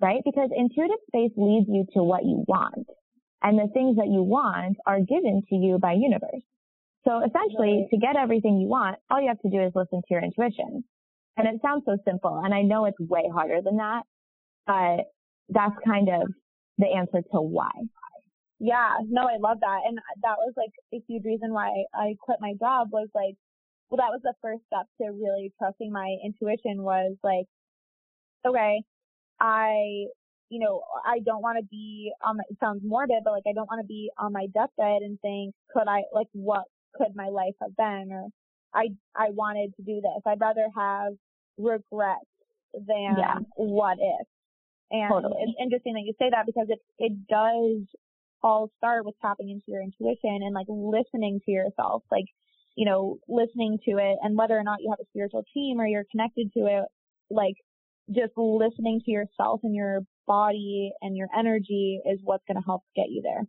right? 0.00 0.20
Because 0.24 0.50
intuitive 0.54 0.98
space 1.06 1.32
leads 1.36 1.66
you 1.68 1.86
to 1.94 2.02
what 2.02 2.24
you 2.24 2.44
want. 2.48 2.88
And 3.42 3.58
the 3.58 3.68
things 3.72 3.96
that 3.96 4.08
you 4.08 4.22
want 4.22 4.76
are 4.86 5.00
given 5.00 5.42
to 5.48 5.54
you 5.54 5.78
by 5.78 5.92
universe. 5.92 6.42
So 7.06 7.22
essentially, 7.24 7.86
to 7.90 7.96
get 7.96 8.16
everything 8.16 8.58
you 8.58 8.68
want, 8.68 8.96
all 9.10 9.20
you 9.20 9.28
have 9.28 9.40
to 9.40 9.50
do 9.50 9.62
is 9.62 9.72
listen 9.74 10.00
to 10.00 10.06
your 10.10 10.22
intuition. 10.22 10.84
And 11.36 11.46
it 11.46 11.60
sounds 11.62 11.84
so 11.86 11.96
simple, 12.04 12.42
and 12.44 12.52
I 12.52 12.62
know 12.62 12.84
it's 12.86 12.98
way 12.98 13.30
harder 13.32 13.62
than 13.62 13.76
that, 13.76 14.02
but 14.66 15.04
that's 15.48 15.74
kind 15.86 16.08
of 16.08 16.28
the 16.78 16.86
answer 16.86 17.22
to 17.32 17.40
why. 17.40 17.70
Yeah, 18.58 18.96
no, 19.08 19.22
I 19.22 19.36
love 19.38 19.58
that. 19.60 19.80
And 19.86 19.98
that 20.22 20.36
was 20.38 20.52
like 20.56 20.72
a 20.92 21.00
huge 21.06 21.24
reason 21.24 21.52
why 21.52 21.84
I 21.94 22.16
quit 22.20 22.38
my 22.40 22.54
job 22.58 22.88
was 22.90 23.08
like, 23.14 23.36
well, 23.88 23.98
that 23.98 24.10
was 24.10 24.20
the 24.24 24.34
first 24.42 24.62
step 24.66 24.86
to 25.00 25.12
really 25.12 25.52
trusting 25.58 25.92
my 25.92 26.16
intuition 26.24 26.82
was 26.82 27.16
like, 27.22 27.46
okay, 28.44 28.82
I 29.40 30.06
you 30.50 30.60
know, 30.60 30.82
I 31.04 31.20
don't 31.24 31.42
want 31.42 31.58
to 31.58 31.64
be 31.70 32.12
on 32.24 32.38
my, 32.38 32.42
it 32.48 32.56
sounds 32.60 32.80
morbid, 32.84 33.22
but 33.24 33.32
like 33.32 33.44
I 33.48 33.52
don't 33.52 33.66
want 33.66 33.80
to 33.82 33.86
be 33.86 34.10
on 34.18 34.32
my 34.32 34.46
deathbed 34.46 35.02
and 35.02 35.20
think, 35.20 35.54
could 35.72 35.88
I, 35.88 36.02
like 36.12 36.28
what 36.32 36.64
could 36.94 37.14
my 37.14 37.28
life 37.28 37.54
have 37.60 37.76
been? 37.76 38.08
Or 38.12 38.28
I, 38.74 38.88
I 39.16 39.30
wanted 39.30 39.74
to 39.76 39.82
do 39.82 40.00
this. 40.00 40.22
I'd 40.26 40.40
rather 40.40 40.66
have 40.76 41.12
regret 41.58 42.24
than 42.72 43.16
yeah. 43.18 43.38
what 43.56 43.98
if. 44.00 44.26
And 44.90 45.10
totally. 45.10 45.34
it's 45.40 45.58
interesting 45.60 45.94
that 45.94 46.04
you 46.06 46.14
say 46.18 46.30
that 46.30 46.46
because 46.46 46.68
it, 46.70 46.78
it 46.98 47.12
does 47.28 47.86
all 48.42 48.70
start 48.78 49.04
with 49.04 49.14
tapping 49.20 49.50
into 49.50 49.64
your 49.66 49.82
intuition 49.82 50.40
and 50.42 50.54
like 50.54 50.66
listening 50.68 51.40
to 51.44 51.50
yourself, 51.50 52.02
like, 52.10 52.24
you 52.74 52.86
know, 52.86 53.18
listening 53.28 53.78
to 53.84 53.98
it 53.98 54.16
and 54.22 54.38
whether 54.38 54.56
or 54.56 54.62
not 54.62 54.78
you 54.80 54.88
have 54.88 55.00
a 55.00 55.08
spiritual 55.10 55.44
team 55.52 55.80
or 55.80 55.86
you're 55.86 56.06
connected 56.10 56.50
to 56.54 56.60
it, 56.60 56.84
like 57.30 57.56
just 58.08 58.32
listening 58.36 59.02
to 59.04 59.10
yourself 59.10 59.60
and 59.62 59.74
your 59.74 60.00
body 60.28 60.92
and 61.00 61.16
your 61.16 61.28
energy 61.36 62.00
is 62.06 62.20
what's 62.22 62.44
going 62.46 62.56
to 62.56 62.64
help 62.64 62.82
get 62.94 63.06
you 63.08 63.22
there. 63.22 63.42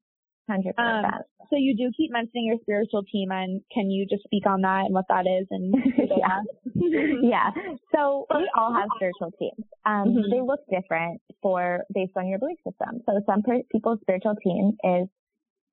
100%. 0.50 0.74
Um, 0.80 1.12
so 1.50 1.56
you 1.58 1.76
do 1.76 1.92
keep 1.96 2.12
mentioning 2.12 2.46
your 2.46 2.58
spiritual 2.62 3.04
team 3.04 3.32
and 3.32 3.62
can 3.74 3.90
you 3.92 4.06
just 4.10 4.24
speak 4.24 4.46
on 4.48 4.62
that 4.62 4.86
and 4.86 4.94
what 4.94 5.06
that 5.10 5.26
is 5.28 5.48
and 5.52 5.74
yeah. 5.98 6.42
yeah. 7.22 7.50
So 7.94 8.26
we 8.34 8.50
all 8.58 8.74
have 8.74 8.90
spiritual 8.96 9.32
teams. 9.38 9.66
Um, 9.86 10.10
mm-hmm. 10.10 10.32
they 10.32 10.42
look 10.42 10.62
different 10.72 11.22
for 11.42 11.82
based 11.94 12.14
on 12.16 12.28
your 12.28 12.40
belief 12.40 12.58
system. 12.68 13.02
So 13.06 13.22
some 13.26 13.44
people's 13.72 14.00
spiritual 14.02 14.36
team 14.44 14.78
is 14.84 15.08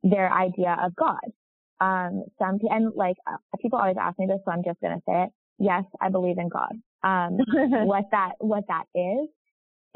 their 0.03 0.33
idea 0.33 0.77
of 0.83 0.95
God. 0.95 1.25
Um, 1.81 2.25
some 2.39 2.59
and 2.71 2.93
like 2.95 3.17
uh, 3.31 3.37
people 3.61 3.79
always 3.79 3.97
ask 4.01 4.19
me 4.19 4.27
this, 4.27 4.39
so 4.45 4.51
I'm 4.51 4.65
just 4.65 4.81
gonna 4.81 5.03
say 5.07 5.25
it. 5.25 5.31
Yes, 5.59 5.85
I 6.01 6.09
believe 6.09 6.39
in 6.39 6.49
God. 6.49 6.73
Um, 7.03 7.37
what 7.87 8.05
that 8.13 8.33
what 8.39 8.65
that 8.69 8.85
is 8.95 9.29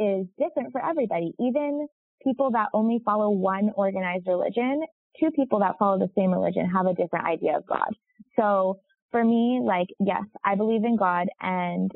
is 0.01 0.27
different 0.39 0.73
for 0.73 0.85
everybody. 0.85 1.35
Even 1.39 1.87
people 2.25 2.51
that 2.53 2.69
only 2.73 3.01
follow 3.05 3.31
one 3.31 3.71
organized 3.77 4.27
religion, 4.27 4.83
two 5.19 5.31
people 5.31 5.61
that 5.61 5.77
follow 5.79 5.99
the 5.99 6.11
same 6.17 6.33
religion 6.33 6.69
have 6.69 6.87
a 6.87 6.95
different 6.95 7.27
idea 7.27 7.57
of 7.57 7.67
God. 7.67 7.95
So 8.39 8.81
for 9.11 9.23
me, 9.25 9.61
like, 9.63 9.89
yes, 9.99 10.25
I 10.45 10.55
believe 10.55 10.85
in 10.85 10.97
God 10.97 11.29
and 11.41 11.91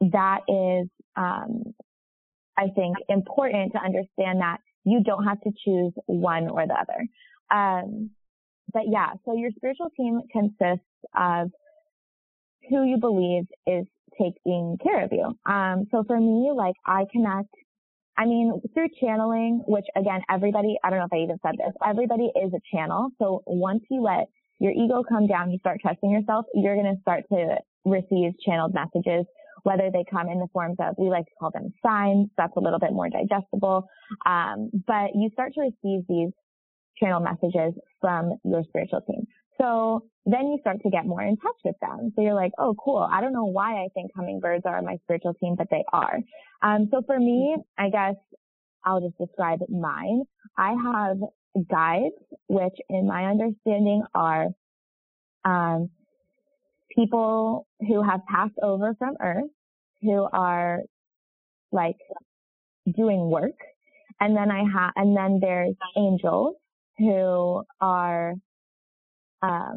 that 0.00 0.40
is, 0.48 0.88
um, 1.16 1.74
I 2.58 2.68
think 2.74 2.96
important 3.08 3.72
to 3.72 3.78
understand 3.78 4.40
that 4.40 4.58
you 4.84 5.02
don't 5.02 5.24
have 5.24 5.40
to 5.42 5.50
choose 5.64 5.92
one 6.06 6.48
or 6.48 6.66
the 6.66 6.74
other. 6.74 7.06
Um, 7.50 8.10
but 8.72 8.84
yeah, 8.90 9.12
so 9.24 9.34
your 9.34 9.50
spiritual 9.56 9.90
team 9.96 10.20
consists 10.32 10.86
of 11.14 11.50
who 12.68 12.84
you 12.84 12.98
believe 12.98 13.44
is 13.66 13.86
taking 14.20 14.78
care 14.82 15.04
of 15.04 15.12
you. 15.12 15.34
Um, 15.50 15.86
so 15.90 16.04
for 16.06 16.18
me, 16.18 16.50
like 16.54 16.74
I 16.84 17.04
connect, 17.12 17.50
I 18.18 18.24
mean, 18.24 18.60
through 18.72 18.88
channeling, 19.00 19.62
which 19.66 19.84
again, 19.94 20.22
everybody, 20.30 20.76
I 20.82 20.90
don't 20.90 20.98
know 20.98 21.06
if 21.06 21.12
I 21.12 21.18
even 21.18 21.38
said 21.44 21.54
this, 21.58 21.74
everybody 21.86 22.30
is 22.42 22.52
a 22.54 22.60
channel. 22.74 23.10
So 23.18 23.42
once 23.46 23.82
you 23.90 24.02
let 24.02 24.28
your 24.58 24.72
ego 24.72 25.02
come 25.06 25.26
down, 25.26 25.50
you 25.50 25.58
start 25.58 25.80
trusting 25.82 26.10
yourself, 26.10 26.46
you're 26.54 26.76
going 26.76 26.94
to 26.94 27.00
start 27.02 27.24
to 27.30 27.58
receive 27.84 28.32
channeled 28.44 28.72
messages, 28.74 29.26
whether 29.64 29.90
they 29.92 30.04
come 30.10 30.28
in 30.28 30.38
the 30.38 30.48
forms 30.52 30.76
of, 30.80 30.94
we 30.98 31.10
like 31.10 31.26
to 31.26 31.32
call 31.38 31.50
them 31.52 31.72
signs. 31.84 32.28
That's 32.38 32.56
a 32.56 32.60
little 32.60 32.78
bit 32.78 32.92
more 32.92 33.10
digestible. 33.10 33.86
Um, 34.24 34.70
but 34.86 35.10
you 35.14 35.28
start 35.34 35.52
to 35.54 35.60
receive 35.60 36.06
these 36.08 36.30
channel 36.98 37.20
messages 37.20 37.74
from 38.00 38.38
your 38.44 38.62
spiritual 38.64 39.02
team. 39.02 39.26
So 39.60 40.04
then 40.26 40.48
you 40.48 40.58
start 40.60 40.82
to 40.82 40.90
get 40.90 41.06
more 41.06 41.22
in 41.22 41.36
touch 41.36 41.56
with 41.64 41.76
them. 41.80 42.12
So 42.14 42.22
you're 42.22 42.34
like, 42.34 42.52
oh, 42.58 42.74
cool. 42.82 43.08
I 43.10 43.20
don't 43.20 43.32
know 43.32 43.46
why 43.46 43.84
I 43.84 43.88
think 43.94 44.10
hummingbirds 44.14 44.64
are 44.66 44.82
my 44.82 44.98
spiritual 45.04 45.34
team, 45.34 45.54
but 45.56 45.68
they 45.70 45.84
are. 45.92 46.18
Um, 46.62 46.88
so 46.90 47.02
for 47.06 47.18
me, 47.18 47.56
I 47.78 47.90
guess 47.90 48.16
I'll 48.84 49.00
just 49.00 49.18
describe 49.18 49.60
mine. 49.68 50.24
I 50.58 50.74
have 50.82 51.18
guides, 51.70 52.14
which 52.48 52.74
in 52.88 53.06
my 53.06 53.26
understanding 53.26 54.02
are, 54.14 54.48
um, 55.44 55.90
people 56.94 57.66
who 57.80 58.02
have 58.02 58.20
passed 58.26 58.58
over 58.62 58.94
from 58.98 59.16
Earth, 59.20 59.50
who 60.02 60.26
are 60.32 60.80
like 61.72 61.96
doing 62.96 63.30
work. 63.30 63.56
And 64.20 64.36
then 64.36 64.50
I 64.50 64.64
have, 64.72 64.92
and 64.96 65.16
then 65.16 65.38
there's 65.40 65.74
angels 65.96 66.56
who 66.98 67.62
are 67.80 68.34
um, 69.46 69.76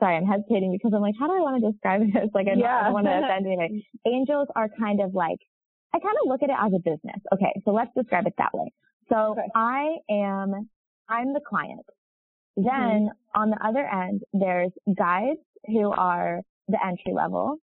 sorry, 0.00 0.16
I'm 0.16 0.26
hesitating 0.26 0.72
because 0.72 0.92
I'm 0.94 1.02
like, 1.02 1.14
how 1.18 1.26
do 1.26 1.34
I 1.34 1.40
want 1.40 1.62
to 1.62 1.70
describe 1.70 2.00
this? 2.12 2.30
Like, 2.34 2.46
I 2.48 2.54
yeah. 2.56 2.84
don't 2.84 2.92
want 2.92 3.06
to 3.06 3.18
offend 3.18 3.46
anybody. 3.46 3.86
Angels 4.06 4.48
are 4.54 4.68
kind 4.78 5.00
of 5.00 5.14
like, 5.14 5.38
I 5.94 5.98
kind 5.98 6.16
of 6.22 6.28
look 6.28 6.42
at 6.42 6.50
it 6.50 6.56
as 6.60 6.72
a 6.74 6.78
business. 6.78 7.20
Okay, 7.32 7.52
so 7.64 7.70
let's 7.70 7.90
describe 7.96 8.26
it 8.26 8.34
that 8.38 8.52
way. 8.52 8.72
So 9.08 9.32
okay. 9.32 9.48
I 9.54 9.96
am, 10.10 10.68
I'm 11.08 11.32
the 11.32 11.40
client. 11.46 11.86
Then 12.56 12.66
mm-hmm. 12.66 13.40
on 13.40 13.50
the 13.50 13.58
other 13.64 13.86
end, 13.86 14.22
there's 14.32 14.70
guides 14.96 15.40
who 15.66 15.90
are 15.90 16.40
the 16.68 16.78
entry 16.84 17.12
level. 17.12 17.58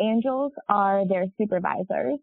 Angels 0.00 0.52
are 0.68 1.06
their 1.06 1.26
supervisors. 1.38 2.18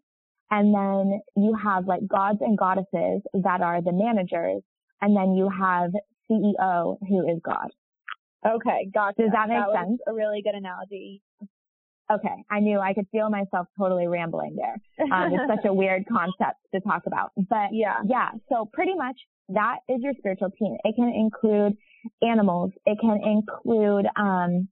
And 0.50 0.74
then 0.74 1.20
you 1.36 1.54
have 1.62 1.86
like 1.86 2.06
gods 2.06 2.38
and 2.40 2.56
goddesses 2.56 3.22
that 3.34 3.60
are 3.60 3.82
the 3.82 3.92
managers. 3.92 4.62
And 5.00 5.16
then 5.16 5.34
you 5.34 5.48
have 5.48 5.90
CEO 6.30 6.98
who 7.08 7.28
is 7.28 7.40
God. 7.44 7.68
Okay, 8.46 8.88
gotcha. 8.92 9.22
Does 9.22 9.32
that 9.32 9.48
make 9.48 9.58
that 9.58 9.86
sense? 9.86 10.00
a 10.06 10.14
really 10.14 10.42
good 10.42 10.54
analogy. 10.54 11.22
Okay, 12.10 12.44
I 12.50 12.60
knew 12.60 12.78
I 12.78 12.94
could 12.94 13.06
feel 13.12 13.28
myself 13.28 13.66
totally 13.78 14.06
rambling 14.06 14.56
there. 14.56 14.76
Um, 15.12 15.32
it's 15.32 15.42
such 15.46 15.68
a 15.68 15.74
weird 15.74 16.04
concept 16.10 16.56
to 16.74 16.80
talk 16.80 17.02
about, 17.06 17.32
but 17.36 17.68
yeah, 17.72 17.96
yeah. 18.08 18.30
So 18.48 18.68
pretty 18.72 18.94
much 18.94 19.16
that 19.50 19.78
is 19.88 19.98
your 20.00 20.14
spiritual 20.18 20.50
team. 20.58 20.76
It 20.84 20.94
can 20.96 21.08
include 21.08 21.76
animals. 22.22 22.72
It 22.86 22.98
can 23.00 23.20
include 23.22 24.06
um, 24.16 24.68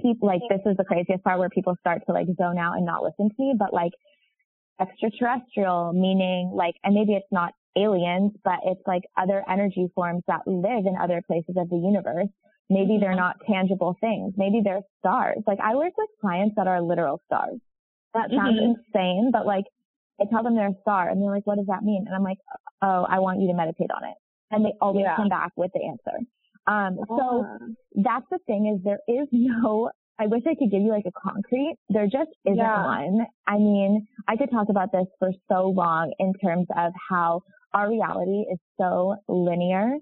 people. 0.00 0.28
Like 0.28 0.42
this 0.48 0.60
is 0.66 0.76
the 0.76 0.84
craziest 0.84 1.24
part 1.24 1.40
where 1.40 1.48
people 1.48 1.74
start 1.80 2.02
to 2.06 2.12
like 2.12 2.26
zone 2.36 2.58
out 2.58 2.76
and 2.76 2.86
not 2.86 3.02
listen 3.02 3.28
to 3.28 3.34
me, 3.38 3.54
but 3.58 3.72
like 3.72 3.92
extraterrestrial, 4.80 5.92
meaning 5.92 6.52
like, 6.54 6.74
and 6.84 6.94
maybe 6.94 7.14
it's 7.14 7.26
not 7.32 7.54
aliens, 7.76 8.32
but 8.44 8.60
it's 8.64 8.82
like 8.86 9.02
other 9.16 9.42
energy 9.50 9.88
forms 9.94 10.22
that 10.28 10.42
live 10.46 10.86
in 10.86 10.94
other 11.00 11.22
places 11.26 11.56
of 11.56 11.68
the 11.70 11.76
universe 11.76 12.28
Maybe 12.70 12.98
they're 13.00 13.16
not 13.16 13.36
tangible 13.50 13.96
things. 14.00 14.34
Maybe 14.36 14.60
they're 14.64 14.82
stars. 14.98 15.42
Like 15.46 15.58
I 15.62 15.74
work 15.74 15.92
with 15.96 16.08
clients 16.20 16.54
that 16.56 16.66
are 16.66 16.80
literal 16.80 17.20
stars. 17.26 17.60
That 18.14 18.30
sounds 18.30 18.58
mm-hmm. 18.58 18.74
insane, 18.94 19.30
but 19.32 19.46
like 19.46 19.64
I 20.20 20.24
tell 20.30 20.42
them 20.42 20.54
they're 20.54 20.68
a 20.68 20.80
star 20.82 21.08
and 21.08 21.20
they're 21.20 21.30
like, 21.30 21.46
what 21.46 21.56
does 21.56 21.66
that 21.66 21.82
mean? 21.82 22.04
And 22.06 22.14
I'm 22.14 22.22
like, 22.22 22.38
oh, 22.82 23.06
I 23.08 23.18
want 23.18 23.40
you 23.40 23.48
to 23.48 23.54
meditate 23.54 23.90
on 23.90 24.04
it. 24.04 24.16
And 24.50 24.64
they 24.64 24.72
always 24.80 25.04
yeah. 25.04 25.16
come 25.16 25.28
back 25.28 25.52
with 25.56 25.70
the 25.74 25.80
answer. 25.84 26.18
Um, 26.66 26.98
so 27.08 27.44
uh. 27.44 27.66
that's 27.96 28.26
the 28.30 28.38
thing 28.46 28.72
is 28.72 28.84
there 28.84 29.00
is 29.08 29.28
no, 29.32 29.90
I 30.18 30.26
wish 30.26 30.42
I 30.46 30.54
could 30.54 30.70
give 30.70 30.82
you 30.82 30.90
like 30.90 31.06
a 31.06 31.12
concrete. 31.12 31.76
There 31.88 32.04
just 32.04 32.30
isn't 32.44 32.56
yeah. 32.56 32.84
one. 32.84 33.26
I 33.46 33.56
mean, 33.58 34.06
I 34.28 34.36
could 34.36 34.50
talk 34.50 34.68
about 34.68 34.92
this 34.92 35.06
for 35.18 35.32
so 35.50 35.68
long 35.68 36.12
in 36.18 36.32
terms 36.34 36.66
of 36.76 36.92
how 37.10 37.42
our 37.74 37.88
reality 37.88 38.44
is 38.52 38.58
so 38.78 39.16
linear 39.28 39.96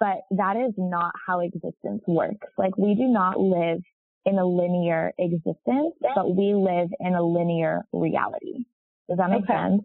but 0.00 0.22
that 0.30 0.56
is 0.56 0.72
not 0.78 1.12
how 1.26 1.40
existence 1.40 2.02
works. 2.06 2.48
Like 2.56 2.76
we 2.78 2.94
do 2.94 3.06
not 3.06 3.38
live 3.38 3.82
in 4.24 4.38
a 4.38 4.44
linear 4.44 5.12
existence, 5.18 5.94
but 6.14 6.34
we 6.34 6.54
live 6.54 6.88
in 6.98 7.14
a 7.14 7.22
linear 7.22 7.82
reality. 7.92 8.64
Does 9.08 9.18
that 9.18 9.30
make 9.30 9.44
okay. 9.44 9.52
sense? 9.52 9.82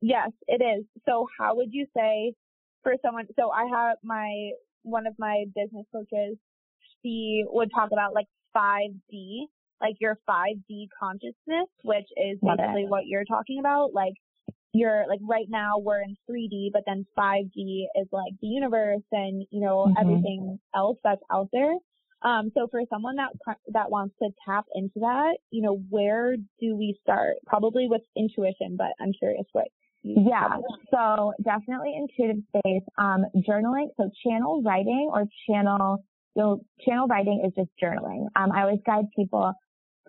Yes, 0.00 0.30
it 0.46 0.62
is. 0.62 0.84
So 1.06 1.26
how 1.38 1.56
would 1.56 1.72
you 1.72 1.86
say 1.96 2.34
for 2.82 2.94
someone, 3.02 3.26
so 3.38 3.50
I 3.50 3.66
have 3.66 3.96
my, 4.04 4.50
one 4.82 5.06
of 5.06 5.14
my 5.18 5.44
business 5.54 5.86
coaches, 5.92 6.36
she 7.02 7.44
would 7.48 7.70
talk 7.74 7.90
about 7.92 8.14
like 8.14 8.26
5D, 8.56 9.46
like 9.80 9.96
your 10.00 10.18
5D 10.28 10.88
consciousness, 10.98 11.68
which 11.84 12.06
is 12.16 12.38
basically 12.42 12.86
what 12.86 13.06
you're 13.06 13.24
talking 13.24 13.60
about. 13.60 13.92
Like 13.94 14.14
you're 14.78 15.04
like 15.08 15.20
right 15.22 15.46
now 15.48 15.78
we're 15.78 16.02
in 16.02 16.16
3D, 16.30 16.70
but 16.72 16.82
then 16.86 17.06
5D 17.18 17.84
is 17.96 18.06
like 18.12 18.32
the 18.40 18.46
universe 18.46 19.02
and 19.12 19.46
you 19.50 19.60
know 19.60 19.86
mm-hmm. 19.86 20.00
everything 20.00 20.58
else 20.74 20.98
that's 21.04 21.22
out 21.32 21.48
there. 21.52 21.74
Um, 22.22 22.50
so 22.54 22.66
for 22.70 22.80
someone 22.90 23.16
that 23.16 23.30
that 23.72 23.90
wants 23.90 24.14
to 24.20 24.30
tap 24.46 24.66
into 24.74 25.00
that, 25.00 25.36
you 25.50 25.62
know, 25.62 25.80
where 25.88 26.36
do 26.36 26.76
we 26.76 26.98
start? 27.02 27.36
Probably 27.46 27.86
with 27.88 28.02
intuition, 28.16 28.76
but 28.76 28.88
I'm 29.00 29.12
curious 29.18 29.46
what. 29.52 29.66
Yeah, 30.04 30.58
so 30.92 31.32
definitely 31.42 31.94
intuitive 31.96 32.42
space. 32.48 32.82
Um, 32.98 33.24
journaling, 33.48 33.88
so 33.96 34.08
channel 34.24 34.62
writing 34.62 35.10
or 35.12 35.24
channel, 35.48 36.04
so 36.36 36.60
channel 36.86 37.08
writing 37.08 37.42
is 37.44 37.52
just 37.54 37.70
journaling. 37.82 38.26
Um, 38.36 38.52
I 38.52 38.62
always 38.62 38.78
guide 38.86 39.06
people 39.14 39.52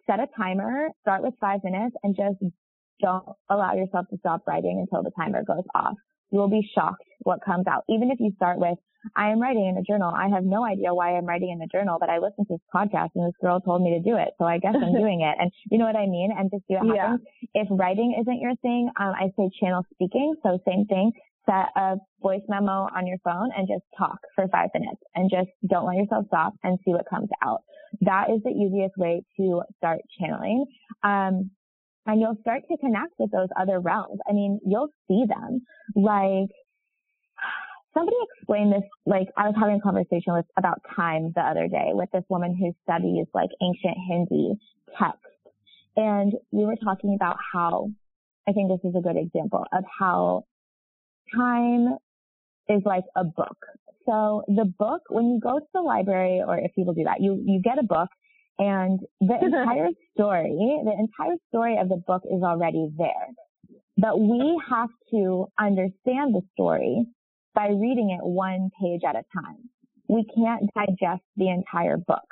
set 0.06 0.20
a 0.20 0.28
timer, 0.38 0.90
start 1.02 1.24
with 1.24 1.34
five 1.42 1.64
minutes 1.64 1.96
and 2.04 2.16
just 2.16 2.54
don't 3.02 3.26
allow 3.50 3.74
yourself 3.74 4.08
to 4.10 4.18
stop 4.18 4.48
writing 4.48 4.80
until 4.80 5.04
the 5.04 5.12
timer 5.12 5.44
goes 5.44 5.66
off. 5.76 5.96
You 6.32 6.40
will 6.40 6.50
be 6.50 6.68
shocked 6.76 7.04
what 7.22 7.40
comes 7.44 7.66
out. 7.68 7.84
Even 7.90 8.12
if 8.12 8.20
you 8.20 8.32
start 8.36 8.60
with, 8.60 8.78
I 9.16 9.30
am 9.30 9.40
writing 9.42 9.66
in 9.66 9.78
a 9.78 9.84
journal. 9.84 10.14
I 10.14 10.28
have 10.28 10.44
no 10.44 10.66
idea 10.66 10.94
why 10.94 11.16
I'm 11.16 11.26
writing 11.26 11.52
in 11.52 11.62
a 11.62 11.68
journal, 11.68 11.98
but 12.00 12.10
I 12.10 12.18
listened 12.18 12.48
to 12.48 12.56
this 12.56 12.68
podcast 12.74 13.10
and 13.16 13.26
this 13.26 13.36
girl 13.42 13.60
told 13.60 13.82
me 13.82 13.92
to 13.92 14.00
do 14.00 14.18
it. 14.18 14.30
So 14.38 14.46
I 14.46 14.58
guess 14.58 14.76
I'm 14.76 14.94
doing 15.00 15.22
it. 15.22 15.36
And 15.40 15.52
you 15.72 15.78
know 15.78 15.86
what 15.86 15.96
I 15.96 16.06
mean? 16.06 16.32
And 16.38 16.52
just 16.52 16.68
see 16.68 16.76
what 16.76 16.96
yeah. 16.96 17.12
happens. 17.12 17.22
If 17.54 17.68
writing 17.72 18.18
isn't 18.20 18.40
your 18.42 18.56
thing, 18.58 18.90
um, 19.00 19.14
I 19.16 19.32
say 19.38 19.50
channel 19.60 19.86
speaking. 19.94 20.36
So 20.44 20.60
same 20.68 20.86
thing. 20.86 21.12
Set 21.46 21.72
a 21.76 21.96
voice 22.22 22.44
memo 22.48 22.90
on 22.96 23.08
your 23.08 23.18
phone 23.24 23.50
and 23.58 23.68
just 23.68 23.84
talk 23.98 24.20
for 24.36 24.48
five 24.50 24.70
minutes 24.74 25.02
and 25.16 25.32
just 25.32 25.50
don't 25.68 25.86
let 25.86 25.96
yourself 25.96 26.26
stop 26.28 26.54
and 26.64 26.78
see 26.86 26.92
what 26.92 27.10
comes 27.10 27.30
out. 27.44 27.64
That 28.02 28.30
is 28.30 28.44
the 28.44 28.52
easiest 28.52 28.98
way 28.98 29.24
to 29.38 29.64
start 29.78 30.00
channeling. 30.20 30.66
Um, 31.04 31.50
and 32.10 32.20
you'll 32.20 32.38
start 32.42 32.64
to 32.68 32.78
connect 32.78 33.14
with 33.20 33.30
those 33.32 33.50
other 33.56 33.80
realms. 33.80 34.20
I 34.28 34.34
mean, 34.34 34.60
you'll 34.66 34.90
see 35.08 35.26
them. 35.28 35.62
Like, 35.96 36.50
somebody 37.94 38.18
explained 38.34 38.74
this, 38.74 38.82
like, 39.06 39.28
I 39.38 39.46
was 39.46 39.54
having 39.60 39.76
a 39.76 39.80
conversation 39.80 40.34
with, 40.34 40.46
about 40.58 40.82
time 40.96 41.34
the 41.36 41.42
other 41.42 41.68
day 41.68 41.90
with 41.92 42.10
this 42.12 42.24
woman 42.28 42.58
who 42.60 42.74
studies, 42.82 43.28
like, 43.36 43.52
ancient 43.62 43.96
Hindi 44.08 44.56
text. 44.98 45.22
And 45.96 46.34
we 46.52 46.66
were 46.66 46.78
talking 46.84 47.14
about 47.14 47.38
how, 47.54 47.92
I 48.48 48.54
think 48.54 48.70
this 48.70 48.90
is 48.90 48.96
a 48.98 49.02
good 49.02 49.18
example 49.18 49.64
of 49.72 49.84
how 50.00 50.46
time 51.36 51.96
is 52.70 52.82
like 52.86 53.04
a 53.16 53.24
book. 53.24 53.58
So 54.08 54.46
the 54.48 54.66
book, 54.66 55.04
when 55.10 55.30
you 55.30 55.40
go 55.40 55.60
to 55.60 55.66
the 55.76 55.82
library, 55.82 56.42
or 56.44 56.58
if 56.58 56.74
people 56.74 56.96
do 56.96 57.04
that, 57.04 57.22
you, 57.22 57.40
you 57.46 57.62
get 57.62 57.78
a 57.78 57.84
book 57.84 58.10
and 58.60 59.00
the 59.22 59.36
entire 59.42 59.90
story, 60.14 60.82
the 60.84 60.92
entire 60.92 61.36
story 61.48 61.78
of 61.78 61.90
the 61.90 62.02
book 62.06 62.24
is 62.26 62.44
already 62.44 62.90
there. 62.98 63.30
But 63.98 64.20
we 64.20 64.62
have 64.70 64.90
to 65.12 65.48
understand 65.60 66.36
the 66.36 66.42
story 66.54 67.06
by 67.56 67.70
reading 67.70 68.18
it 68.18 68.26
one 68.26 68.70
page 68.80 69.02
at 69.08 69.16
a 69.16 69.24
time. 69.34 69.70
We 70.08 70.26
can't 70.36 70.70
digest 70.74 71.24
the 71.36 71.50
entire 71.50 71.98
book. 71.98 72.28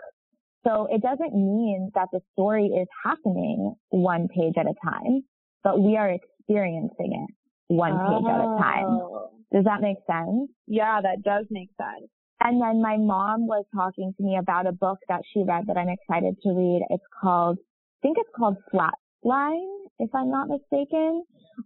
So 0.66 0.88
it 0.92 1.02
doesn't 1.02 1.34
mean 1.34 1.92
that 1.96 2.10
the 2.12 2.20
story 2.34 2.66
is 2.66 2.88
happening 3.04 3.76
one 3.90 4.28
page 4.28 4.54
at 4.58 4.66
a 4.66 4.74
time, 4.84 5.24
but 5.64 5.82
we 5.82 5.96
are 5.96 6.10
experiencing 6.10 7.28
it 7.28 7.36
one 7.68 7.94
page 7.94 8.24
oh. 8.26 8.30
at 8.30 8.40
a 8.40 8.62
time. 8.62 8.86
Oh. 8.86 9.30
Does 9.54 9.64
that 9.64 9.82
make 9.82 9.98
sense? 10.08 10.50
Yeah, 10.68 11.00
that 11.02 11.24
does 11.24 11.46
make 11.50 11.70
sense. 11.78 12.10
And 12.40 12.62
then 12.62 12.82
my 12.82 12.98
mom 12.98 13.48
was 13.48 13.66
talking 13.74 14.14
to 14.16 14.24
me 14.24 14.38
about 14.38 14.68
a 14.68 14.72
book 14.72 15.00
that 15.10 15.22
she 15.34 15.44
read 15.44 15.66
that 15.68 15.78
I'm 15.78 15.90
excited 15.90 16.36
to 16.44 16.50
read. 16.50 16.82
It's 16.90 17.04
called, 17.22 17.58
I 17.60 18.00
think 18.02 18.18
it's 18.20 18.30
called 18.36 18.58
Flatline, 18.74 19.78
if 20.00 20.14
I'm 20.14 20.30
not 20.30 20.48
mistaken. 20.48 21.24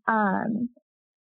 Um, 0.07 0.69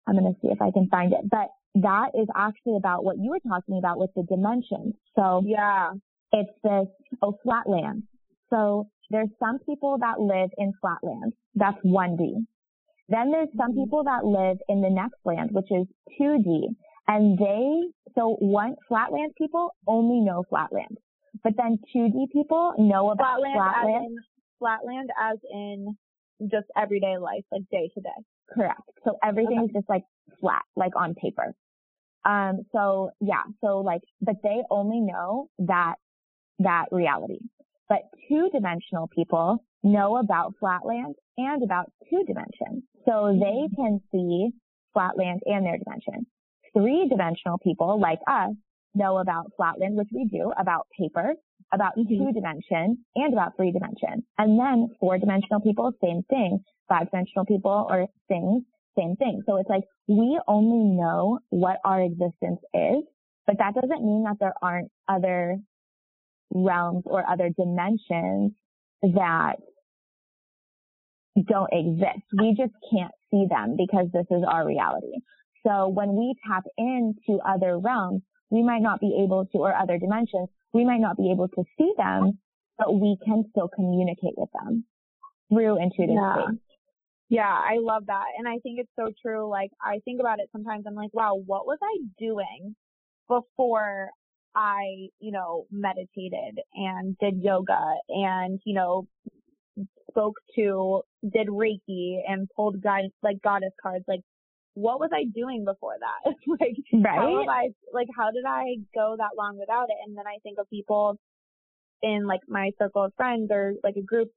I'm 0.06 0.18
going 0.18 0.32
to 0.32 0.40
see 0.40 0.48
if 0.48 0.60
I 0.60 0.70
can 0.72 0.88
find 0.88 1.12
it, 1.12 1.30
but 1.30 1.48
that 1.76 2.10
is 2.14 2.26
actually 2.34 2.76
about 2.76 3.04
what 3.04 3.16
you 3.18 3.30
were 3.30 3.40
talking 3.48 3.78
about 3.78 3.98
with 3.98 4.10
the 4.16 4.22
dimensions. 4.22 4.94
So 5.14 5.42
yeah, 5.44 5.92
it's 6.32 6.50
this, 6.64 6.86
oh, 7.22 7.38
flatland. 7.42 8.04
So 8.50 8.88
there's 9.10 9.28
some 9.38 9.58
people 9.60 9.98
that 10.00 10.20
live 10.20 10.50
in 10.58 10.72
flatland. 10.80 11.32
That's 11.54 11.78
1D. 11.84 12.46
Then 13.08 13.30
there's 13.30 13.48
some 13.56 13.72
mm-hmm. 13.72 13.80
people 13.80 14.04
that 14.04 14.24
live 14.24 14.58
in 14.68 14.80
the 14.80 14.90
next 14.90 15.18
land, 15.24 15.50
which 15.52 15.70
is 15.70 15.86
2D. 16.20 16.74
And 17.08 17.38
they, 17.38 17.88
so 18.16 18.36
one, 18.40 18.76
flatland 18.88 19.32
people 19.36 19.74
only 19.86 20.20
know 20.20 20.44
flatland. 20.48 20.98
But 21.44 21.52
then 21.56 21.78
2D 21.94 22.32
people 22.32 22.74
know 22.78 23.10
about 23.10 23.40
flatland. 23.40 23.58
Flatland 23.58 23.90
as 23.92 24.02
in, 24.02 24.16
flatland 24.58 25.10
as 25.20 25.38
in 25.52 25.96
just 26.50 26.66
everyday 26.76 27.18
life, 27.18 27.44
like 27.52 27.62
day 27.70 27.90
to 27.94 28.00
day. 28.00 28.08
Correct. 28.52 28.80
So 29.04 29.18
everything 29.22 29.58
okay. 29.58 29.66
is 29.66 29.70
just 29.74 29.88
like 29.88 30.04
flat, 30.40 30.62
like 30.76 30.92
on 30.96 31.14
paper. 31.14 31.54
Um, 32.24 32.62
so 32.72 33.10
yeah, 33.20 33.42
so 33.62 33.80
like, 33.80 34.00
but 34.20 34.36
they 34.42 34.62
only 34.70 35.00
know 35.00 35.48
that, 35.58 35.94
that 36.60 36.86
reality. 36.90 37.38
But 37.88 38.00
two 38.28 38.48
dimensional 38.52 39.08
people 39.08 39.62
know 39.82 40.16
about 40.16 40.54
flatland 40.58 41.14
and 41.36 41.62
about 41.62 41.92
two 42.10 42.24
dimensions. 42.26 42.82
So 43.04 43.28
they 43.32 43.68
mm-hmm. 43.68 43.74
can 43.76 44.00
see 44.10 44.50
flatland 44.92 45.42
and 45.44 45.64
their 45.64 45.78
dimension 45.78 46.26
three 46.76 47.08
dimensional 47.08 47.58
people 47.58 47.98
like 48.00 48.18
us 48.28 48.52
know 48.94 49.18
about 49.18 49.52
flatland, 49.56 49.96
which 49.96 50.08
we 50.12 50.24
do, 50.24 50.52
about 50.58 50.86
paper, 50.98 51.34
about 51.72 51.96
mm-hmm. 51.96 52.08
two 52.08 52.32
dimension 52.32 52.98
and 53.14 53.32
about 53.32 53.56
three 53.56 53.72
dimension. 53.72 54.24
And 54.38 54.58
then 54.58 54.88
four 55.00 55.18
dimensional 55.18 55.60
people, 55.60 55.92
same 56.02 56.22
thing. 56.28 56.60
Five 56.88 57.10
dimensional 57.10 57.44
people 57.46 57.86
or 57.90 58.06
things, 58.28 58.62
same 58.96 59.16
thing. 59.16 59.42
So 59.46 59.56
it's 59.56 59.68
like 59.68 59.82
we 60.06 60.38
only 60.46 60.96
know 60.96 61.40
what 61.50 61.78
our 61.84 62.00
existence 62.00 62.60
is, 62.72 63.02
but 63.46 63.58
that 63.58 63.74
doesn't 63.74 64.04
mean 64.04 64.24
that 64.24 64.36
there 64.38 64.54
aren't 64.62 64.90
other 65.08 65.58
realms 66.52 67.02
or 67.06 67.28
other 67.28 67.50
dimensions 67.56 68.52
that 69.02 69.56
don't 71.48 71.72
exist. 71.72 72.24
We 72.38 72.54
just 72.56 72.72
can't 72.90 73.12
see 73.30 73.46
them 73.50 73.76
because 73.76 74.06
this 74.12 74.26
is 74.30 74.44
our 74.48 74.66
reality. 74.66 75.18
So 75.66 75.88
when 75.88 76.14
we 76.14 76.34
tap 76.46 76.64
into 76.78 77.40
other 77.44 77.78
realms, 77.78 78.22
we 78.50 78.62
might 78.62 78.82
not 78.82 79.00
be 79.00 79.20
able 79.24 79.46
to, 79.46 79.58
or 79.58 79.74
other 79.74 79.98
dimensions, 79.98 80.48
we 80.72 80.84
might 80.84 81.00
not 81.00 81.16
be 81.16 81.32
able 81.32 81.48
to 81.48 81.64
see 81.76 81.92
them, 81.96 82.38
but 82.78 82.94
we 82.94 83.16
can 83.24 83.44
still 83.50 83.68
communicate 83.74 84.34
with 84.36 84.50
them 84.52 84.84
through 85.48 85.82
intuitive 85.82 86.14
yeah. 86.14 86.34
space. 86.34 86.60
Yeah, 87.28 87.48
I 87.48 87.78
love 87.80 88.06
that. 88.06 88.26
And 88.38 88.46
I 88.46 88.58
think 88.62 88.78
it's 88.78 88.90
so 88.94 89.10
true. 89.20 89.50
Like, 89.50 89.70
I 89.82 89.98
think 90.04 90.20
about 90.20 90.38
it 90.38 90.48
sometimes. 90.52 90.84
I'm 90.86 90.94
like, 90.94 91.12
wow, 91.12 91.34
what 91.44 91.66
was 91.66 91.78
I 91.82 91.98
doing 92.18 92.76
before 93.26 94.10
I, 94.54 95.08
you 95.18 95.32
know, 95.32 95.66
meditated 95.72 96.60
and 96.74 97.18
did 97.18 97.42
yoga 97.42 97.96
and, 98.08 98.60
you 98.64 98.74
know, 98.74 99.08
spoke 100.08 100.36
to, 100.54 101.02
did 101.28 101.48
Reiki 101.48 102.20
and 102.28 102.48
pulled 102.54 102.80
guidance, 102.80 103.14
like 103.24 103.42
goddess 103.42 103.72
cards. 103.82 104.04
Like, 104.06 104.20
what 104.76 105.00
was 105.00 105.10
I 105.12 105.24
doing 105.24 105.64
before 105.64 105.96
that? 105.98 106.34
like, 106.60 106.76
right? 106.92 107.16
how 107.16 107.38
have 107.38 107.48
I, 107.48 107.68
like, 107.92 108.08
how 108.16 108.30
did 108.30 108.44
I 108.46 108.76
go 108.94 109.16
that 109.16 109.36
long 109.36 109.58
without 109.58 109.88
it? 109.88 109.96
And 110.06 110.16
then 110.16 110.26
I 110.26 110.36
think 110.42 110.58
of 110.58 110.68
people 110.68 111.18
in 112.02 112.26
like 112.26 112.40
my 112.46 112.70
circle 112.78 113.04
of 113.04 113.12
friends 113.16 113.48
or 113.50 113.74
like 113.82 113.96
a 113.96 114.02
group 114.02 114.28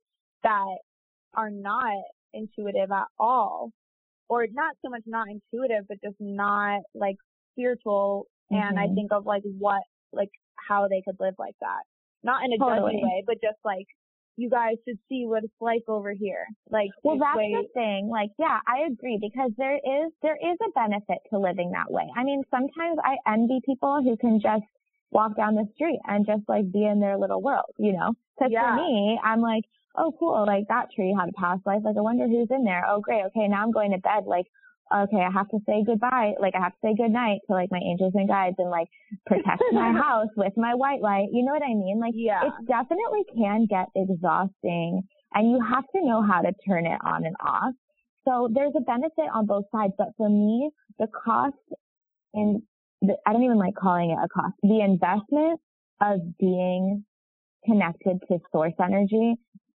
that 0.43 0.77
are 1.35 1.49
not 1.49 1.93
intuitive 2.33 2.91
at 2.91 3.07
all 3.19 3.71
or 4.29 4.45
not 4.51 4.75
so 4.83 4.89
much 4.89 5.01
not 5.05 5.27
intuitive 5.27 5.85
but 5.87 5.97
just 6.01 6.15
not 6.19 6.81
like 6.93 7.15
spiritual 7.53 8.27
mm-hmm. 8.51 8.61
and 8.61 8.79
i 8.79 8.85
mm-hmm. 8.85 8.95
think 8.95 9.11
of 9.11 9.25
like 9.25 9.41
what 9.57 9.81
like 10.13 10.29
how 10.55 10.87
they 10.87 11.01
could 11.03 11.15
live 11.19 11.33
like 11.39 11.55
that 11.59 11.81
not 12.23 12.43
in 12.45 12.53
a 12.53 12.57
totally. 12.57 12.93
judgy 12.93 13.03
way 13.03 13.23
but 13.25 13.35
just 13.41 13.57
like 13.65 13.87
you 14.39 14.49
guys 14.49 14.75
should 14.87 14.97
see 15.09 15.25
what 15.25 15.43
it's 15.43 15.53
like 15.59 15.83
over 15.87 16.13
here. 16.13 16.45
Like, 16.69 16.89
well, 17.03 17.17
that's 17.19 17.37
way- 17.37 17.53
the 17.53 17.67
thing. 17.73 18.09
Like, 18.09 18.29
yeah, 18.39 18.59
I 18.65 18.87
agree 18.91 19.19
because 19.21 19.51
there 19.57 19.75
is, 19.75 20.11
there 20.21 20.37
is 20.37 20.57
a 20.65 20.71
benefit 20.71 21.19
to 21.31 21.39
living 21.39 21.71
that 21.71 21.91
way. 21.91 22.07
I 22.15 22.23
mean, 22.23 22.43
sometimes 22.49 22.97
I 23.03 23.17
envy 23.31 23.59
people 23.65 24.01
who 24.03 24.15
can 24.17 24.39
just 24.39 24.63
walk 25.11 25.35
down 25.35 25.55
the 25.55 25.67
street 25.75 25.99
and 26.07 26.25
just 26.25 26.43
like 26.47 26.71
be 26.71 26.85
in 26.85 26.99
their 26.99 27.17
little 27.17 27.41
world, 27.41 27.73
you 27.77 27.93
know? 27.93 28.13
Cause 28.39 28.49
yeah. 28.51 28.75
for 28.75 28.75
me, 28.75 29.19
I'm 29.23 29.41
like, 29.41 29.65
oh 29.97 30.13
cool, 30.17 30.45
like 30.45 30.67
that 30.69 30.91
tree 30.95 31.15
had 31.17 31.29
a 31.29 31.33
past 31.33 31.65
life. 31.65 31.81
Like 31.83 31.97
I 31.97 32.01
wonder 32.01 32.27
who's 32.27 32.47
in 32.51 32.63
there. 32.63 32.85
Oh 32.87 33.01
great. 33.01 33.25
Okay. 33.25 33.47
Now 33.47 33.63
I'm 33.63 33.71
going 33.71 33.91
to 33.91 33.97
bed. 33.97 34.25
Like, 34.25 34.45
okay, 34.93 35.21
I 35.21 35.31
have 35.31 35.49
to 35.49 35.59
say 35.65 35.83
goodbye. 35.85 36.33
Like 36.39 36.55
I 36.55 36.59
have 36.59 36.73
to 36.73 36.77
say 36.83 36.95
goodnight 36.95 37.39
to 37.47 37.53
like 37.53 37.69
my 37.71 37.79
angels 37.79 38.13
and 38.15 38.27
guides 38.27 38.55
and 38.57 38.69
like 38.69 38.87
protect 39.25 39.61
my 39.71 39.91
house 40.03 40.29
with 40.35 40.53
my 40.57 40.75
white 40.75 41.01
light. 41.01 41.27
You 41.31 41.43
know 41.43 41.53
what 41.53 41.63
I 41.63 41.73
mean? 41.73 41.99
Like 41.99 42.13
yeah. 42.15 42.45
it 42.45 42.53
definitely 42.67 43.23
can 43.35 43.67
get 43.69 43.87
exhausting 43.95 45.01
and 45.33 45.51
you 45.51 45.59
have 45.67 45.83
to 45.95 46.05
know 46.05 46.21
how 46.21 46.41
to 46.41 46.51
turn 46.67 46.85
it 46.85 46.99
on 47.03 47.25
and 47.25 47.35
off. 47.45 47.73
So 48.27 48.49
there's 48.53 48.73
a 48.75 48.81
benefit 48.81 49.29
on 49.33 49.45
both 49.45 49.65
sides, 49.71 49.93
but 49.97 50.09
for 50.17 50.29
me, 50.29 50.69
the 50.97 51.07
cost 51.07 51.55
and 52.33 52.61
I 53.25 53.33
don't 53.33 53.43
even 53.43 53.57
like 53.57 53.75
calling 53.75 54.11
it 54.11 54.17
a 54.21 54.27
cost. 54.27 54.55
The 54.61 54.81
investment 54.81 55.59
of 56.01 56.19
being 56.37 57.05
connected 57.65 58.19
to 58.27 58.39
source 58.51 58.73
energy 58.81 59.35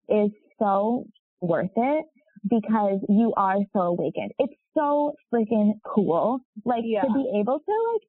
is 0.08 0.30
so 0.58 1.04
worth 1.40 1.70
it 1.76 2.04
because 2.48 2.98
you 3.08 3.32
are 3.36 3.58
so 3.72 3.80
awakened. 3.80 4.32
It's 4.38 4.52
so 4.74 5.12
freaking 5.32 5.72
cool. 5.84 6.40
Like 6.64 6.82
yeah. 6.84 7.02
to 7.02 7.08
be 7.12 7.40
able 7.40 7.58
to 7.58 7.72
like, 7.92 8.02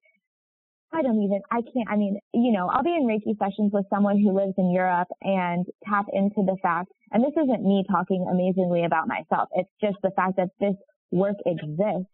I 0.93 1.01
don't 1.01 1.21
even, 1.23 1.41
I 1.51 1.61
can't, 1.61 1.89
I 1.89 1.95
mean, 1.95 2.19
you 2.33 2.51
know, 2.51 2.67
I'll 2.67 2.83
be 2.83 2.95
in 2.95 3.07
Reiki 3.07 3.37
sessions 3.39 3.71
with 3.73 3.85
someone 3.89 4.19
who 4.19 4.31
lives 4.31 4.53
in 4.57 4.71
Europe 4.71 5.07
and 5.21 5.65
tap 5.89 6.05
into 6.13 6.43
the 6.45 6.55
fact, 6.61 6.91
and 7.11 7.23
this 7.23 7.33
isn't 7.35 7.63
me 7.63 7.83
talking 7.89 8.27
amazingly 8.29 8.85
about 8.85 9.07
myself. 9.07 9.49
It's 9.53 9.69
just 9.81 9.97
the 10.03 10.11
fact 10.15 10.37
that 10.37 10.49
this 10.59 10.75
work 11.11 11.37
exists. 11.45 12.09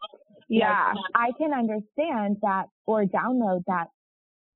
Yeah. 0.48 0.94
Like, 0.96 0.98
I 1.14 1.30
can 1.38 1.54
understand 1.54 2.38
that 2.42 2.66
or 2.86 3.04
download 3.04 3.64
that 3.68 3.88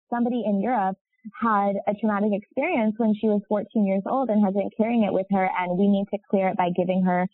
somebody 0.09 0.43
in 0.45 0.61
Europe 0.61 0.97
had 1.41 1.73
a 1.87 1.93
traumatic 1.99 2.31
experience 2.33 2.95
when 2.97 3.13
she 3.19 3.27
was 3.27 3.41
14 3.47 3.85
years 3.85 4.03
old 4.05 4.29
and 4.29 4.43
has 4.43 4.53
been 4.53 4.69
carrying 4.75 5.03
it 5.03 5.13
with 5.13 5.27
her 5.31 5.49
and 5.59 5.77
we 5.77 5.87
need 5.87 6.05
to 6.11 6.17
clear 6.29 6.49
it 6.49 6.57
by 6.57 6.69
giving 6.75 7.03
her 7.03 7.27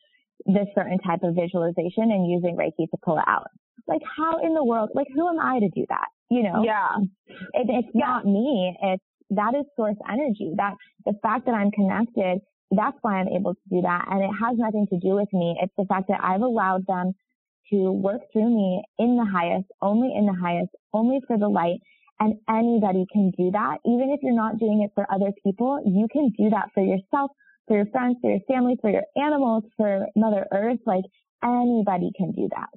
this 0.45 0.67
certain 0.75 0.97
type 0.99 1.23
of 1.23 1.35
visualization 1.35 2.11
and 2.11 2.29
using 2.29 2.55
Reiki 2.55 2.89
to 2.89 2.97
pull 3.03 3.17
it 3.17 3.25
out. 3.27 3.47
Like 3.87 4.01
how 4.17 4.39
in 4.43 4.53
the 4.53 4.63
world, 4.63 4.89
like 4.93 5.07
who 5.13 5.27
am 5.27 5.39
I 5.39 5.59
to 5.59 5.69
do 5.69 5.85
that? 5.89 6.07
You 6.29 6.43
know? 6.43 6.63
Yeah. 6.63 6.89
It, 7.27 7.67
it's 7.69 7.87
yeah. 7.93 8.05
not 8.05 8.25
me. 8.25 8.75
It's, 8.81 9.03
that 9.31 9.53
is 9.55 9.65
source 9.75 9.97
energy. 10.09 10.53
That 10.57 10.73
the 11.05 11.13
fact 11.21 11.45
that 11.45 11.53
I'm 11.53 11.71
connected, 11.71 12.39
that's 12.71 12.97
why 13.01 13.19
I'm 13.19 13.27
able 13.27 13.53
to 13.53 13.61
do 13.69 13.81
that. 13.81 14.05
And 14.09 14.23
it 14.23 14.31
has 14.41 14.57
nothing 14.57 14.87
to 14.91 14.99
do 14.99 15.15
with 15.15 15.29
me. 15.33 15.57
It's 15.61 15.73
the 15.77 15.85
fact 15.85 16.07
that 16.09 16.19
I've 16.23 16.41
allowed 16.41 16.85
them 16.87 17.13
to 17.71 17.91
work 17.91 18.21
through 18.33 18.49
me 18.49 18.83
in 18.97 19.17
the 19.17 19.25
highest, 19.25 19.67
only 19.81 20.13
in 20.15 20.25
the 20.25 20.33
highest, 20.33 20.71
only 20.93 21.19
for 21.27 21.37
the 21.37 21.47
light 21.47 21.79
and 22.19 22.35
anybody 22.49 23.05
can 23.11 23.31
do 23.37 23.51
that. 23.51 23.77
Even 23.85 24.11
if 24.11 24.19
you're 24.21 24.35
not 24.35 24.59
doing 24.59 24.81
it 24.83 24.91
for 24.93 25.05
other 25.11 25.31
people, 25.43 25.81
you 25.85 26.07
can 26.11 26.31
do 26.37 26.49
that 26.49 26.69
for 26.73 26.83
yourself, 26.83 27.31
for 27.69 27.77
your 27.77 27.85
friends, 27.85 28.17
for 28.19 28.31
your 28.31 28.41
family, 28.49 28.75
for 28.81 28.89
your 28.89 29.03
animals, 29.15 29.63
for 29.77 30.07
Mother 30.17 30.45
Earth. 30.51 30.79
Like 30.85 31.05
anybody 31.41 32.11
can 32.17 32.33
do 32.33 32.49
that. 32.49 32.69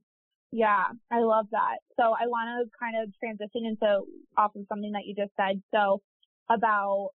Yeah, 0.52 0.84
I 1.10 1.20
love 1.20 1.46
that. 1.50 1.78
So 1.98 2.04
I 2.12 2.28
want 2.28 2.68
to 2.68 2.78
kind 2.78 3.02
of 3.02 3.10
transition 3.18 3.64
into 3.64 4.02
off 4.36 4.54
of 4.54 4.66
something 4.68 4.92
that 4.92 5.06
you 5.06 5.14
just 5.16 5.32
said. 5.34 5.62
So 5.74 6.02
about 6.50 7.08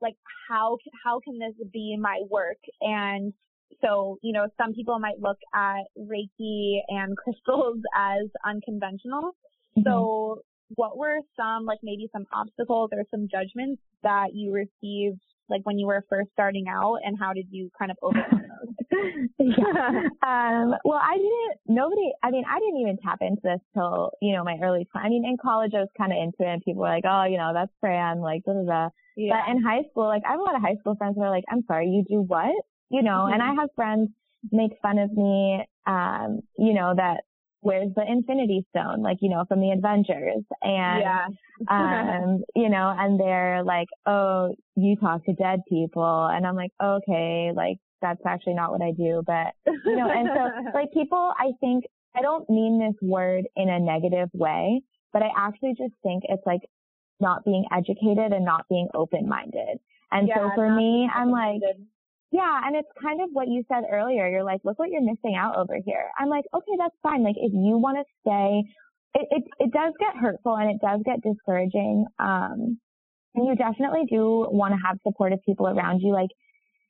like 0.00 0.16
how 0.48 0.78
how 1.04 1.20
can 1.20 1.38
this 1.38 1.54
be 1.72 1.96
my 2.00 2.20
work 2.28 2.58
and 2.80 3.32
so 3.82 4.18
you 4.22 4.32
know 4.32 4.48
some 4.60 4.74
people 4.74 4.98
might 4.98 5.20
look 5.20 5.38
at 5.54 5.84
reiki 5.98 6.78
and 6.88 7.16
crystals 7.22 7.78
as 7.96 8.28
unconventional 8.44 9.36
mm-hmm. 9.78 9.82
so 9.86 10.42
what 10.76 10.96
were 10.96 11.18
some 11.36 11.64
like 11.64 11.78
maybe 11.82 12.08
some 12.12 12.24
obstacles 12.32 12.90
or 12.92 13.04
some 13.10 13.28
judgments 13.30 13.82
that 14.02 14.34
you 14.34 14.52
received 14.52 15.20
like 15.48 15.60
when 15.64 15.78
you 15.78 15.86
were 15.86 16.04
first 16.08 16.30
starting 16.32 16.66
out 16.68 16.98
and 17.04 17.16
how 17.18 17.32
did 17.32 17.46
you 17.50 17.70
kind 17.78 17.90
of 17.90 17.96
overcome 18.02 18.42
those? 18.48 19.28
yeah. 19.38 20.08
Um, 20.22 20.74
well, 20.84 21.00
I 21.02 21.16
didn't, 21.16 21.60
nobody, 21.66 22.10
I 22.22 22.30
mean, 22.30 22.44
I 22.48 22.58
didn't 22.58 22.80
even 22.80 22.98
tap 23.04 23.18
into 23.20 23.40
this 23.42 23.60
till, 23.74 24.12
you 24.20 24.32
know, 24.32 24.44
my 24.44 24.56
early, 24.62 24.88
I 24.94 25.08
mean, 25.08 25.24
in 25.24 25.36
college 25.36 25.72
I 25.74 25.80
was 25.80 25.88
kind 25.96 26.12
of 26.12 26.18
into 26.18 26.48
it 26.48 26.52
and 26.52 26.62
people 26.62 26.82
were 26.82 26.88
like, 26.88 27.04
oh, 27.06 27.24
you 27.24 27.36
know, 27.36 27.52
that's 27.52 27.72
Fran, 27.80 28.20
like, 28.20 28.44
da 28.44 28.52
da 28.54 28.64
da. 28.64 28.88
Yeah. 29.16 29.34
But 29.34 29.50
in 29.52 29.62
high 29.62 29.82
school, 29.90 30.06
like, 30.06 30.22
I 30.26 30.32
have 30.32 30.40
a 30.40 30.42
lot 30.42 30.54
of 30.54 30.62
high 30.62 30.76
school 30.80 30.94
friends 30.96 31.16
who 31.16 31.22
are 31.22 31.30
like, 31.30 31.44
I'm 31.50 31.64
sorry, 31.66 31.88
you 31.88 32.04
do 32.08 32.22
what? 32.22 32.54
You 32.90 33.02
know, 33.02 33.26
mm-hmm. 33.26 33.34
and 33.34 33.42
I 33.42 33.54
have 33.60 33.68
friends 33.74 34.10
make 34.50 34.72
fun 34.80 34.98
of 34.98 35.12
me, 35.12 35.64
um, 35.86 36.40
you 36.58 36.74
know, 36.74 36.94
that 36.96 37.24
where's 37.62 37.94
the 37.94 38.04
infinity 38.06 38.66
stone 38.70 39.02
like 39.02 39.18
you 39.20 39.30
know 39.30 39.44
from 39.48 39.60
the 39.60 39.70
avengers. 39.70 40.44
And 40.62 41.02
yeah. 41.02 41.26
um 41.68 42.42
you 42.54 42.68
know 42.68 42.94
and 42.96 43.18
they're 43.18 43.62
like 43.64 43.88
oh 44.06 44.54
you 44.76 44.96
talk 44.96 45.24
to 45.24 45.32
dead 45.32 45.60
people. 45.68 46.28
And 46.32 46.46
i'm 46.46 46.56
like 46.56 46.72
okay 46.82 47.50
like 47.54 47.78
that's 48.00 48.20
actually 48.26 48.54
not 48.54 48.70
what 48.70 48.82
i 48.82 48.92
do. 48.92 49.22
But 49.26 49.54
you 49.66 49.96
know 49.96 50.10
and 50.10 50.28
so 50.34 50.70
like 50.74 50.92
people 50.92 51.32
i 51.38 51.52
think 51.60 51.84
i 52.14 52.22
don't 52.22 52.48
mean 52.50 52.78
this 52.78 52.96
word 53.08 53.44
in 53.56 53.68
a 53.68 53.78
negative 53.78 54.28
way 54.32 54.82
but 55.12 55.22
i 55.22 55.28
actually 55.36 55.74
just 55.78 55.94
think 56.02 56.24
it's 56.28 56.42
like 56.46 56.60
not 57.20 57.44
being 57.44 57.64
educated 57.72 58.32
and 58.32 58.44
not 58.44 58.66
being 58.68 58.88
open 58.94 59.28
minded 59.28 59.78
and 60.10 60.28
yeah, 60.28 60.36
so 60.36 60.50
for 60.54 60.74
me 60.74 61.08
i'm 61.14 61.30
like 61.30 61.60
yeah, 62.32 62.60
and 62.64 62.74
it's 62.74 62.88
kind 63.00 63.20
of 63.20 63.28
what 63.32 63.48
you 63.48 63.62
said 63.68 63.84
earlier. 63.92 64.26
You're 64.26 64.42
like, 64.42 64.60
look 64.64 64.78
what 64.78 64.88
you're 64.90 65.02
missing 65.02 65.36
out 65.38 65.56
over 65.56 65.76
here. 65.84 66.10
I'm 66.18 66.28
like, 66.28 66.44
okay, 66.54 66.72
that's 66.78 66.96
fine. 67.02 67.22
Like, 67.22 67.36
if 67.36 67.52
you 67.52 67.76
want 67.76 67.98
to 67.98 68.04
stay, 68.22 68.62
it, 69.14 69.28
it, 69.30 69.44
it 69.58 69.72
does 69.72 69.92
get 70.00 70.16
hurtful 70.16 70.56
and 70.56 70.70
it 70.70 70.80
does 70.80 71.00
get 71.04 71.20
discouraging. 71.22 72.06
Um, 72.18 72.78
and 73.34 73.46
you 73.46 73.54
definitely 73.54 74.04
do 74.08 74.46
want 74.50 74.72
to 74.72 74.80
have 74.86 74.98
supportive 75.06 75.40
people 75.44 75.68
around 75.68 76.00
you. 76.00 76.12
Like, 76.12 76.30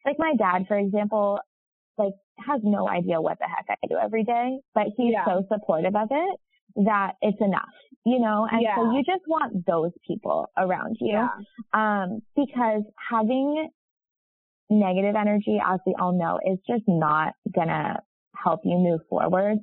like 0.07 0.17
my 0.19 0.35
dad, 0.39 0.67
for 0.69 0.79
example, 0.79 1.41
like 1.99 2.13
has 2.47 2.61
no 2.63 2.89
idea 2.89 3.21
what 3.21 3.39
the 3.39 3.47
heck 3.47 3.67
I 3.69 3.87
do 3.89 3.97
every 4.03 4.25
day, 4.25 4.59
but 4.75 4.85
he's 4.97 5.13
yeah. 5.13 5.25
so 5.25 5.45
supportive 5.53 5.95
of 5.97 6.09
it 6.11 6.41
that 6.85 7.13
it's 7.21 7.41
enough, 7.41 7.69
you 8.07 8.19
know? 8.19 8.47
And 8.51 8.63
yeah. 8.63 8.77
so 8.77 8.93
you 8.93 9.03
just 9.05 9.23
want 9.27 9.67
those 9.67 9.93
people 10.07 10.51
around 10.57 10.97
you. 11.01 11.15
Yeah. 11.15 11.29
Um, 11.75 12.23
because 12.35 12.83
having 13.11 13.69
negative 14.73 15.15
energy, 15.15 15.61
as 15.65 15.81
we 15.87 15.95
all 15.99 16.13
know, 16.13 16.39
oh, 16.43 16.53
is 16.53 16.59
just 16.67 16.85
not 16.89 17.35
gonna 17.55 18.01
help 18.37 18.61
you 18.65 18.77
move 18.79 19.01
forward. 19.09 19.59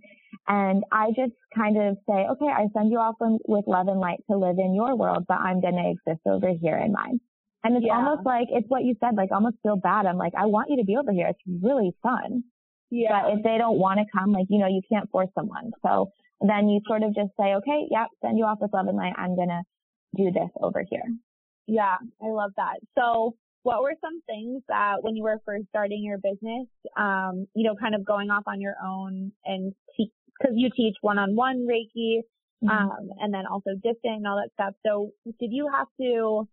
And 0.47 0.83
I 0.91 1.09
just 1.09 1.33
kind 1.55 1.77
of 1.77 1.97
say, 2.07 2.25
okay, 2.31 2.47
I 2.47 2.67
send 2.75 2.91
you 2.91 2.99
off 2.99 3.15
with 3.19 3.65
love 3.67 3.87
and 3.87 3.99
light 3.99 4.19
to 4.29 4.37
live 4.37 4.57
in 4.59 4.73
your 4.73 4.95
world, 4.95 5.25
but 5.27 5.39
I'm 5.39 5.61
gonna 5.61 5.89
exist 5.89 6.21
over 6.25 6.49
here 6.61 6.77
in 6.77 6.91
mine. 6.91 7.19
And 7.63 7.75
it's 7.75 7.85
yeah. 7.85 7.97
almost 7.97 8.25
like, 8.25 8.47
it's 8.51 8.69
what 8.69 8.83
you 8.83 8.95
said, 8.99 9.15
like 9.15 9.31
almost 9.31 9.57
feel 9.63 9.75
bad. 9.75 10.05
I'm 10.05 10.17
like, 10.17 10.33
I 10.37 10.45
want 10.45 10.69
you 10.69 10.77
to 10.77 10.85
be 10.85 10.95
over 10.95 11.11
here. 11.11 11.27
It's 11.27 11.63
really 11.63 11.91
fun. 12.01 12.43
Yeah. 12.89 13.23
But 13.23 13.33
if 13.33 13.43
they 13.43 13.57
don't 13.57 13.77
want 13.77 13.99
to 13.99 14.05
come, 14.17 14.31
like, 14.31 14.47
you 14.49 14.59
know, 14.59 14.67
you 14.67 14.81
can't 14.91 15.09
force 15.11 15.29
someone. 15.35 15.71
So 15.85 16.11
then 16.41 16.69
you 16.69 16.79
sort 16.87 17.03
of 17.03 17.13
just 17.13 17.31
say, 17.37 17.55
okay, 17.55 17.87
yep, 17.91 18.07
send 18.21 18.37
you 18.37 18.45
off 18.45 18.59
with 18.61 18.73
love 18.73 18.87
and 18.87 18.97
light. 18.97 19.13
I'm 19.17 19.35
gonna 19.35 19.61
do 20.15 20.31
this 20.31 20.49
over 20.61 20.83
here. 20.89 21.03
Yeah, 21.67 21.97
I 22.21 22.27
love 22.27 22.51
that. 22.55 22.75
So 22.97 23.35
what 23.63 23.81
were 23.81 23.93
some 24.01 24.21
things 24.25 24.63
that 24.67 24.97
when 25.01 25.15
you 25.15 25.23
were 25.23 25.37
first 25.45 25.65
starting 25.69 26.03
your 26.03 26.17
business, 26.17 26.67
um, 26.97 27.45
you 27.55 27.67
know, 27.67 27.75
kind 27.75 27.95
of 27.95 28.05
going 28.05 28.29
off 28.29 28.43
on 28.47 28.61
your 28.61 28.75
own 28.83 29.31
and 29.45 29.73
teach, 29.97 30.11
cause 30.41 30.51
you 30.55 30.69
teach 30.75 30.95
one-on-one 31.01 31.67
Reiki, 31.67 32.19
mm-hmm. 32.63 32.69
um, 32.69 33.09
and 33.19 33.33
then 33.33 33.45
also 33.45 33.71
distant 33.75 34.17
and 34.17 34.27
all 34.27 34.37
that 34.37 34.51
stuff. 34.53 34.73
So 34.85 35.11
did 35.39 35.51
you 35.51 35.69
have 35.73 35.87
to, 35.99 36.47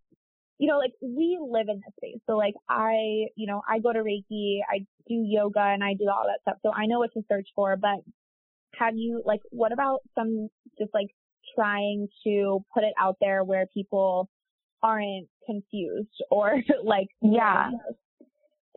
you 0.59 0.67
know, 0.67 0.77
like 0.77 0.91
we 1.01 1.39
live 1.41 1.67
in 1.69 1.77
this 1.77 1.93
space. 1.97 2.19
So 2.27 2.35
like 2.35 2.55
I, 2.69 3.27
you 3.35 3.47
know, 3.47 3.61
I 3.69 3.79
go 3.79 3.93
to 3.93 3.99
Reiki, 3.99 4.59
I 4.69 4.79
do 5.07 5.23
yoga 5.25 5.61
and 5.61 5.83
I 5.83 5.93
do 5.93 6.09
all 6.09 6.25
that 6.25 6.41
stuff. 6.41 6.57
So 6.63 6.71
I 6.73 6.87
know 6.87 6.99
what 6.99 7.13
to 7.13 7.21
search 7.29 7.47
for, 7.55 7.77
but 7.77 7.99
have 8.79 8.95
you 8.97 9.21
like, 9.25 9.41
what 9.51 9.71
about 9.71 9.99
some 10.13 10.49
just 10.77 10.93
like 10.93 11.07
trying 11.55 12.07
to 12.25 12.59
put 12.73 12.83
it 12.83 12.93
out 12.99 13.15
there 13.21 13.43
where 13.43 13.65
people 13.73 14.29
aren't 14.83 15.27
confused 15.47 16.07
or 16.31 16.61
like 16.83 17.07
yeah 17.21 17.69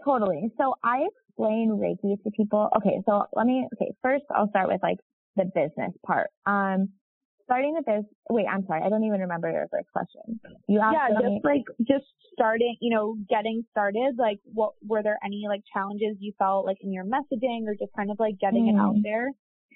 totally 0.04 0.50
so 0.56 0.74
i 0.82 1.06
explain 1.28 1.70
reiki 1.70 2.22
to 2.22 2.30
people 2.30 2.68
okay 2.76 3.02
so 3.06 3.24
let 3.34 3.46
me 3.46 3.66
okay 3.74 3.92
first 4.02 4.24
i'll 4.34 4.48
start 4.48 4.68
with 4.68 4.80
like 4.82 4.98
the 5.36 5.44
business 5.54 5.92
part 6.06 6.30
um 6.46 6.88
starting 7.44 7.74
the 7.74 7.82
business 7.82 8.06
wait 8.30 8.46
i'm 8.50 8.64
sorry 8.66 8.80
i 8.82 8.88
don't 8.88 9.04
even 9.04 9.20
remember 9.20 9.50
your 9.50 9.66
first 9.70 9.88
question 9.92 10.40
you 10.68 10.80
asked 10.80 10.96
yeah 10.96 11.08
just 11.20 11.44
like 11.44 11.64
just 11.86 12.04
starting 12.32 12.76
you 12.80 12.94
know 12.94 13.16
getting 13.28 13.62
started 13.70 14.14
like 14.18 14.38
what 14.44 14.72
were 14.86 15.02
there 15.02 15.18
any 15.24 15.44
like 15.48 15.60
challenges 15.72 16.16
you 16.20 16.32
felt 16.38 16.64
like 16.64 16.78
in 16.80 16.92
your 16.92 17.04
messaging 17.04 17.66
or 17.66 17.74
just 17.74 17.92
kind 17.96 18.10
of 18.10 18.18
like 18.18 18.38
getting 18.40 18.64
mm. 18.64 18.74
it 18.74 18.80
out 18.80 18.94
mm. 18.94 19.02
there 19.02 19.30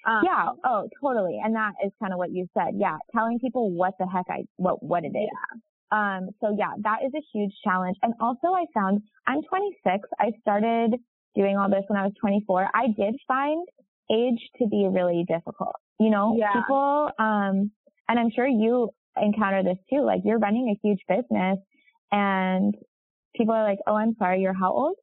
um, 0.07 0.23
yeah. 0.25 0.49
Oh, 0.65 0.89
totally. 1.01 1.41
And 1.43 1.55
that 1.55 1.73
is 1.85 1.93
kind 2.01 2.13
of 2.13 2.19
what 2.19 2.31
you 2.31 2.47
said. 2.55 2.75
Yeah. 2.77 2.99
Telling 3.15 3.39
people 3.39 3.71
what 3.71 3.95
the 3.99 4.07
heck 4.07 4.27
I, 4.29 4.45
what, 4.57 4.83
what 4.83 5.05
it 5.05 5.09
is. 5.09 5.15
Yeah. 5.15 5.61
Um, 5.95 6.31
so 6.41 6.55
yeah, 6.59 6.73
that 6.83 6.99
is 7.07 7.13
a 7.15 7.23
huge 7.33 7.53
challenge. 7.63 7.97
And 8.03 8.15
also 8.21 8.49
I 8.49 8.65
found 8.75 9.01
I'm 9.29 9.43
26. 9.43 10.09
I 10.19 10.33
started 10.41 10.95
doing 11.37 11.57
all 11.57 11.71
this 11.71 11.85
when 11.87 11.99
I 11.99 12.03
was 12.03 12.13
24. 12.21 12.69
I 12.75 12.87
did 12.99 13.15
find 13.29 13.65
age 14.11 14.41
to 14.59 14.67
be 14.67 14.89
really 14.91 15.25
difficult. 15.29 15.77
You 16.01 16.11
know, 16.11 16.35
yeah. 16.37 16.53
people, 16.53 17.11
um, 17.19 17.71
and 18.09 18.19
I'm 18.19 18.31
sure 18.35 18.47
you 18.47 18.91
encounter 19.17 19.63
this 19.63 19.79
too. 19.89 20.05
Like 20.05 20.23
you're 20.25 20.41
running 20.41 20.75
a 20.75 20.87
huge 20.87 21.01
business 21.09 21.59
and 22.11 22.75
people 23.37 23.55
are 23.55 23.63
like, 23.63 23.79
Oh, 23.87 23.95
I'm 23.95 24.17
sorry. 24.19 24.41
You're 24.41 24.59
how 24.59 24.73
old? 24.73 24.97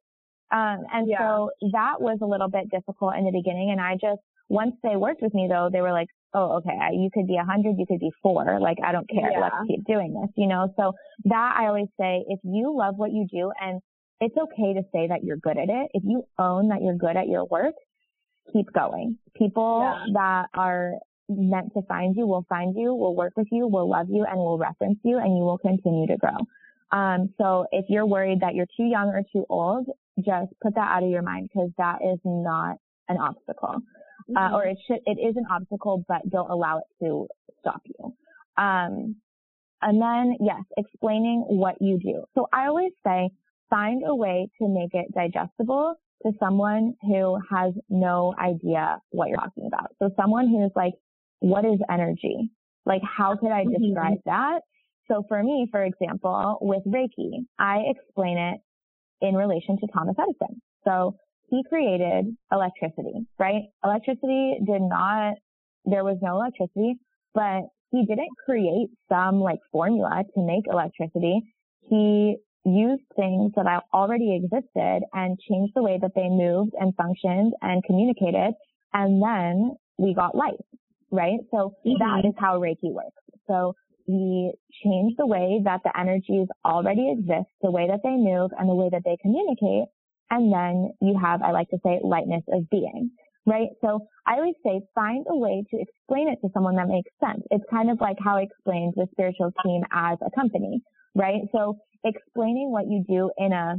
Um, 0.52 0.84
and 0.92 1.08
yeah. 1.08 1.20
so 1.20 1.50
that 1.72 2.00
was 2.00 2.18
a 2.20 2.26
little 2.26 2.50
bit 2.50 2.70
difficult 2.70 3.14
in 3.16 3.24
the 3.24 3.32
beginning. 3.32 3.70
And 3.70 3.80
I 3.80 3.94
just, 3.94 4.20
once 4.50 4.74
they 4.82 4.96
worked 4.96 5.22
with 5.22 5.32
me 5.32 5.48
though, 5.50 5.70
they 5.72 5.80
were 5.80 5.92
like, 5.92 6.08
oh, 6.34 6.56
okay, 6.58 6.76
you 6.92 7.10
could 7.12 7.26
be 7.26 7.36
a 7.36 7.44
hundred, 7.44 7.76
you 7.78 7.86
could 7.86 8.00
be 8.00 8.10
four. 8.22 8.58
Like, 8.60 8.78
I 8.84 8.92
don't 8.92 9.08
care. 9.08 9.30
Yeah. 9.30 9.40
Let's 9.40 9.56
keep 9.68 9.84
doing 9.84 10.14
this, 10.14 10.30
you 10.36 10.48
know? 10.48 10.72
So 10.76 10.92
that 11.24 11.56
I 11.58 11.66
always 11.66 11.88
say, 12.00 12.24
if 12.28 12.40
you 12.42 12.74
love 12.76 12.96
what 12.96 13.12
you 13.12 13.26
do 13.30 13.52
and 13.60 13.80
it's 14.22 14.36
okay 14.36 14.74
to 14.74 14.82
say 14.92 15.08
that 15.08 15.24
you're 15.24 15.36
good 15.36 15.58
at 15.58 15.68
it. 15.68 15.90
If 15.94 16.04
you 16.06 16.24
own 16.38 16.68
that 16.68 16.80
you're 16.80 16.96
good 16.96 17.16
at 17.16 17.26
your 17.28 17.44
work, 17.44 17.74
keep 18.52 18.72
going. 18.72 19.18
People 19.36 19.80
yeah. 19.82 20.12
that 20.14 20.46
are 20.54 20.92
meant 21.28 21.74
to 21.74 21.82
find 21.82 22.14
you 22.16 22.26
will 22.26 22.46
find 22.48 22.76
you, 22.76 22.94
will 22.94 23.16
work 23.16 23.32
with 23.36 23.48
you, 23.50 23.66
will 23.66 23.90
love 23.90 24.06
you, 24.08 24.24
and 24.28 24.38
will 24.38 24.58
reference 24.58 24.98
you, 25.02 25.18
and 25.18 25.36
you 25.36 25.42
will 25.42 25.58
continue 25.58 26.06
to 26.06 26.16
grow. 26.16 26.36
Um, 26.96 27.34
so 27.36 27.66
if 27.72 27.86
you're 27.88 28.06
worried 28.06 28.40
that 28.40 28.54
you're 28.54 28.66
too 28.76 28.84
young 28.84 29.08
or 29.08 29.22
too 29.32 29.44
old, 29.48 29.86
just 30.24 30.52
put 30.62 30.74
that 30.76 30.92
out 30.92 31.02
of 31.02 31.10
your 31.10 31.22
mind 31.22 31.48
because 31.52 31.70
that 31.78 31.98
is 32.04 32.18
not 32.24 32.76
an 33.08 33.16
obstacle 33.16 33.80
mm-hmm. 34.30 34.36
uh, 34.36 34.56
or 34.56 34.62
mm-hmm. 34.62 34.70
it 34.70 34.78
should, 34.86 35.00
it 35.06 35.20
is 35.20 35.36
an 35.36 35.44
obstacle, 35.50 36.04
but 36.08 36.28
don't 36.30 36.50
allow 36.50 36.78
it 36.78 37.04
to 37.04 37.26
stop 37.60 37.82
you. 37.84 38.14
Um, 38.56 39.16
and 39.80 40.00
then 40.00 40.36
yes, 40.40 40.62
explaining 40.76 41.44
what 41.48 41.76
you 41.80 41.98
do. 41.98 42.24
So 42.34 42.48
I 42.52 42.66
always 42.66 42.92
say 43.04 43.30
find 43.70 44.02
a 44.06 44.14
way 44.14 44.48
to 44.60 44.68
make 44.68 44.90
it 44.92 45.12
digestible 45.14 45.94
to 46.24 46.32
someone 46.38 46.94
who 47.02 47.38
has 47.50 47.72
no 47.88 48.34
idea 48.38 48.98
what 49.10 49.28
you're 49.28 49.38
talking 49.38 49.66
about. 49.66 49.94
So 49.98 50.10
someone 50.16 50.48
who's 50.48 50.70
like, 50.76 50.92
what 51.40 51.64
is 51.64 51.80
energy? 51.90 52.50
Like, 52.86 53.02
how 53.02 53.36
could 53.36 53.50
I 53.50 53.64
mm-hmm. 53.64 53.82
describe 53.82 54.18
mm-hmm. 54.18 54.30
that? 54.30 54.60
So 55.08 55.24
for 55.28 55.42
me, 55.42 55.66
for 55.70 55.84
example, 55.84 56.58
with 56.60 56.82
Reiki, 56.86 57.44
I 57.58 57.82
explain 57.88 58.38
it 58.38 58.60
in 59.20 59.34
relation 59.34 59.78
to 59.78 59.86
Thomas 59.92 60.16
Edison. 60.18 60.62
So 60.84 61.16
he 61.52 61.62
created 61.68 62.34
electricity, 62.50 63.26
right? 63.38 63.64
Electricity 63.84 64.56
did 64.66 64.80
not, 64.80 65.34
there 65.84 66.02
was 66.02 66.16
no 66.22 66.36
electricity, 66.36 66.94
but 67.34 67.68
he 67.90 68.06
didn't 68.06 68.30
create 68.46 68.88
some 69.10 69.38
like 69.38 69.58
formula 69.70 70.22
to 70.34 70.40
make 70.40 70.64
electricity. 70.66 71.42
He 71.90 72.36
used 72.64 73.02
things 73.16 73.52
that 73.54 73.66
already 73.92 74.34
existed 74.34 75.02
and 75.12 75.38
changed 75.46 75.74
the 75.76 75.82
way 75.82 75.98
that 76.00 76.12
they 76.16 76.30
moved 76.30 76.72
and 76.80 76.94
functioned 76.96 77.52
and 77.60 77.84
communicated. 77.84 78.54
And 78.94 79.22
then 79.22 79.72
we 79.98 80.14
got 80.14 80.34
light, 80.34 80.64
right? 81.10 81.40
So 81.50 81.74
mm-hmm. 81.86 81.98
that 81.98 82.26
is 82.26 82.34
how 82.38 82.60
Reiki 82.60 82.92
works. 82.92 83.10
So 83.46 83.74
we 84.08 84.54
change 84.82 85.16
the 85.18 85.26
way 85.26 85.60
that 85.64 85.80
the 85.84 85.92
energies 86.00 86.48
already 86.64 87.12
exist, 87.12 87.50
the 87.60 87.70
way 87.70 87.88
that 87.88 88.00
they 88.02 88.16
move 88.16 88.52
and 88.58 88.70
the 88.70 88.74
way 88.74 88.88
that 88.90 89.02
they 89.04 89.18
communicate. 89.20 89.88
And 90.32 90.50
then 90.50 90.94
you 91.02 91.18
have, 91.22 91.42
I 91.42 91.50
like 91.50 91.68
to 91.68 91.78
say, 91.84 92.00
lightness 92.02 92.42
of 92.50 92.68
being, 92.70 93.10
right? 93.44 93.68
So 93.82 94.06
I 94.26 94.36
always 94.36 94.54
say 94.64 94.80
find 94.94 95.26
a 95.28 95.36
way 95.36 95.62
to 95.70 95.78
explain 95.78 96.32
it 96.32 96.38
to 96.40 96.50
someone 96.54 96.76
that 96.76 96.88
makes 96.88 97.10
sense. 97.22 97.42
It's 97.50 97.64
kind 97.70 97.90
of 97.90 98.00
like 98.00 98.16
how 98.18 98.38
I 98.38 98.42
explained 98.42 98.94
the 98.96 99.06
spiritual 99.12 99.52
team 99.62 99.82
as 99.92 100.16
a 100.26 100.30
company, 100.34 100.80
right? 101.14 101.42
So 101.52 101.76
explaining 102.02 102.72
what 102.72 102.86
you 102.88 103.04
do 103.06 103.30
in 103.36 103.52
a, 103.52 103.74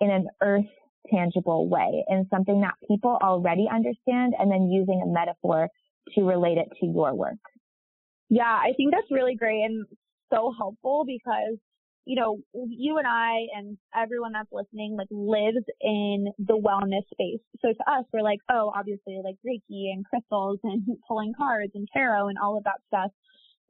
in 0.00 0.10
an 0.10 0.28
earth 0.40 0.70
tangible 1.12 1.68
way 1.68 2.04
in 2.08 2.28
something 2.30 2.60
that 2.60 2.74
people 2.86 3.18
already 3.20 3.66
understand 3.68 4.34
and 4.38 4.52
then 4.52 4.70
using 4.70 5.02
a 5.02 5.08
metaphor 5.08 5.68
to 6.14 6.22
relate 6.22 6.58
it 6.58 6.68
to 6.78 6.86
your 6.86 7.12
work. 7.12 7.42
Yeah, 8.28 8.44
I 8.44 8.72
think 8.76 8.92
that's 8.92 9.10
really 9.10 9.34
great 9.34 9.64
and 9.64 9.84
so 10.32 10.54
helpful 10.56 11.04
because 11.04 11.58
you 12.04 12.20
know, 12.20 12.38
you 12.52 12.98
and 12.98 13.06
I 13.06 13.46
and 13.56 13.78
everyone 13.96 14.32
that's 14.32 14.48
listening 14.50 14.96
like 14.96 15.06
lives 15.10 15.64
in 15.80 16.26
the 16.38 16.58
wellness 16.58 17.04
space. 17.12 17.40
So 17.60 17.68
to 17.68 17.90
us, 17.90 18.04
we're 18.12 18.22
like, 18.22 18.40
oh, 18.50 18.72
obviously 18.74 19.20
like 19.22 19.36
Reiki 19.46 19.92
and 19.92 20.04
crystals 20.04 20.58
and 20.64 20.82
pulling 21.06 21.32
cards 21.36 21.72
and 21.74 21.88
tarot 21.92 22.28
and 22.28 22.38
all 22.42 22.58
of 22.58 22.64
that 22.64 22.80
stuff. 22.88 23.10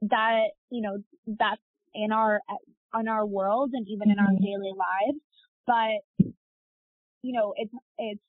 That, 0.01 0.47
you 0.69 0.81
know, 0.81 0.97
that's 1.27 1.61
in 1.93 2.11
our, 2.11 2.41
in 2.99 3.07
our 3.07 3.25
world 3.25 3.71
and 3.73 3.87
even 3.87 4.09
in 4.09 4.19
our 4.19 4.33
mm-hmm. 4.33 4.43
daily 4.43 4.71
lives. 4.75 5.19
But, 5.65 6.33
you 7.21 7.33
know, 7.33 7.53
it's, 7.55 7.73
it's 7.97 8.21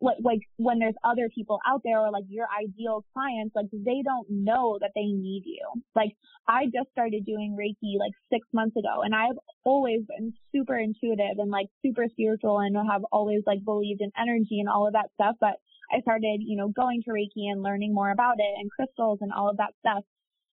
like 0.00 0.16
like 0.22 0.40
when 0.56 0.78
there's 0.78 0.94
other 1.04 1.28
people 1.34 1.58
out 1.68 1.82
there 1.84 2.00
or 2.00 2.10
like 2.10 2.24
your 2.28 2.46
ideal 2.62 3.04
clients 3.12 3.54
like 3.54 3.66
they 3.72 4.02
don't 4.02 4.26
know 4.30 4.78
that 4.80 4.92
they 4.94 5.06
need 5.06 5.42
you. 5.44 5.66
Like 5.94 6.12
i 6.48 6.64
just 6.64 6.90
started 6.92 7.26
doing 7.26 7.56
reiki 7.58 7.98
like 7.98 8.12
six 8.32 8.46
months 8.52 8.76
ago 8.76 9.02
and 9.02 9.14
i've 9.14 9.36
always 9.64 10.00
been 10.08 10.32
super 10.52 10.78
intuitive 10.78 11.38
and 11.38 11.50
like 11.50 11.66
super 11.84 12.06
spiritual 12.10 12.58
and 12.60 12.74
have 12.90 13.04
always 13.12 13.42
like 13.46 13.62
believed 13.64 14.00
in 14.00 14.10
energy 14.18 14.58
and 14.58 14.68
all 14.68 14.86
of 14.86 14.94
that 14.94 15.10
stuff 15.14 15.36
but 15.40 15.56
i 15.92 16.00
started 16.00 16.40
you 16.40 16.56
know 16.56 16.68
going 16.68 17.02
to 17.02 17.10
reiki 17.10 17.50
and 17.50 17.62
learning 17.62 17.92
more 17.92 18.10
about 18.10 18.36
it 18.38 18.54
and 18.58 18.70
crystals 18.70 19.18
and 19.20 19.32
all 19.32 19.50
of 19.50 19.58
that 19.58 19.74
stuff 19.80 20.02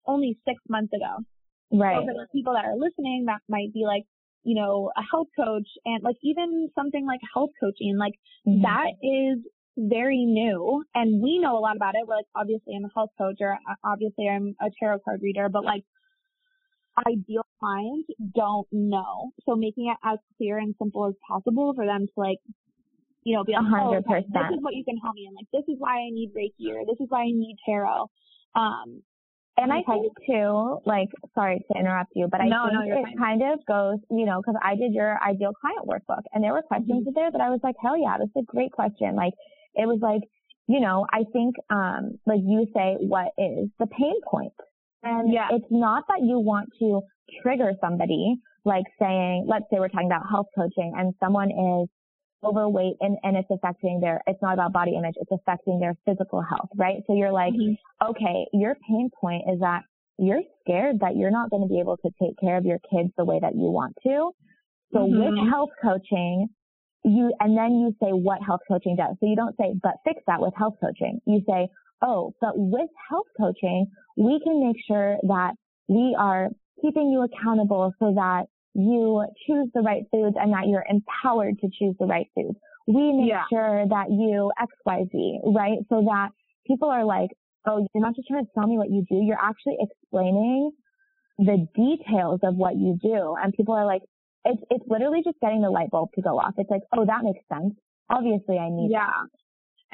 only 0.06 0.38
six 0.46 0.60
months 0.68 0.92
ago. 0.92 1.24
Right. 1.72 1.96
So 1.96 2.06
for 2.06 2.14
the 2.14 2.26
people 2.32 2.54
that 2.54 2.64
are 2.64 2.76
listening 2.76 3.24
that 3.26 3.40
might 3.48 3.72
be 3.72 3.84
like 3.86 4.04
you 4.44 4.54
know, 4.54 4.90
a 4.96 5.02
health 5.10 5.28
coach 5.36 5.68
and 5.84 6.02
like 6.02 6.16
even 6.22 6.70
something 6.74 7.06
like 7.06 7.20
health 7.32 7.50
coaching, 7.60 7.96
like 7.98 8.14
mm-hmm. 8.46 8.62
that 8.62 8.92
is 9.02 9.38
very 9.76 10.24
new 10.24 10.84
and 10.94 11.20
we 11.22 11.38
know 11.38 11.58
a 11.58 11.60
lot 11.60 11.76
about 11.76 11.94
it. 11.94 12.06
We're 12.06 12.16
like, 12.16 12.26
obviously 12.36 12.74
I'm 12.76 12.84
a 12.84 12.90
health 12.94 13.10
coach 13.18 13.38
or 13.40 13.52
uh, 13.52 13.74
obviously 13.84 14.28
I'm 14.28 14.54
a 14.60 14.70
tarot 14.78 15.00
card 15.04 15.20
reader, 15.22 15.48
but 15.48 15.64
like 15.64 15.82
ideal 17.08 17.44
clients 17.58 18.08
don't 18.34 18.68
know. 18.70 19.32
So 19.46 19.56
making 19.56 19.88
it 19.88 19.96
as 20.06 20.18
clear 20.36 20.58
and 20.58 20.74
simple 20.78 21.08
as 21.08 21.14
possible 21.26 21.72
for 21.74 21.86
them 21.86 22.06
to 22.06 22.12
like, 22.16 22.38
you 23.24 23.34
know, 23.34 23.42
be 23.42 23.52
like, 23.52 23.62
100%. 23.62 23.80
Oh, 23.80 23.94
okay, 23.96 24.26
this 24.28 24.48
is 24.52 24.60
what 24.60 24.74
you 24.74 24.84
can 24.84 24.98
help 24.98 25.14
me 25.14 25.26
in. 25.26 25.34
Like, 25.34 25.48
this 25.52 25.64
is 25.72 25.80
why 25.80 25.96
I 25.96 26.10
need 26.10 26.32
Reiki 26.36 26.70
or 26.74 26.84
this 26.84 27.00
is 27.00 27.06
why 27.08 27.22
I 27.22 27.32
need 27.32 27.56
tarot. 27.66 28.10
Um, 28.54 29.02
and 29.56 29.72
I 29.72 29.82
think 29.86 30.12
too, 30.26 30.80
like, 30.84 31.08
sorry 31.34 31.64
to 31.70 31.78
interrupt 31.78 32.10
you, 32.14 32.26
but 32.30 32.40
I 32.40 32.48
no, 32.48 32.66
think 32.66 32.90
no, 32.90 32.98
it 32.98 33.04
fine. 33.04 33.18
kind 33.18 33.42
of 33.52 33.64
goes, 33.66 33.98
you 34.10 34.26
know, 34.26 34.40
because 34.40 34.56
I 34.62 34.74
did 34.74 34.92
your 34.92 35.16
ideal 35.22 35.52
client 35.54 35.86
workbook 35.86 36.22
and 36.32 36.42
there 36.42 36.52
were 36.52 36.62
questions 36.62 37.06
mm-hmm. 37.06 37.14
there 37.14 37.30
that 37.30 37.40
I 37.40 37.50
was 37.50 37.60
like, 37.62 37.76
hell 37.80 37.96
yeah, 37.96 38.16
that's 38.18 38.34
a 38.36 38.42
great 38.42 38.72
question. 38.72 39.14
Like, 39.14 39.32
it 39.74 39.86
was 39.86 40.00
like, 40.02 40.22
you 40.66 40.80
know, 40.80 41.06
I 41.12 41.22
think, 41.32 41.54
um, 41.70 42.18
like 42.26 42.40
you 42.42 42.66
say, 42.74 42.96
what 42.98 43.28
is 43.38 43.68
the 43.78 43.86
pain 43.86 44.14
point? 44.28 44.52
And 45.04 45.32
yeah. 45.32 45.48
it's 45.52 45.66
not 45.70 46.04
that 46.08 46.22
you 46.22 46.40
want 46.40 46.70
to 46.80 47.02
trigger 47.42 47.72
somebody, 47.80 48.36
like 48.64 48.84
saying, 48.98 49.46
let's 49.48 49.66
say 49.70 49.78
we're 49.78 49.88
talking 49.88 50.08
about 50.08 50.22
health 50.28 50.46
coaching 50.56 50.94
and 50.96 51.14
someone 51.20 51.50
is 51.50 51.88
overweight 52.42 52.96
and, 53.00 53.16
and 53.22 53.36
it's 53.36 53.48
affecting 53.50 54.00
their, 54.00 54.20
it's 54.26 54.40
not 54.42 54.54
about 54.54 54.72
body 54.72 54.94
image, 54.96 55.14
it's 55.16 55.30
affecting 55.32 55.80
their 55.80 55.96
physical 56.04 56.42
health, 56.42 56.68
right? 56.76 57.02
So 57.06 57.14
you're 57.14 57.32
like, 57.32 57.54
mm-hmm. 57.54 58.10
okay, 58.10 58.46
your 58.52 58.76
pain 58.88 59.10
point 59.20 59.44
is 59.52 59.60
that 59.60 59.82
you're 60.18 60.42
scared 60.60 61.00
that 61.00 61.16
you're 61.16 61.30
not 61.30 61.50
going 61.50 61.62
to 61.62 61.68
be 61.68 61.80
able 61.80 61.96
to 61.98 62.10
take 62.22 62.38
care 62.40 62.56
of 62.56 62.64
your 62.64 62.78
kids 62.90 63.10
the 63.16 63.24
way 63.24 63.38
that 63.40 63.54
you 63.54 63.70
want 63.70 63.94
to. 64.04 64.30
So 64.92 65.00
mm-hmm. 65.00 65.18
with 65.18 65.50
health 65.50 65.70
coaching, 65.82 66.48
you, 67.04 67.32
and 67.40 67.56
then 67.56 67.72
you 67.74 67.94
say 68.00 68.12
what 68.12 68.38
health 68.42 68.60
coaching 68.68 68.96
does. 68.96 69.16
So 69.20 69.26
you 69.26 69.36
don't 69.36 69.56
say, 69.56 69.74
but 69.82 69.94
fix 70.04 70.22
that 70.26 70.40
with 70.40 70.54
health 70.56 70.74
coaching. 70.80 71.20
You 71.26 71.42
say, 71.48 71.68
oh, 72.02 72.32
but 72.40 72.52
with 72.56 72.88
health 73.10 73.26
coaching, 73.36 73.86
we 74.16 74.40
can 74.42 74.64
make 74.64 74.76
sure 74.86 75.16
that 75.24 75.54
we 75.88 76.16
are 76.18 76.48
keeping 76.80 77.10
you 77.10 77.22
accountable 77.22 77.92
so 77.98 78.14
that 78.14 78.46
you 78.74 79.24
choose 79.46 79.68
the 79.74 79.80
right 79.80 80.02
foods 80.10 80.36
and 80.38 80.52
that 80.52 80.66
you're 80.66 80.84
empowered 80.88 81.58
to 81.60 81.68
choose 81.68 81.94
the 81.98 82.06
right 82.06 82.26
foods. 82.34 82.58
We 82.86 83.12
make 83.12 83.30
yeah. 83.30 83.44
sure 83.50 83.86
that 83.88 84.10
you 84.10 84.50
XYZ, 84.60 85.54
right? 85.54 85.78
So 85.88 86.02
that 86.02 86.30
people 86.66 86.90
are 86.90 87.04
like, 87.04 87.30
oh, 87.66 87.86
you're 87.94 88.04
not 88.04 88.14
just 88.16 88.28
trying 88.28 88.44
to 88.44 88.50
tell 88.54 88.66
me 88.66 88.76
what 88.76 88.90
you 88.90 89.04
do. 89.08 89.16
You're 89.16 89.40
actually 89.40 89.76
explaining 89.80 90.72
the 91.38 91.66
details 91.74 92.40
of 92.42 92.56
what 92.56 92.76
you 92.76 92.98
do. 93.02 93.36
And 93.42 93.52
people 93.54 93.74
are 93.74 93.86
like, 93.86 94.02
it's, 94.44 94.60
it's 94.70 94.84
literally 94.86 95.22
just 95.24 95.40
getting 95.40 95.62
the 95.62 95.70
light 95.70 95.90
bulb 95.90 96.10
to 96.16 96.22
go 96.22 96.38
off. 96.38 96.54
It's 96.58 96.70
like, 96.70 96.82
oh, 96.92 97.06
that 97.06 97.22
makes 97.22 97.40
sense. 97.50 97.74
Obviously 98.10 98.58
I 98.58 98.68
need 98.68 98.90
yeah. 98.90 99.06
That. 99.06 99.30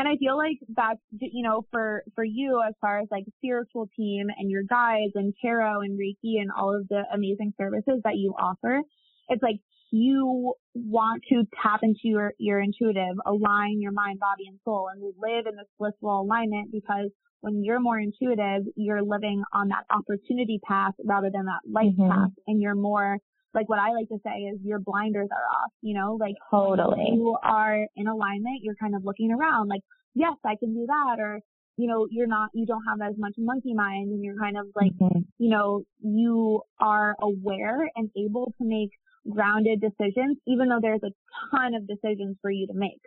And 0.01 0.09
I 0.09 0.17
feel 0.17 0.39
like 0.39 0.57
that's, 0.75 0.99
you 1.21 1.43
know, 1.43 1.67
for, 1.71 2.05
for 2.15 2.25
you 2.25 2.63
as 2.67 2.73
far 2.81 3.01
as 3.01 3.09
like 3.11 3.25
spiritual 3.37 3.87
team 3.95 4.29
and 4.35 4.51
your 4.51 4.63
guides 4.63 5.13
and 5.15 5.35
tarot 5.43 5.83
and 5.83 6.01
Reiki 6.01 6.41
and 6.41 6.51
all 6.57 6.75
of 6.75 6.89
the 6.89 7.03
amazing 7.13 7.53
services 7.61 8.01
that 8.05 8.17
you 8.17 8.33
offer, 8.41 8.81
it's 9.29 9.43
like 9.43 9.57
you 9.91 10.55
want 10.73 11.23
to 11.29 11.43
tap 11.63 11.81
into 11.83 12.01
your, 12.05 12.33
your 12.39 12.61
intuitive, 12.61 13.15
align 13.27 13.83
your 13.83 13.93
mind, 13.93 14.21
body, 14.21 14.45
and 14.49 14.59
soul. 14.65 14.89
And 14.91 15.03
live 15.03 15.45
in 15.47 15.57
this 15.57 15.69
blissful 15.79 16.23
alignment 16.23 16.73
because 16.73 17.11
when 17.43 17.63
you're 17.63 17.79
more 17.79 17.99
intuitive, 17.99 18.73
you're 18.77 19.03
living 19.03 19.43
on 19.53 19.69
that 19.69 19.85
opportunity 19.91 20.61
path 20.67 20.95
rather 21.05 21.29
than 21.31 21.45
that 21.45 21.61
life 21.71 21.93
mm-hmm. 21.93 22.11
path. 22.11 22.31
And 22.47 22.63
you're 22.63 22.75
more 22.75 23.19
like 23.55 23.69
what 23.69 23.79
I 23.79 23.93
like 23.93 24.09
to 24.09 24.19
say 24.25 24.43
is 24.43 24.59
your 24.63 24.79
blinders 24.79 25.29
are 25.31 25.63
off, 25.63 25.73
you 25.83 25.95
know, 25.95 26.17
like 26.21 26.35
totally 26.51 27.11
you 27.13 27.37
are 27.43 27.87
in 27.97 28.07
alignment. 28.07 28.61
You're 28.63 28.77
kind 28.77 28.95
of 28.95 29.05
looking 29.05 29.33
around 29.33 29.69
like, 29.69 29.83
yes, 30.15 30.35
I 30.45 30.55
can 30.59 30.75
do 30.75 30.87
that. 30.87 31.17
Or, 31.19 31.41
you 31.77 31.89
know, 31.89 32.07
you're 32.11 32.27
not, 32.27 32.51
you 32.55 32.67
don't 32.67 32.85
have 32.89 33.01
as 33.01 33.17
much 33.19 33.35
monkey 33.39 33.75
mind 33.75 34.11
and 34.11 34.23
you're 34.23 34.39
kind 34.39 34.57
of 34.57 34.67
like, 34.77 34.93
mm-hmm. 34.93 35.21
you 35.39 35.51
know, 35.51 35.83
you 36.01 36.63
are 36.81 37.17
aware 37.21 37.89
and 37.97 38.11
able 38.17 38.55
to 38.59 38.65
make 38.65 38.91
grounded 39.29 39.81
decisions, 39.81 40.39
even 40.47 40.69
though 40.69 40.81
there's 40.81 41.03
a 41.03 41.11
ton 41.51 41.75
of 41.75 41.87
decisions 41.87 42.37
for 42.41 42.51
you 42.51 42.67
to 42.67 42.75
make. 42.75 43.01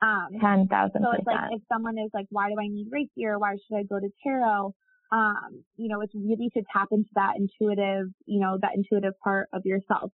Um, 0.00 0.38
10,000 0.40 1.02
So 1.02 1.10
it's 1.12 1.26
like, 1.26 1.36
if 1.50 1.62
someone 1.72 1.98
is 1.98 2.10
like, 2.14 2.26
why 2.30 2.50
do 2.50 2.54
I 2.60 2.68
need 2.68 2.88
Reiki 2.92 3.24
or 3.24 3.38
why 3.38 3.56
should 3.56 3.76
I 3.76 3.82
go 3.82 3.98
to 3.98 4.08
tarot? 4.22 4.74
Um, 5.10 5.64
you 5.76 5.88
know, 5.88 6.00
it's 6.00 6.14
really 6.14 6.50
to 6.54 6.62
tap 6.72 6.88
into 6.90 7.08
that 7.14 7.34
intuitive, 7.36 8.08
you 8.26 8.40
know, 8.40 8.58
that 8.60 8.72
intuitive 8.74 9.14
part 9.22 9.48
of 9.52 9.64
yourself. 9.64 10.10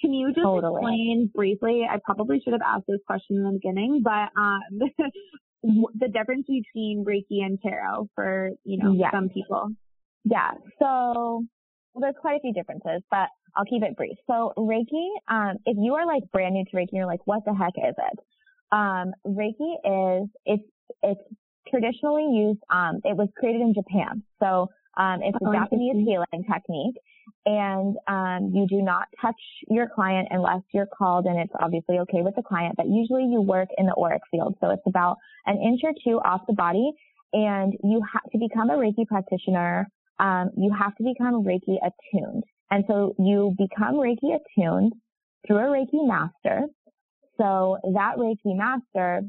Can 0.00 0.14
you 0.14 0.28
just 0.28 0.40
totally. 0.40 0.76
explain 0.76 1.30
briefly? 1.34 1.86
I 1.90 1.98
probably 2.04 2.40
should 2.40 2.54
have 2.54 2.62
asked 2.64 2.86
this 2.88 3.00
question 3.06 3.36
in 3.36 3.44
the 3.44 3.52
beginning, 3.52 4.02
but 4.02 4.30
um, 4.40 5.10
the 5.98 6.08
difference 6.08 6.46
between 6.46 7.04
Reiki 7.06 7.44
and 7.44 7.58
tarot 7.60 8.08
for 8.14 8.50
you 8.64 8.78
know 8.78 8.92
yes. 8.92 9.10
some 9.12 9.28
people. 9.28 9.68
Yeah. 10.24 10.52
So 10.78 11.44
well, 11.92 12.00
there's 12.00 12.14
quite 12.20 12.36
a 12.36 12.40
few 12.40 12.52
differences, 12.52 13.02
but 13.10 13.28
I'll 13.56 13.64
keep 13.64 13.82
it 13.82 13.96
brief. 13.96 14.16
So 14.26 14.52
Reiki, 14.56 15.08
um, 15.28 15.56
if 15.66 15.76
you 15.78 15.94
are 15.94 16.06
like 16.06 16.22
brand 16.32 16.54
new 16.54 16.64
to 16.64 16.76
Reiki, 16.76 16.92
you're 16.92 17.06
like, 17.06 17.26
what 17.26 17.44
the 17.44 17.54
heck 17.54 17.74
is 17.76 17.94
it? 17.98 18.18
Um, 18.72 19.12
Reiki 19.26 20.22
is 20.22 20.28
it's 20.46 20.62
it's 21.02 21.20
traditionally 21.68 22.28
used, 22.32 22.60
um, 22.70 23.00
it 23.04 23.16
was 23.16 23.28
created 23.36 23.62
in 23.62 23.74
Japan. 23.74 24.22
So, 24.40 24.68
um, 24.96 25.20
it's 25.22 25.36
a 25.40 25.48
oh, 25.48 25.52
Japanese 25.52 26.04
healing 26.06 26.44
technique 26.50 26.96
and, 27.46 27.96
um, 28.08 28.50
you 28.52 28.66
do 28.66 28.82
not 28.82 29.06
touch 29.20 29.40
your 29.68 29.88
client 29.88 30.28
unless 30.30 30.62
you're 30.74 30.86
called 30.86 31.26
and 31.26 31.38
it's 31.38 31.52
obviously 31.60 31.98
okay 32.00 32.22
with 32.22 32.34
the 32.34 32.42
client, 32.42 32.74
but 32.76 32.86
usually 32.88 33.24
you 33.24 33.40
work 33.40 33.68
in 33.78 33.86
the 33.86 33.94
auric 33.96 34.22
field. 34.30 34.56
So 34.60 34.70
it's 34.70 34.82
about 34.86 35.16
an 35.46 35.58
inch 35.58 35.80
or 35.84 35.92
two 36.04 36.20
off 36.20 36.42
the 36.46 36.54
body 36.54 36.92
and 37.32 37.74
you 37.84 38.02
have 38.12 38.30
to 38.32 38.38
become 38.38 38.70
a 38.70 38.74
Reiki 38.74 39.06
practitioner. 39.06 39.88
Um, 40.18 40.50
you 40.56 40.74
have 40.76 40.94
to 40.96 41.04
become 41.04 41.44
Reiki 41.44 41.76
attuned. 41.82 42.44
And 42.70 42.84
so 42.86 43.14
you 43.18 43.54
become 43.56 43.94
Reiki 43.94 44.36
attuned 44.36 44.92
through 45.46 45.58
a 45.58 45.70
Reiki 45.70 46.06
master. 46.06 46.66
So 47.38 47.78
that 47.94 48.16
Reiki 48.18 48.56
master 48.56 49.22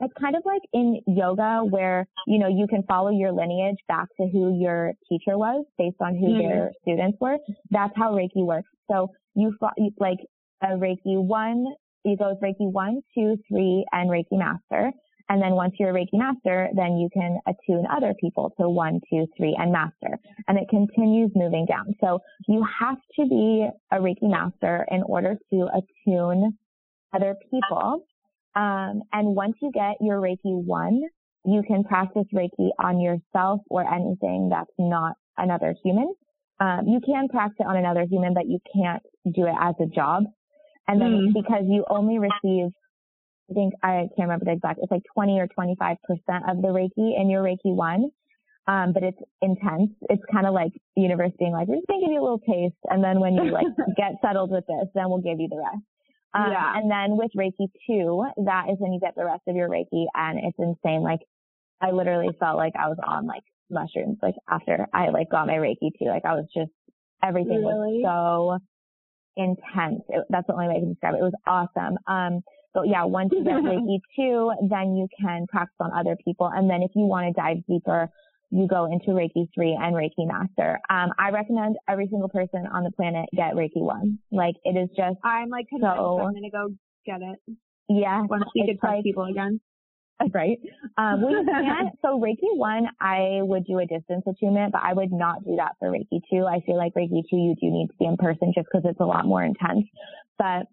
it's 0.00 0.12
kind 0.20 0.36
of 0.36 0.42
like 0.44 0.62
in 0.72 1.00
yoga 1.06 1.60
where, 1.68 2.06
you 2.26 2.38
know, 2.38 2.48
you 2.48 2.66
can 2.68 2.82
follow 2.84 3.10
your 3.10 3.32
lineage 3.32 3.78
back 3.88 4.08
to 4.20 4.28
who 4.28 4.58
your 4.60 4.92
teacher 5.08 5.38
was 5.38 5.64
based 5.78 5.96
on 6.00 6.16
who 6.16 6.26
mm-hmm. 6.26 6.48
their 6.48 6.72
students 6.82 7.18
were. 7.20 7.38
That's 7.70 7.92
how 7.96 8.12
Reiki 8.12 8.44
works. 8.44 8.68
So 8.90 9.10
you, 9.34 9.56
like 9.98 10.18
a 10.62 10.68
Reiki 10.68 11.22
one, 11.22 11.66
you 12.04 12.16
go 12.16 12.30
with 12.30 12.40
Reiki 12.40 12.70
one, 12.70 13.02
two, 13.14 13.36
three, 13.48 13.84
and 13.92 14.10
Reiki 14.10 14.32
master. 14.32 14.92
And 15.28 15.42
then 15.42 15.52
once 15.52 15.74
you're 15.78 15.90
a 15.90 15.92
Reiki 15.92 16.14
master, 16.14 16.68
then 16.74 16.98
you 16.98 17.08
can 17.12 17.38
attune 17.48 17.84
other 17.90 18.14
people 18.20 18.52
to 18.60 18.68
one, 18.68 19.00
two, 19.10 19.26
three, 19.36 19.56
and 19.58 19.72
master. 19.72 20.18
And 20.46 20.56
it 20.56 20.68
continues 20.68 21.32
moving 21.34 21.66
down. 21.66 21.94
So 22.00 22.20
you 22.46 22.64
have 22.80 22.98
to 23.18 23.26
be 23.26 23.68
a 23.90 23.96
Reiki 23.96 24.30
master 24.30 24.86
in 24.90 25.02
order 25.02 25.36
to 25.52 25.68
attune 25.74 26.56
other 27.12 27.34
people 27.50 28.04
um, 28.56 29.02
and 29.12 29.36
once 29.36 29.54
you 29.60 29.70
get 29.70 29.96
your 30.00 30.18
Reiki 30.18 30.38
one, 30.44 31.02
you 31.44 31.62
can 31.66 31.84
practice 31.84 32.24
Reiki 32.34 32.70
on 32.78 33.00
yourself 33.00 33.60
or 33.68 33.86
anything 33.86 34.48
that's 34.50 34.72
not 34.78 35.14
another 35.36 35.74
human. 35.84 36.12
Um, 36.58 36.86
you 36.88 37.00
can 37.04 37.28
practice 37.28 37.58
it 37.60 37.66
on 37.66 37.76
another 37.76 38.06
human, 38.10 38.32
but 38.32 38.48
you 38.48 38.58
can't 38.74 39.02
do 39.26 39.46
it 39.46 39.54
as 39.60 39.74
a 39.78 39.86
job. 39.86 40.24
And 40.88 41.00
then 41.00 41.08
mm. 41.08 41.34
because 41.34 41.64
you 41.68 41.84
only 41.90 42.18
receive, 42.18 42.72
I 43.50 43.54
think 43.54 43.74
I 43.82 44.08
can't 44.16 44.28
remember 44.28 44.46
the 44.46 44.52
exact, 44.52 44.80
it's 44.82 44.90
like 44.90 45.02
20 45.14 45.38
or 45.38 45.48
25% 45.48 45.96
of 46.48 46.62
the 46.62 46.68
Reiki 46.68 47.20
in 47.20 47.28
your 47.28 47.42
Reiki 47.42 47.74
one. 47.74 48.10
Um, 48.68 48.92
but 48.92 49.04
it's 49.04 49.18
intense. 49.42 49.90
It's 50.08 50.22
kind 50.32 50.46
of 50.46 50.54
like 50.54 50.72
the 50.96 51.02
universe 51.02 51.30
being 51.38 51.52
like, 51.52 51.68
we're 51.68 51.76
just 51.76 51.86
going 51.86 52.00
to 52.00 52.06
give 52.06 52.12
you 52.12 52.20
a 52.20 52.24
little 52.24 52.40
taste. 52.40 52.74
And 52.84 53.04
then 53.04 53.20
when 53.20 53.34
you 53.34 53.52
like 53.52 53.66
get 53.96 54.14
settled 54.22 54.50
with 54.50 54.64
this, 54.66 54.88
then 54.94 55.08
we'll 55.08 55.20
give 55.20 55.38
you 55.38 55.48
the 55.48 55.58
rest. 55.58 55.84
Um, 56.36 56.52
yeah. 56.52 56.72
And 56.76 56.90
then 56.90 57.16
with 57.16 57.30
Reiki 57.36 57.68
2, 57.86 58.44
that 58.44 58.66
is 58.70 58.76
when 58.78 58.92
you 58.92 59.00
get 59.00 59.14
the 59.16 59.24
rest 59.24 59.42
of 59.48 59.56
your 59.56 59.68
Reiki 59.68 60.04
and 60.14 60.38
it's 60.38 60.58
insane. 60.58 61.02
Like 61.02 61.20
I 61.80 61.92
literally 61.92 62.28
felt 62.38 62.56
like 62.56 62.74
I 62.78 62.88
was 62.88 62.98
on 63.06 63.26
like 63.26 63.42
mushrooms, 63.70 64.18
like 64.22 64.34
after 64.48 64.86
I 64.92 65.08
like 65.08 65.30
got 65.30 65.46
my 65.46 65.54
Reiki 65.54 65.90
2. 65.98 66.04
Like 66.06 66.24
I 66.24 66.34
was 66.34 66.46
just, 66.54 66.70
everything 67.22 67.64
really? 67.64 68.02
was 68.02 68.60
so 69.36 69.42
intense. 69.42 70.02
It, 70.08 70.24
that's 70.28 70.46
the 70.46 70.52
only 70.52 70.68
way 70.68 70.76
I 70.76 70.80
can 70.80 70.90
describe 70.90 71.14
it. 71.14 71.18
It 71.18 71.22
was 71.22 71.32
awesome. 71.46 71.98
Um, 72.06 72.42
but 72.74 72.88
yeah, 72.88 73.04
once 73.04 73.30
you 73.32 73.42
get 73.42 73.54
Reiki 73.54 74.00
2, 74.16 74.68
then 74.68 74.96
you 74.96 75.08
can 75.18 75.46
practice 75.48 75.76
on 75.80 75.92
other 75.98 76.16
people. 76.22 76.50
And 76.52 76.68
then 76.68 76.82
if 76.82 76.90
you 76.94 77.04
want 77.04 77.26
to 77.26 77.32
dive 77.32 77.64
deeper, 77.66 78.10
you 78.50 78.66
go 78.68 78.86
into 78.86 79.08
Reiki 79.08 79.48
3 79.54 79.78
and 79.80 79.94
Reiki 79.94 80.26
Master. 80.26 80.78
Um, 80.88 81.10
I 81.18 81.30
recommend 81.30 81.76
every 81.88 82.06
single 82.08 82.28
person 82.28 82.66
on 82.72 82.84
the 82.84 82.90
planet 82.92 83.26
get 83.34 83.54
Reiki 83.54 83.82
1. 83.82 84.18
Like, 84.30 84.54
it 84.64 84.76
is 84.76 84.88
just 84.96 85.16
I'm 85.24 85.48
like 85.48 85.66
so, 85.70 86.20
I'm 86.20 86.32
gonna 86.32 86.50
go 86.50 86.68
get 87.04 87.20
it. 87.22 87.56
Yeah. 87.88 88.22
Once 88.28 88.44
we 88.54 88.66
could 88.66 88.80
touch 88.80 89.02
people 89.02 89.24
again. 89.24 89.60
Right. 90.32 90.58
Um, 90.96 91.20
we 91.20 91.44
can't, 91.44 91.94
so 92.02 92.18
Reiki 92.18 92.56
1, 92.56 92.86
I 93.02 93.40
would 93.42 93.66
do 93.66 93.80
a 93.80 93.86
distance 93.86 94.24
attunement, 94.26 94.72
but 94.72 94.80
I 94.82 94.94
would 94.94 95.12
not 95.12 95.44
do 95.44 95.56
that 95.56 95.72
for 95.78 95.90
Reiki 95.90 96.22
2. 96.30 96.46
I 96.46 96.60
feel 96.64 96.78
like 96.78 96.94
Reiki 96.94 97.22
2, 97.28 97.36
you 97.36 97.54
do 97.60 97.70
need 97.70 97.88
to 97.88 97.94
be 97.98 98.06
in 98.06 98.16
person 98.16 98.52
just 98.54 98.66
because 98.72 98.88
it's 98.88 99.00
a 99.00 99.04
lot 99.04 99.26
more 99.26 99.44
intense, 99.44 99.84
but 100.38 100.68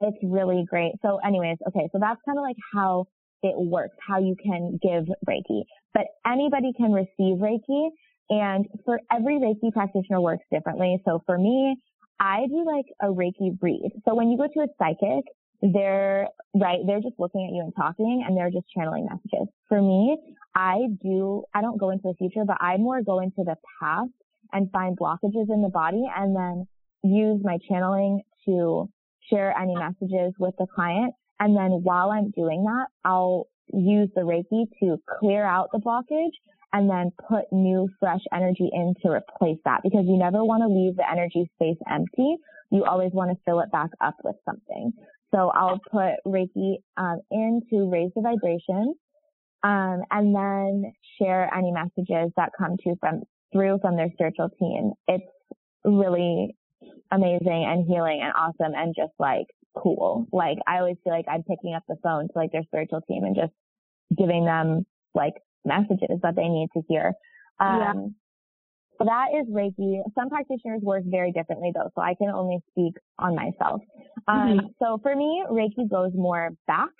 it's 0.00 0.16
really 0.22 0.64
great. 0.66 0.92
So 1.02 1.18
anyways, 1.18 1.58
okay, 1.68 1.90
so 1.92 1.98
that's 2.00 2.20
kind 2.24 2.38
of 2.38 2.42
like 2.42 2.56
how 2.72 3.06
it 3.42 3.54
works, 3.54 3.96
how 4.06 4.18
you 4.18 4.34
can 4.42 4.78
give 4.82 5.04
Reiki. 5.28 5.64
But 5.94 6.06
anybody 6.26 6.72
can 6.76 6.92
receive 6.92 7.38
Reiki 7.38 7.90
and 8.30 8.66
for 8.84 9.00
every 9.10 9.38
Reiki 9.38 9.72
practitioner 9.72 10.20
works 10.20 10.44
differently. 10.52 11.00
So 11.04 11.22
for 11.26 11.36
me, 11.36 11.76
I 12.20 12.46
do 12.48 12.64
like 12.64 12.86
a 13.02 13.06
Reiki 13.06 13.58
read. 13.60 13.90
So 14.06 14.14
when 14.14 14.30
you 14.30 14.38
go 14.38 14.46
to 14.46 14.60
a 14.60 14.66
psychic, 14.78 15.24
they're 15.62 16.28
right, 16.54 16.78
they're 16.86 17.00
just 17.00 17.18
looking 17.18 17.46
at 17.46 17.54
you 17.54 17.62
and 17.62 17.72
talking 17.76 18.24
and 18.26 18.36
they're 18.36 18.50
just 18.50 18.66
channeling 18.74 19.06
messages. 19.10 19.48
For 19.68 19.82
me, 19.82 20.16
I 20.54 20.86
do, 21.02 21.44
I 21.54 21.60
don't 21.60 21.78
go 21.78 21.90
into 21.90 22.08
the 22.08 22.14
future, 22.14 22.44
but 22.46 22.56
I 22.60 22.76
more 22.76 23.02
go 23.02 23.20
into 23.20 23.44
the 23.44 23.56
past 23.80 24.10
and 24.52 24.70
find 24.70 24.98
blockages 24.98 25.52
in 25.52 25.62
the 25.62 25.68
body 25.68 26.04
and 26.16 26.34
then 26.34 26.66
use 27.02 27.40
my 27.42 27.58
channeling 27.68 28.22
to 28.46 28.88
share 29.28 29.56
any 29.56 29.74
messages 29.74 30.32
with 30.38 30.54
the 30.58 30.66
client 30.74 31.14
and 31.40 31.56
then 31.56 31.82
while 31.82 32.10
I'm 32.10 32.30
doing 32.30 32.64
that, 32.64 32.86
I'll 33.04 33.48
use 33.72 34.08
the 34.14 34.22
Reiki 34.22 34.66
to 34.80 35.00
clear 35.18 35.44
out 35.44 35.68
the 35.72 35.78
blockage 35.78 36.34
and 36.72 36.88
then 36.88 37.10
put 37.28 37.44
new 37.52 37.88
fresh 37.98 38.20
energy 38.32 38.70
in 38.72 38.94
to 39.02 39.10
replace 39.10 39.58
that 39.64 39.80
because 39.82 40.04
you 40.06 40.16
never 40.16 40.44
want 40.44 40.62
to 40.62 40.68
leave 40.68 40.96
the 40.96 41.10
energy 41.10 41.50
space 41.56 41.78
empty. 41.90 42.36
You 42.70 42.84
always 42.84 43.10
want 43.12 43.30
to 43.30 43.36
fill 43.44 43.60
it 43.60 43.72
back 43.72 43.90
up 44.00 44.14
with 44.22 44.36
something. 44.44 44.92
So 45.34 45.50
I'll 45.50 45.80
put 45.90 46.14
Reiki 46.26 46.76
um, 46.96 47.20
in 47.30 47.60
to 47.70 47.90
raise 47.90 48.10
the 48.14 48.22
vibration 48.22 48.94
um, 49.62 50.02
and 50.10 50.34
then 50.34 50.92
share 51.20 51.52
any 51.54 51.72
messages 51.72 52.32
that 52.36 52.50
come 52.56 52.76
to 52.84 52.94
from 53.00 53.22
through 53.52 53.78
from 53.80 53.96
their 53.96 54.10
spiritual 54.12 54.48
team. 54.58 54.92
It's 55.08 55.24
really 55.84 56.56
amazing 57.10 57.66
and 57.68 57.86
healing 57.86 58.20
and 58.22 58.32
awesome 58.36 58.74
and 58.74 58.94
just 58.96 59.12
like 59.18 59.46
cool. 59.76 60.26
Like 60.32 60.58
I 60.66 60.78
always 60.78 60.96
feel 61.04 61.12
like 61.12 61.26
I'm 61.28 61.42
picking 61.42 61.74
up 61.74 61.84
the 61.88 61.96
phone 62.02 62.28
to 62.28 62.32
like 62.34 62.52
their 62.52 62.64
spiritual 62.64 63.00
team 63.02 63.24
and 63.24 63.36
just 63.36 63.52
giving 64.16 64.44
them 64.44 64.86
like 65.14 65.34
messages 65.64 66.20
that 66.22 66.36
they 66.36 66.48
need 66.48 66.68
to 66.74 66.82
hear. 66.88 67.12
Um, 67.58 67.78
yeah. 67.78 67.92
So 68.98 69.06
that 69.06 69.28
is 69.38 69.46
Reiki. 69.48 70.02
Some 70.14 70.28
practitioners 70.28 70.82
work 70.82 71.04
very 71.06 71.32
differently 71.32 71.72
though, 71.74 71.88
so 71.94 72.02
I 72.02 72.14
can 72.14 72.28
only 72.28 72.58
speak 72.70 72.94
on 73.18 73.34
myself. 73.34 73.80
Um, 74.28 74.36
mm-hmm. 74.36 74.66
So 74.78 74.98
for 75.02 75.16
me, 75.16 75.44
Reiki 75.50 75.90
goes 75.90 76.12
more 76.14 76.50
back 76.66 76.90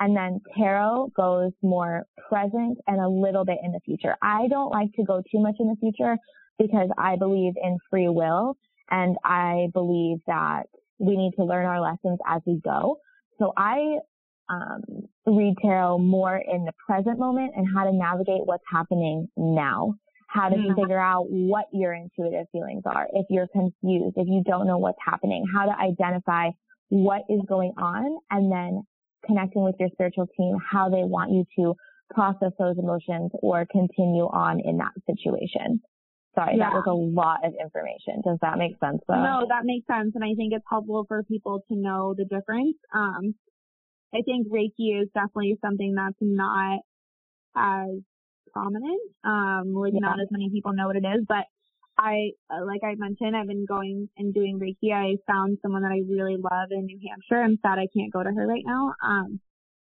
and 0.00 0.16
then 0.16 0.40
tarot 0.56 1.12
goes 1.16 1.52
more 1.62 2.04
present 2.28 2.78
and 2.86 3.00
a 3.00 3.08
little 3.08 3.44
bit 3.44 3.58
in 3.62 3.72
the 3.72 3.80
future. 3.84 4.16
I 4.22 4.48
don't 4.48 4.70
like 4.70 4.92
to 4.96 5.04
go 5.04 5.22
too 5.30 5.40
much 5.40 5.54
in 5.60 5.68
the 5.68 5.76
future 5.80 6.16
because 6.58 6.88
I 6.98 7.16
believe 7.16 7.54
in 7.62 7.78
free 7.90 8.08
will 8.08 8.56
and 8.90 9.16
I 9.24 9.68
believe 9.72 10.18
that 10.26 10.64
we 10.98 11.16
need 11.16 11.32
to 11.36 11.44
learn 11.44 11.66
our 11.66 11.80
lessons 11.80 12.18
as 12.26 12.42
we 12.46 12.60
go. 12.64 12.98
So 13.38 13.52
I 13.56 13.98
um, 14.48 14.82
read 15.26 15.54
tarot 15.60 15.98
more 15.98 16.36
in 16.36 16.64
the 16.64 16.72
present 16.86 17.18
moment 17.18 17.52
and 17.56 17.66
how 17.74 17.84
to 17.84 17.92
navigate 17.92 18.44
what's 18.44 18.64
happening 18.70 19.28
now. 19.36 19.94
How 20.28 20.48
to 20.48 20.56
mm-hmm. 20.56 20.80
figure 20.80 20.98
out 20.98 21.26
what 21.30 21.66
your 21.72 21.94
intuitive 21.94 22.46
feelings 22.52 22.82
are. 22.84 23.06
If 23.12 23.26
you're 23.30 23.46
confused, 23.48 24.16
if 24.16 24.26
you 24.28 24.42
don't 24.44 24.66
know 24.66 24.78
what's 24.78 24.98
happening, 25.04 25.44
how 25.54 25.66
to 25.66 25.78
identify 25.78 26.50
what 26.88 27.22
is 27.28 27.40
going 27.48 27.72
on 27.78 28.18
and 28.30 28.50
then 28.50 28.82
connecting 29.24 29.62
with 29.64 29.76
your 29.78 29.88
spiritual 29.92 30.26
team, 30.36 30.56
how 30.70 30.88
they 30.88 31.04
want 31.04 31.32
you 31.32 31.44
to 31.58 31.74
process 32.12 32.52
those 32.58 32.76
emotions 32.78 33.30
or 33.42 33.66
continue 33.70 34.24
on 34.24 34.60
in 34.60 34.78
that 34.78 34.92
situation. 35.06 35.80
Sorry, 36.36 36.58
yeah. 36.58 36.68
that 36.68 36.74
was 36.74 36.84
a 36.86 36.92
lot 36.92 37.46
of 37.46 37.54
information. 37.58 38.20
Does 38.22 38.38
that 38.42 38.58
make 38.58 38.78
sense 38.78 39.00
though? 39.08 39.22
No, 39.22 39.46
that 39.48 39.64
makes 39.64 39.86
sense. 39.86 40.12
And 40.14 40.22
I 40.22 40.34
think 40.36 40.52
it's 40.52 40.64
helpful 40.68 41.06
for 41.08 41.22
people 41.22 41.64
to 41.68 41.76
know 41.76 42.14
the 42.16 42.24
difference. 42.24 42.76
Um, 42.94 43.34
I 44.14 44.20
think 44.22 44.48
Reiki 44.48 45.00
is 45.00 45.08
definitely 45.14 45.56
something 45.64 45.94
that's 45.94 46.20
not 46.20 46.80
as 47.56 48.00
prominent. 48.52 49.00
Um, 49.24 49.72
like 49.74 49.94
yeah. 49.94 50.00
not 50.00 50.20
as 50.20 50.28
many 50.30 50.50
people 50.50 50.74
know 50.74 50.86
what 50.86 50.96
it 50.96 51.04
is, 51.04 51.24
but 51.26 51.44
I, 51.98 52.32
like 52.50 52.84
I 52.84 52.94
mentioned, 52.96 53.34
I've 53.34 53.46
been 53.46 53.64
going 53.64 54.08
and 54.18 54.34
doing 54.34 54.60
Reiki. 54.60 54.92
I 54.92 55.16
found 55.26 55.58
someone 55.62 55.82
that 55.82 55.92
I 55.92 56.04
really 56.06 56.36
love 56.36 56.68
in 56.70 56.84
New 56.84 57.00
Hampshire. 57.08 57.42
I'm 57.42 57.58
sad 57.62 57.78
I 57.78 57.88
can't 57.96 58.12
go 58.12 58.22
to 58.22 58.30
her 58.30 58.46
right 58.46 58.64
now. 58.64 58.92
Um, 59.02 59.40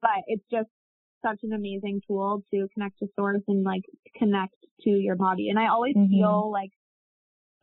but 0.01 0.23
it's 0.29 0.45
just 0.51 0.69
such 1.25 1.41
an 1.43 1.53
amazing 1.53 2.01
tool 2.07 2.43
to 2.53 2.69
connect 2.75 2.99
to 3.01 3.09
source 3.17 3.43
and 3.49 3.65
like 3.65 3.83
connect 4.17 4.55
to 4.83 4.91
your 4.91 5.17
body. 5.17 5.49
And 5.51 5.59
I 5.59 5.69
always 5.69 5.97
mm-hmm. 5.97 6.13
feel 6.13 6.51
like 6.51 6.71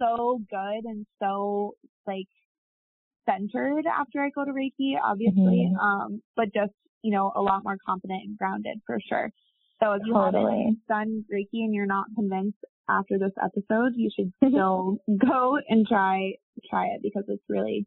so 0.02 0.40
good 0.50 0.86
and 0.86 1.06
so 1.22 1.76
like 2.08 2.28
centered 3.30 3.86
after 3.86 4.22
I 4.22 4.30
go 4.30 4.46
to 4.46 4.52
Reiki, 4.52 4.96
obviously. 5.02 5.70
Mm-hmm. 5.72 5.78
Um, 5.78 6.22
but 6.36 6.54
just, 6.54 6.74
you 7.04 7.12
know, 7.12 7.32
a 7.36 7.42
lot 7.42 7.64
more 7.64 7.78
confident 7.86 8.22
and 8.26 8.38
grounded 8.38 8.82
for 8.86 8.98
sure. 9.08 9.30
So 9.82 9.94
if 9.94 10.02
you 10.06 10.14
totally. 10.14 10.44
haven't 10.44 10.80
done 10.88 11.26
Reiki 11.34 11.64
and 11.64 11.74
you're 11.74 11.86
not 11.86 12.06
convinced 12.16 12.58
after 12.90 13.18
this 13.18 13.32
episode, 13.42 13.94
you 13.96 14.10
should 14.16 14.32
still 14.50 14.98
go 15.18 15.58
and 15.68 15.86
try 15.88 16.34
try 16.70 16.88
it 16.88 17.02
because 17.02 17.24
it's 17.28 17.44
really 17.50 17.86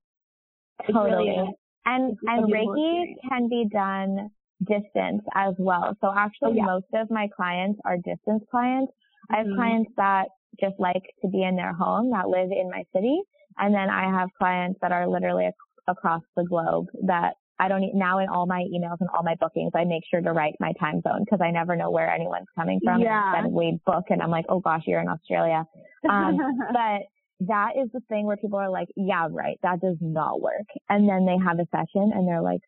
it's 0.80 0.92
totally. 0.92 1.28
Really 1.28 1.36
a, 1.38 1.88
and 1.88 2.16
and 2.24 2.52
Reiki 2.52 3.02
experience. 3.02 3.20
can 3.28 3.48
be 3.48 3.66
done 3.70 4.30
distance 4.64 5.22
as 5.34 5.54
well. 5.58 5.96
So 6.00 6.12
actually, 6.16 6.52
oh, 6.52 6.54
yeah. 6.54 6.64
most 6.64 6.86
of 6.94 7.10
my 7.10 7.28
clients 7.34 7.80
are 7.84 7.96
distance 7.96 8.42
clients. 8.50 8.92
Mm-hmm. 8.92 9.34
I 9.34 9.38
have 9.38 9.46
mm-hmm. 9.46 9.56
clients 9.56 9.90
that 9.96 10.28
just 10.60 10.74
like 10.78 11.02
to 11.22 11.28
be 11.28 11.42
in 11.42 11.56
their 11.56 11.74
home 11.74 12.10
that 12.12 12.28
live 12.28 12.50
in 12.50 12.70
my 12.70 12.84
city, 12.94 13.20
and 13.58 13.74
then 13.74 13.90
I 13.90 14.04
have 14.10 14.28
clients 14.38 14.78
that 14.82 14.92
are 14.92 15.06
literally 15.06 15.46
ac- 15.46 15.54
across 15.88 16.22
the 16.36 16.44
globe 16.44 16.86
that 17.06 17.34
I 17.58 17.68
don't 17.68 17.94
now 17.94 18.18
in 18.18 18.28
all 18.28 18.46
my 18.46 18.64
emails 18.74 18.98
and 19.00 19.08
all 19.14 19.22
my 19.22 19.34
bookings, 19.40 19.72
I 19.74 19.84
make 19.84 20.02
sure 20.10 20.20
to 20.20 20.32
write 20.32 20.54
my 20.60 20.72
time 20.78 21.00
zone 21.02 21.24
because 21.24 21.40
I 21.42 21.50
never 21.50 21.74
know 21.74 21.90
where 21.90 22.10
anyone's 22.10 22.48
coming 22.54 22.80
from. 22.84 23.00
Yeah. 23.00 23.34
And 23.34 23.46
then 23.46 23.52
we 23.52 23.78
book 23.86 24.04
and 24.10 24.20
I'm 24.20 24.30
like, 24.30 24.44
oh 24.48 24.60
gosh, 24.60 24.82
you're 24.86 25.00
in 25.00 25.08
Australia. 25.08 25.64
Um, 26.08 26.38
but 26.72 27.02
that 27.40 27.70
is 27.82 27.88
the 27.92 28.00
thing 28.08 28.26
where 28.26 28.36
people 28.36 28.58
are 28.58 28.70
like, 28.70 28.88
yeah, 28.96 29.28
right. 29.30 29.58
That 29.62 29.80
does 29.80 29.96
not 30.00 30.40
work. 30.40 30.66
And 30.88 31.08
then 31.08 31.24
they 31.24 31.36
have 31.44 31.58
a 31.58 31.66
session 31.70 32.12
and 32.14 32.28
they're 32.28 32.42
like, 32.42 32.60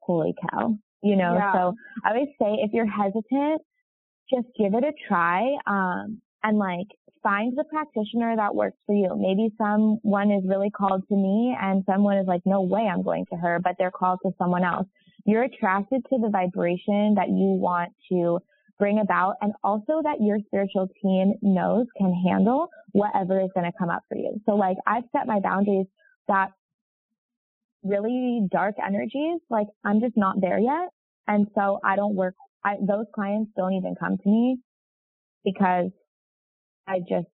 holy 0.00 0.34
cow, 0.50 0.74
you 1.02 1.16
know? 1.16 1.34
Yeah. 1.34 1.52
So 1.52 1.74
I 2.04 2.10
always 2.10 2.28
say 2.40 2.58
if 2.62 2.72
you're 2.72 2.86
hesitant, 2.86 3.62
just 4.32 4.46
give 4.58 4.74
it 4.74 4.84
a 4.84 4.92
try. 5.08 5.56
Um, 5.66 6.20
and 6.42 6.58
like 6.58 6.86
find 7.22 7.56
the 7.56 7.64
practitioner 7.64 8.34
that 8.36 8.54
works 8.54 8.78
for 8.86 8.94
you. 8.94 9.14
Maybe 9.16 9.54
someone 9.58 10.30
is 10.30 10.42
really 10.46 10.70
called 10.70 11.02
to 11.08 11.16
me 11.16 11.56
and 11.60 11.84
someone 11.86 12.16
is 12.16 12.26
like, 12.26 12.42
no 12.44 12.62
way 12.62 12.82
I'm 12.82 13.02
going 13.02 13.26
to 13.30 13.36
her, 13.36 13.60
but 13.62 13.74
they're 13.78 13.90
called 13.90 14.20
to 14.24 14.32
someone 14.38 14.64
else. 14.64 14.86
You're 15.26 15.42
attracted 15.42 16.02
to 16.10 16.18
the 16.18 16.30
vibration 16.30 17.14
that 17.16 17.28
you 17.28 17.58
want 17.60 17.92
to 18.10 18.38
bring 18.78 19.00
about 19.00 19.34
and 19.42 19.52
also 19.62 20.00
that 20.02 20.16
your 20.20 20.38
spiritual 20.46 20.88
team 21.02 21.34
knows 21.42 21.86
can 21.98 22.14
handle 22.26 22.68
whatever 22.92 23.40
is 23.40 23.50
going 23.54 23.70
to 23.70 23.78
come 23.78 23.90
up 23.90 24.02
for 24.08 24.16
you. 24.16 24.40
So 24.46 24.52
like 24.52 24.78
I've 24.86 25.04
set 25.12 25.26
my 25.26 25.40
boundaries 25.40 25.86
that 26.28 26.52
really 27.82 28.46
dark 28.50 28.74
energies, 28.84 29.40
like 29.48 29.66
I'm 29.84 30.00
just 30.00 30.16
not 30.16 30.40
there 30.40 30.58
yet. 30.58 30.88
And 31.26 31.46
so 31.54 31.78
I 31.84 31.96
don't 31.96 32.14
work, 32.14 32.34
I, 32.64 32.76
those 32.80 33.06
clients 33.14 33.52
don't 33.56 33.74
even 33.74 33.94
come 33.98 34.18
to 34.18 34.28
me 34.28 34.58
because 35.44 35.90
I 36.86 36.98
just 37.00 37.28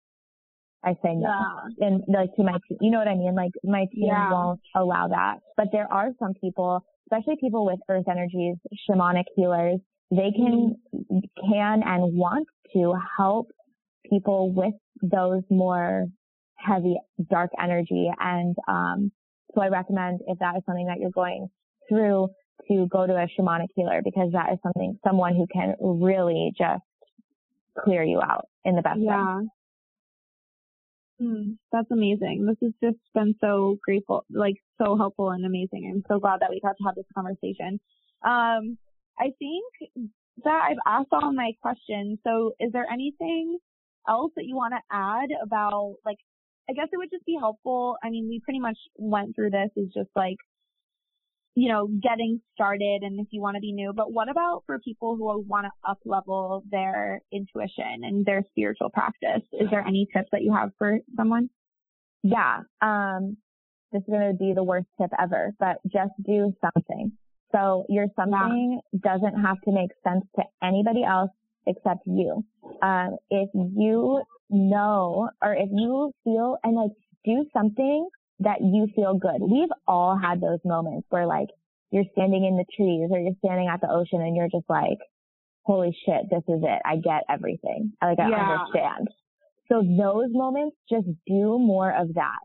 I 0.83 0.93
say 1.03 1.15
no. 1.15 1.29
Yeah. 1.77 1.87
And 1.87 2.03
like 2.07 2.35
to 2.35 2.43
my 2.43 2.57
team, 2.67 2.77
you 2.81 2.91
know 2.91 2.97
what 2.97 3.07
I 3.07 3.15
mean? 3.15 3.35
Like 3.35 3.51
my 3.63 3.85
team 3.93 4.07
yeah. 4.07 4.31
won't 4.31 4.59
allow 4.75 5.07
that. 5.07 5.37
But 5.55 5.67
there 5.71 5.91
are 5.91 6.09
some 6.19 6.33
people, 6.33 6.83
especially 7.07 7.35
people 7.39 7.65
with 7.65 7.79
earth 7.89 8.05
energies, 8.09 8.57
shamanic 8.89 9.23
healers, 9.35 9.79
they 10.11 10.31
can, 10.35 10.75
mm-hmm. 10.93 11.19
can 11.51 11.83
and 11.85 12.17
want 12.17 12.47
to 12.73 12.93
help 13.17 13.47
people 14.09 14.51
with 14.53 14.73
those 15.01 15.43
more 15.49 16.07
heavy, 16.57 16.97
dark 17.29 17.51
energy. 17.61 18.09
And, 18.19 18.55
um, 18.67 19.11
so 19.53 19.61
I 19.61 19.67
recommend 19.67 20.21
if 20.27 20.39
that 20.39 20.55
is 20.57 20.63
something 20.65 20.87
that 20.87 20.99
you're 20.99 21.11
going 21.11 21.49
through 21.89 22.29
to 22.67 22.87
go 22.87 23.05
to 23.05 23.13
a 23.13 23.27
shamanic 23.37 23.67
healer 23.75 24.01
because 24.03 24.31
that 24.31 24.53
is 24.53 24.59
something, 24.63 24.97
someone 25.05 25.35
who 25.35 25.47
can 25.51 25.75
really 25.79 26.51
just 26.57 26.83
clear 27.83 28.03
you 28.03 28.21
out 28.21 28.47
in 28.63 28.75
the 28.75 28.81
best 28.81 28.99
yeah. 28.99 29.37
way. 29.37 29.47
Mm, 31.21 31.57
that's 31.71 31.89
amazing. 31.91 32.45
This 32.45 32.57
has 32.61 32.73
just 32.91 33.01
been 33.13 33.35
so 33.39 33.77
grateful, 33.83 34.25
like 34.29 34.55
so 34.81 34.97
helpful 34.97 35.29
and 35.29 35.45
amazing. 35.45 35.91
I'm 35.93 36.03
so 36.07 36.19
glad 36.19 36.41
that 36.41 36.49
we 36.49 36.59
got 36.59 36.75
to 36.77 36.83
have 36.85 36.95
this 36.95 37.05
conversation. 37.15 37.79
Um, 38.23 38.77
I 39.19 39.31
think 39.39 40.09
that 40.43 40.67
I've 40.69 40.77
asked 40.85 41.09
all 41.11 41.31
my 41.31 41.51
questions. 41.61 42.19
So 42.25 42.53
is 42.59 42.71
there 42.71 42.85
anything 42.91 43.57
else 44.07 44.31
that 44.35 44.45
you 44.45 44.55
want 44.55 44.73
to 44.73 44.81
add 44.91 45.29
about 45.41 45.95
like, 46.05 46.17
I 46.69 46.73
guess 46.73 46.87
it 46.91 46.97
would 46.97 47.11
just 47.11 47.25
be 47.25 47.37
helpful. 47.39 47.97
I 48.03 48.09
mean, 48.09 48.27
we 48.29 48.39
pretty 48.39 48.59
much 48.59 48.77
went 48.95 49.35
through 49.35 49.51
this 49.51 49.69
is 49.75 49.91
just 49.93 50.09
like 50.15 50.37
you 51.55 51.69
know, 51.69 51.87
getting 51.87 52.41
started 52.55 53.03
and 53.03 53.19
if 53.19 53.27
you 53.31 53.41
want 53.41 53.55
to 53.55 53.61
be 53.61 53.71
new. 53.71 53.93
But 53.93 54.11
what 54.11 54.29
about 54.29 54.63
for 54.65 54.79
people 54.79 55.15
who 55.15 55.25
want 55.47 55.67
to 55.67 55.89
up 55.89 55.99
level 56.05 56.63
their 56.69 57.21
intuition 57.31 58.03
and 58.03 58.25
their 58.25 58.43
spiritual 58.49 58.89
practice? 58.89 59.43
Is 59.53 59.69
there 59.69 59.85
any 59.85 60.07
tips 60.15 60.29
that 60.31 60.41
you 60.41 60.53
have 60.53 60.71
for 60.77 60.97
someone? 61.15 61.49
Yeah. 62.23 62.61
Um, 62.81 63.37
this 63.91 64.01
is 64.01 64.07
going 64.09 64.31
to 64.31 64.37
be 64.37 64.53
the 64.55 64.63
worst 64.63 64.87
tip 64.99 65.11
ever, 65.21 65.53
but 65.59 65.77
just 65.85 66.13
do 66.25 66.53
something. 66.59 67.11
So 67.51 67.85
your 67.87 68.07
something 68.15 68.81
yeah. 68.91 68.99
doesn't 69.13 69.39
have 69.39 69.61
to 69.61 69.71
make 69.71 69.91
sense 70.03 70.25
to 70.37 70.43
anybody 70.63 71.03
else 71.03 71.29
except 71.67 72.01
you. 72.07 72.43
Um, 72.81 73.17
if 73.29 73.49
you 73.53 74.23
know 74.53 75.29
or 75.41 75.53
if 75.53 75.69
you 75.71 76.11
feel 76.23 76.57
and 76.63 76.75
like 76.75 76.91
do 77.25 77.45
something 77.53 78.07
that 78.39 78.61
you 78.61 78.87
feel 78.95 79.17
good. 79.17 79.41
We've 79.41 79.71
all 79.87 80.17
had 80.17 80.41
those 80.41 80.59
moments 80.65 81.07
where 81.09 81.25
like 81.25 81.49
you're 81.91 82.05
standing 82.13 82.45
in 82.45 82.57
the 82.57 82.65
trees 82.75 83.09
or 83.11 83.19
you're 83.19 83.35
standing 83.43 83.67
at 83.67 83.81
the 83.81 83.89
ocean 83.89 84.21
and 84.21 84.35
you're 84.35 84.49
just 84.49 84.69
like, 84.69 84.97
holy 85.63 85.95
shit, 86.05 86.29
this 86.29 86.43
is 86.47 86.61
it. 86.63 86.81
I 86.85 86.97
get 86.97 87.23
everything. 87.29 87.93
I 88.01 88.07
like 88.07 88.19
I 88.19 88.29
yeah. 88.29 88.57
understand. 88.59 89.07
So 89.71 89.81
those 89.81 90.29
moments, 90.31 90.75
just 90.89 91.07
do 91.25 91.57
more 91.57 91.91
of 91.91 92.13
that. 92.15 92.39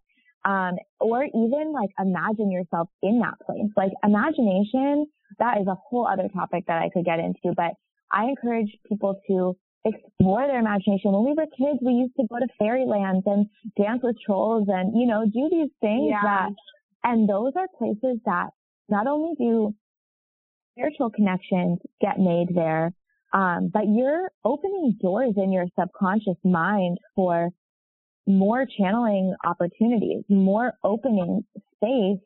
Um, 0.48 0.76
or 1.00 1.24
even 1.24 1.72
like 1.72 1.90
imagine 1.98 2.50
yourself 2.50 2.88
in 3.02 3.20
that 3.20 3.34
place. 3.44 3.70
Like 3.76 3.90
imagination, 4.04 5.06
that 5.38 5.60
is 5.60 5.66
a 5.66 5.74
whole 5.74 6.06
other 6.06 6.28
topic 6.32 6.64
that 6.68 6.80
I 6.80 6.90
could 6.92 7.04
get 7.04 7.18
into, 7.18 7.54
but 7.56 7.72
I 8.10 8.24
encourage 8.24 8.70
people 8.88 9.20
to 9.28 9.56
explore 9.84 10.46
their 10.46 10.60
imagination. 10.60 11.12
When 11.12 11.24
we 11.24 11.34
were 11.34 11.46
kids, 11.46 11.78
we 11.82 11.92
used 11.92 12.16
to 12.16 12.26
go 12.30 12.38
to 12.38 12.46
fairylands 12.58 13.24
and 13.26 13.46
dance 13.76 14.00
with 14.02 14.16
trolls 14.24 14.68
and, 14.68 14.98
you 14.98 15.06
know, 15.06 15.24
do 15.24 15.48
these 15.50 15.70
things 15.80 16.10
yeah. 16.10 16.22
that, 16.22 16.50
and 17.04 17.28
those 17.28 17.52
are 17.56 17.68
places 17.78 18.18
that 18.24 18.48
not 18.88 19.06
only 19.06 19.34
do 19.36 19.74
spiritual 20.72 21.10
connections 21.10 21.78
get 22.00 22.18
made 22.18 22.48
there, 22.54 22.92
Um, 23.32 23.68
but 23.72 23.84
you're 23.86 24.30
opening 24.44 24.96
doors 25.02 25.34
in 25.36 25.52
your 25.52 25.66
subconscious 25.78 26.40
mind 26.44 26.96
for 27.14 27.50
more 28.26 28.66
channeling 28.78 29.34
opportunities, 29.44 30.24
more 30.28 30.72
opening 30.82 31.44
space 31.74 32.20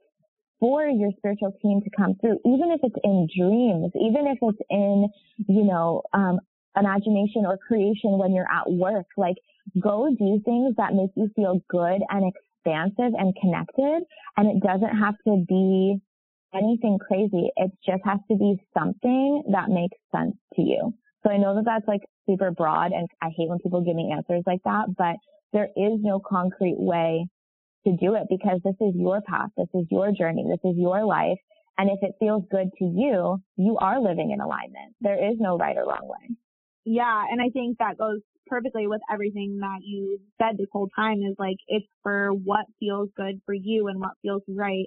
for 0.61 0.87
your 0.87 1.11
spiritual 1.17 1.53
team 1.61 1.81
to 1.83 1.91
come 1.97 2.15
through, 2.21 2.39
even 2.45 2.71
if 2.71 2.81
it's 2.85 3.01
in 3.03 3.27
dreams, 3.37 3.91
even 3.97 4.29
if 4.29 4.39
it's 4.41 4.63
in, 4.71 5.09
you 5.49 5.65
know, 5.65 6.03
um, 6.13 6.39
imagination 6.77 7.45
or 7.47 7.59
creation 7.59 8.19
when 8.19 8.33
you're 8.33 8.51
at 8.51 8.71
work. 8.71 9.07
Like 9.17 9.37
go 9.81 10.09
do 10.19 10.41
things 10.45 10.75
that 10.77 10.95
make 10.95 11.11
you 11.17 11.31
feel 11.35 11.61
good 11.69 12.01
and 12.09 12.33
expansive 12.33 13.13
and 13.19 13.35
connected. 13.41 14.03
And 14.37 14.57
it 14.57 14.63
doesn't 14.63 14.97
have 14.99 15.15
to 15.27 15.45
be 15.49 16.01
anything 16.55 16.99
crazy. 16.99 17.51
It 17.57 17.71
just 17.85 18.03
has 18.05 18.19
to 18.31 18.37
be 18.37 18.57
something 18.75 19.45
that 19.53 19.69
makes 19.69 19.97
sense 20.15 20.37
to 20.57 20.63
you. 20.63 20.93
So 21.23 21.31
I 21.31 21.39
know 21.39 21.55
that 21.55 21.65
that's 21.65 21.89
like 21.89 22.03
super 22.29 22.51
broad 22.51 22.93
and 22.93 23.09
I 23.21 23.29
hate 23.37 23.49
when 23.49 23.59
people 23.59 23.81
give 23.81 23.97
me 23.97 24.13
answers 24.15 24.43
like 24.47 24.63
that, 24.65 24.87
but 24.97 25.17
there 25.53 25.69
is 25.77 26.01
no 26.01 26.21
concrete 26.21 26.79
way 26.79 27.27
to 27.87 27.97
do 27.97 28.15
it 28.15 28.27
because 28.29 28.61
this 28.65 28.77
is 28.81 28.95
your 28.95 29.21
path. 29.23 29.51
This 29.57 29.69
is 29.75 29.87
your 29.91 30.13
journey. 30.13 30.45
This 30.49 30.71
is 30.71 30.77
your 30.77 31.05
life. 31.05 31.39
And 31.79 31.91
if 31.91 31.99
it 32.03 32.15
feels 32.21 32.45
good 32.51 32.71
to 32.79 32.85
you, 32.85 33.43
you 33.57 33.79
are 33.79 34.01
living 34.01 34.31
in 34.31 34.41
alignment. 34.41 34.95
There 35.01 35.31
is 35.31 35.37
no 35.39 35.57
right 35.57 35.77
or 35.77 35.85
wrong 35.87 36.09
way. 36.09 36.37
Yeah. 36.85 37.25
And 37.31 37.41
I 37.41 37.49
think 37.51 37.79
that 37.79 37.99
goes 37.99 38.21
perfectly 38.47 38.87
with 38.87 39.01
everything 39.13 39.59
that 39.61 39.79
you 39.83 40.19
said 40.41 40.59
this 40.59 40.67
whole 40.73 40.89
time 40.95 41.23
is 41.23 41.37
like, 41.39 41.57
it's 41.69 41.87
for 42.03 42.31
what 42.31 42.67
feels 42.81 43.09
good 43.17 43.41
for 43.47 43.55
you 43.55 43.89
and 43.89 44.01
what 44.01 44.13
feels 44.23 44.43
right 44.49 44.87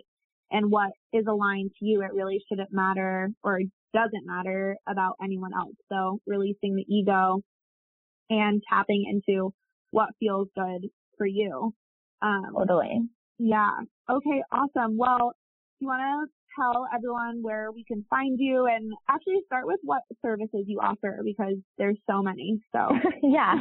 and 0.52 0.72
what 0.72 0.92
is 1.14 1.26
aligned 1.28 1.72
to 1.80 1.86
you. 1.86 2.02
It 2.02 2.14
really 2.14 2.44
shouldn't 2.50 2.72
matter 2.72 3.30
or 3.44 3.62
doesn't 3.94 4.26
matter 4.26 4.78
about 4.88 5.16
anyone 5.24 5.52
else. 5.58 5.76
So 5.90 6.20
releasing 6.28 6.76
the 6.76 6.86
ego 6.94 7.42
and 8.30 8.62
tapping 8.70 9.06
into 9.10 9.54
what 9.92 10.10
feels 10.20 10.48
good 10.56 10.90
for 11.18 11.26
you. 11.26 11.74
Um, 12.22 12.54
totally. 12.58 13.02
Yeah. 13.40 13.72
Okay. 14.10 14.44
Awesome. 14.52 14.98
Well, 14.98 15.34
do 15.80 15.86
you 15.86 15.88
want 15.88 16.30
to 16.30 16.35
tell 16.56 16.88
everyone 16.94 17.42
where 17.42 17.72
we 17.72 17.84
can 17.84 18.06
find 18.10 18.40
you 18.40 18.66
and 18.66 18.92
actually 19.10 19.42
start 19.46 19.66
with 19.66 19.80
what 19.84 20.02
services 20.22 20.66
you 20.68 20.80
offer 20.80 21.22
because 21.24 21.56
there's 21.78 21.98
so 22.10 22.22
many. 22.22 22.62
So 22.72 22.90
yeah, 23.24 23.54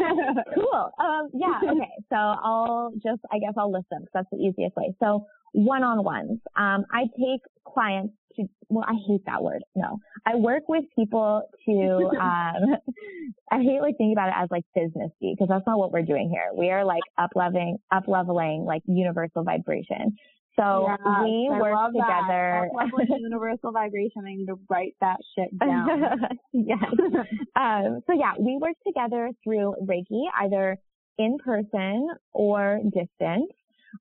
cool. 0.55 0.91
Um, 0.99 1.31
yeah. 1.33 1.61
Okay. 1.75 1.91
So 2.09 2.17
I'll 2.17 2.93
just, 2.95 3.21
I 3.33 3.39
guess 3.39 3.55
I'll 3.57 3.73
list 3.73 3.87
them 3.91 4.03
because 4.03 4.13
that's 4.15 4.29
the 4.31 4.37
easiest 4.37 4.77
way. 4.77 4.95
So 5.01 5.27
one-on-ones. 5.53 6.41
Um, 6.57 6.85
I 6.93 7.05
take 7.19 7.41
clients 7.67 8.15
to, 8.37 8.45
well, 8.69 8.85
I 8.87 8.95
hate 9.09 9.23
that 9.27 9.43
word. 9.43 9.63
No, 9.75 9.99
I 10.27 10.37
work 10.37 10.65
with 10.69 10.85
people 10.97 11.43
to, 11.67 12.11
um, 12.21 12.77
I 13.51 13.59
hate 13.59 13.81
like 13.81 13.97
thinking 13.97 14.13
about 14.13 14.29
it 14.29 14.35
as 14.37 14.49
like 14.51 14.65
business 14.75 15.11
because 15.21 15.49
that's 15.49 15.67
not 15.67 15.79
what 15.79 15.93
we're 15.93 16.03
doing 16.03 16.29
here. 16.31 16.51
We 16.57 16.71
are 16.71 16.85
like 16.85 17.03
up 17.19 17.31
leveling, 17.35 17.79
up 17.91 18.05
leveling 18.09 18.65
like 18.65 18.83
universal 18.87 19.43
vibration. 19.45 20.17
So 20.57 20.87
yes, 20.89 20.99
we 21.23 21.51
I 21.53 21.61
work 21.61 21.93
together. 21.93 22.71
universal 23.21 23.73
vibration. 23.73 24.23
I 24.27 24.35
need 24.37 24.47
to 24.47 24.59
write 24.71 24.95
that 25.01 25.17
shit 25.37 25.57
down. 25.61 25.89
yes. 26.53 26.85
um, 27.57 28.01
so 28.07 28.13
yeah, 28.13 28.33
we 28.39 28.59
work 28.61 28.77
together 28.87 29.31
through 29.43 29.75
Reiki, 29.83 30.23
either 30.41 30.79
in 31.19 31.39
person 31.39 32.09
or 32.33 32.81
distance. 32.85 33.51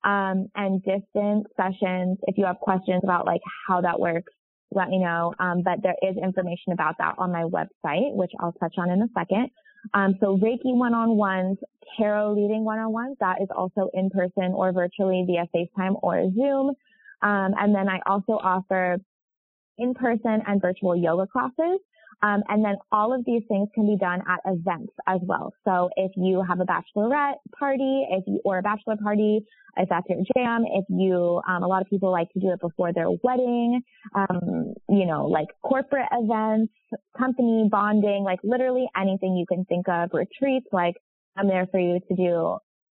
um, 0.04 0.48
and 0.56 0.82
distance 0.84 1.46
sessions. 1.56 2.18
If 2.24 2.38
you 2.38 2.46
have 2.46 2.58
questions 2.60 3.02
about 3.04 3.26
like 3.26 3.42
how 3.68 3.82
that 3.82 4.00
works, 4.00 4.32
let 4.72 4.90
me 4.90 5.00
know. 5.00 5.34
Um, 5.40 5.62
but 5.64 5.82
there 5.84 5.96
is 6.02 6.18
information 6.18 6.74
about 6.74 6.96
that 6.98 7.16
on 7.18 7.32
my 7.32 7.44
website, 7.44 8.14
which 8.14 8.32
I'll 8.40 8.54
touch 8.54 8.76
on 8.78 8.90
in 8.90 9.02
a 9.02 9.08
second. 9.18 9.50
Um, 9.94 10.16
so 10.20 10.38
Reiki 10.38 10.74
one-on-ones, 10.74 11.58
tarot 11.98 12.34
reading 12.34 12.64
one-on-ones, 12.64 13.18
that 13.20 13.42
is 13.42 13.48
also 13.56 13.90
in 13.94 14.10
person 14.10 14.54
or 14.54 14.72
virtually 14.72 15.24
via 15.28 15.48
FaceTime 15.56 15.98
or 16.02 16.30
Zoom. 16.34 16.74
Um, 17.22 17.54
and 17.60 17.74
then 17.74 17.88
I 17.88 18.00
also 18.06 18.34
offer 18.34 18.98
in-person 19.78 20.44
and 20.46 20.62
virtual 20.62 20.96
yoga 20.96 21.28
classes. 21.28 21.80
Um, 22.22 22.42
and 22.48 22.64
then 22.64 22.76
all 22.92 23.14
of 23.14 23.26
these 23.26 23.44
things 23.50 23.68
can 23.76 23.86
be 23.86 23.98
done 23.98 24.22
at 24.28 24.40
events 24.46 24.94
as 25.08 25.20
well. 25.24 25.54
So 25.66 25.90
if 25.98 26.12
you 26.16 26.42
have 26.48 26.62
a 26.62 26.66
bachelorette 26.66 27.36
party, 27.58 28.08
if 28.10 28.24
you, 28.28 28.40
or 28.46 28.60
a 28.60 28.62
bachelor 28.62 28.96
party, 28.96 29.42
if 29.76 29.90
that's 29.90 30.08
your 30.08 30.20
jam, 30.38 30.64
if 30.66 30.86
you, 30.88 31.42
um, 31.50 31.64
a 31.64 31.68
lot 31.68 31.82
of 31.82 31.90
people 31.90 32.12
like 32.12 32.32
to 32.34 32.40
do 32.40 32.52
it 32.52 32.62
before 32.62 32.94
their 32.94 33.10
wedding, 33.24 33.82
um, 34.16 34.74
you 34.88 35.06
know, 35.06 35.26
like 35.26 35.48
corporate 35.64 36.08
events, 36.14 36.72
company 37.18 37.68
bonding, 37.70 38.24
like 38.24 38.40
literally 38.44 38.88
anything 38.96 39.36
you 39.36 39.46
can 39.46 39.66
think 39.66 39.90
of, 39.90 40.12
retreats, 40.14 40.68
like 40.72 40.96
I'm 41.36 41.48
there 41.48 41.68
for 41.72 41.80
you 41.80 42.00
to 42.00 42.16
do, 42.16 42.58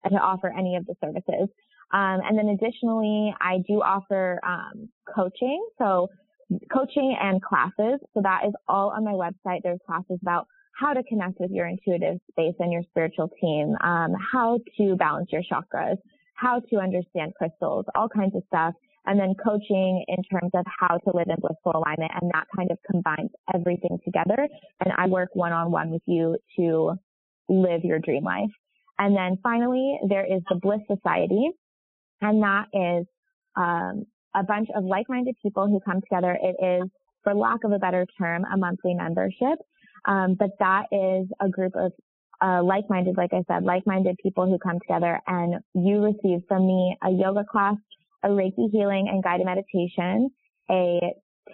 to 0.10 0.16
offer 0.18 0.52
any 0.58 0.76
of 0.76 0.86
the 0.86 0.96
services. 1.04 1.50
Um, 1.94 2.20
and 2.26 2.38
then 2.38 2.50
additionally, 2.50 3.34
I 3.40 3.60
do 3.68 3.82
offer, 3.82 4.40
um, 4.46 4.90
coaching. 5.14 5.64
So 5.78 6.10
coaching 6.72 7.16
and 7.20 7.42
classes. 7.42 8.00
So 8.14 8.22
that 8.22 8.42
is 8.48 8.54
all 8.68 8.90
on 8.90 9.04
my 9.04 9.14
website. 9.14 9.62
There's 9.64 9.80
classes 9.86 10.20
about 10.22 10.48
how 10.80 10.94
to 10.94 11.04
connect 11.04 11.40
with 11.40 11.52
your 11.52 11.68
intuitive 11.68 12.20
space 12.32 12.56
and 12.60 12.72
your 12.72 12.84
spiritual 12.90 13.30
team, 13.42 13.76
um, 13.82 14.14
how 14.32 14.60
to 14.78 14.96
balance 14.96 15.30
your 15.32 15.42
chakras, 15.42 15.98
how 16.36 16.60
to 16.70 16.78
understand 16.78 17.34
crystals, 17.36 17.86
all 17.96 18.10
kinds 18.10 18.36
of 18.36 18.44
stuff. 18.48 18.74
And 19.08 19.20
then 19.20 19.36
coaching 19.36 20.04
in 20.08 20.24
terms 20.24 20.50
of 20.56 20.66
how 20.80 20.98
to 20.98 21.12
live 21.16 21.28
in 21.30 21.36
blissful 21.40 21.74
alignment. 21.76 22.12
And 22.20 22.32
that 22.34 22.46
kind 22.56 22.72
of 22.72 22.80
combines 22.90 23.30
everything 23.54 24.00
together. 24.04 24.48
And 24.84 24.94
I 24.98 25.08
work 25.08 25.30
one 25.34 25.52
on 25.54 25.72
one 25.72 25.92
with 25.92 26.02
you 26.08 26.38
to 26.58 26.96
live 27.50 27.84
your 27.84 28.00
dream 28.00 28.24
life. 28.24 28.52
And 28.98 29.16
then 29.16 29.38
finally, 29.44 30.00
there 30.08 30.26
is 30.26 30.42
the 30.50 30.56
Bliss 30.56 30.82
Society. 30.88 31.50
And 32.22 32.42
that 32.44 32.66
is 32.74 33.06
um, 33.56 34.06
a 34.34 34.44
bunch 34.44 34.70
of 34.76 34.84
like-minded 34.84 35.36
people 35.42 35.68
who 35.68 35.80
come 35.80 36.02
together. 36.02 36.38
It 36.42 36.56
is, 36.64 36.90
for 37.24 37.34
lack 37.34 37.64
of 37.64 37.72
a 37.72 37.80
better 37.80 38.06
term, 38.18 38.46
a 38.52 38.58
monthly 38.58 38.94
membership. 38.94 39.60
Um, 40.06 40.36
but 40.38 40.52
that 40.60 40.86
is 40.92 41.28
a 41.42 41.50
group 41.50 41.74
of 41.76 41.92
uh, 42.42 42.64
like-minded, 42.64 43.18
like 43.18 43.34
I 43.34 43.44
said, 43.48 43.64
like-minded 43.64 44.18
people 44.22 44.46
who 44.46 44.58
come 44.60 44.80
together 44.80 45.20
and 45.28 45.56
you 45.74 46.04
receive 46.04 46.42
from 46.48 46.68
me 46.68 46.98
a 47.04 47.10
yoga 47.10 47.44
class, 47.50 47.76
a 48.24 48.30
Reiki 48.30 48.70
healing 48.72 49.08
and 49.10 49.24
guided 49.24 49.46
meditation, 49.46 50.30
a 50.70 51.00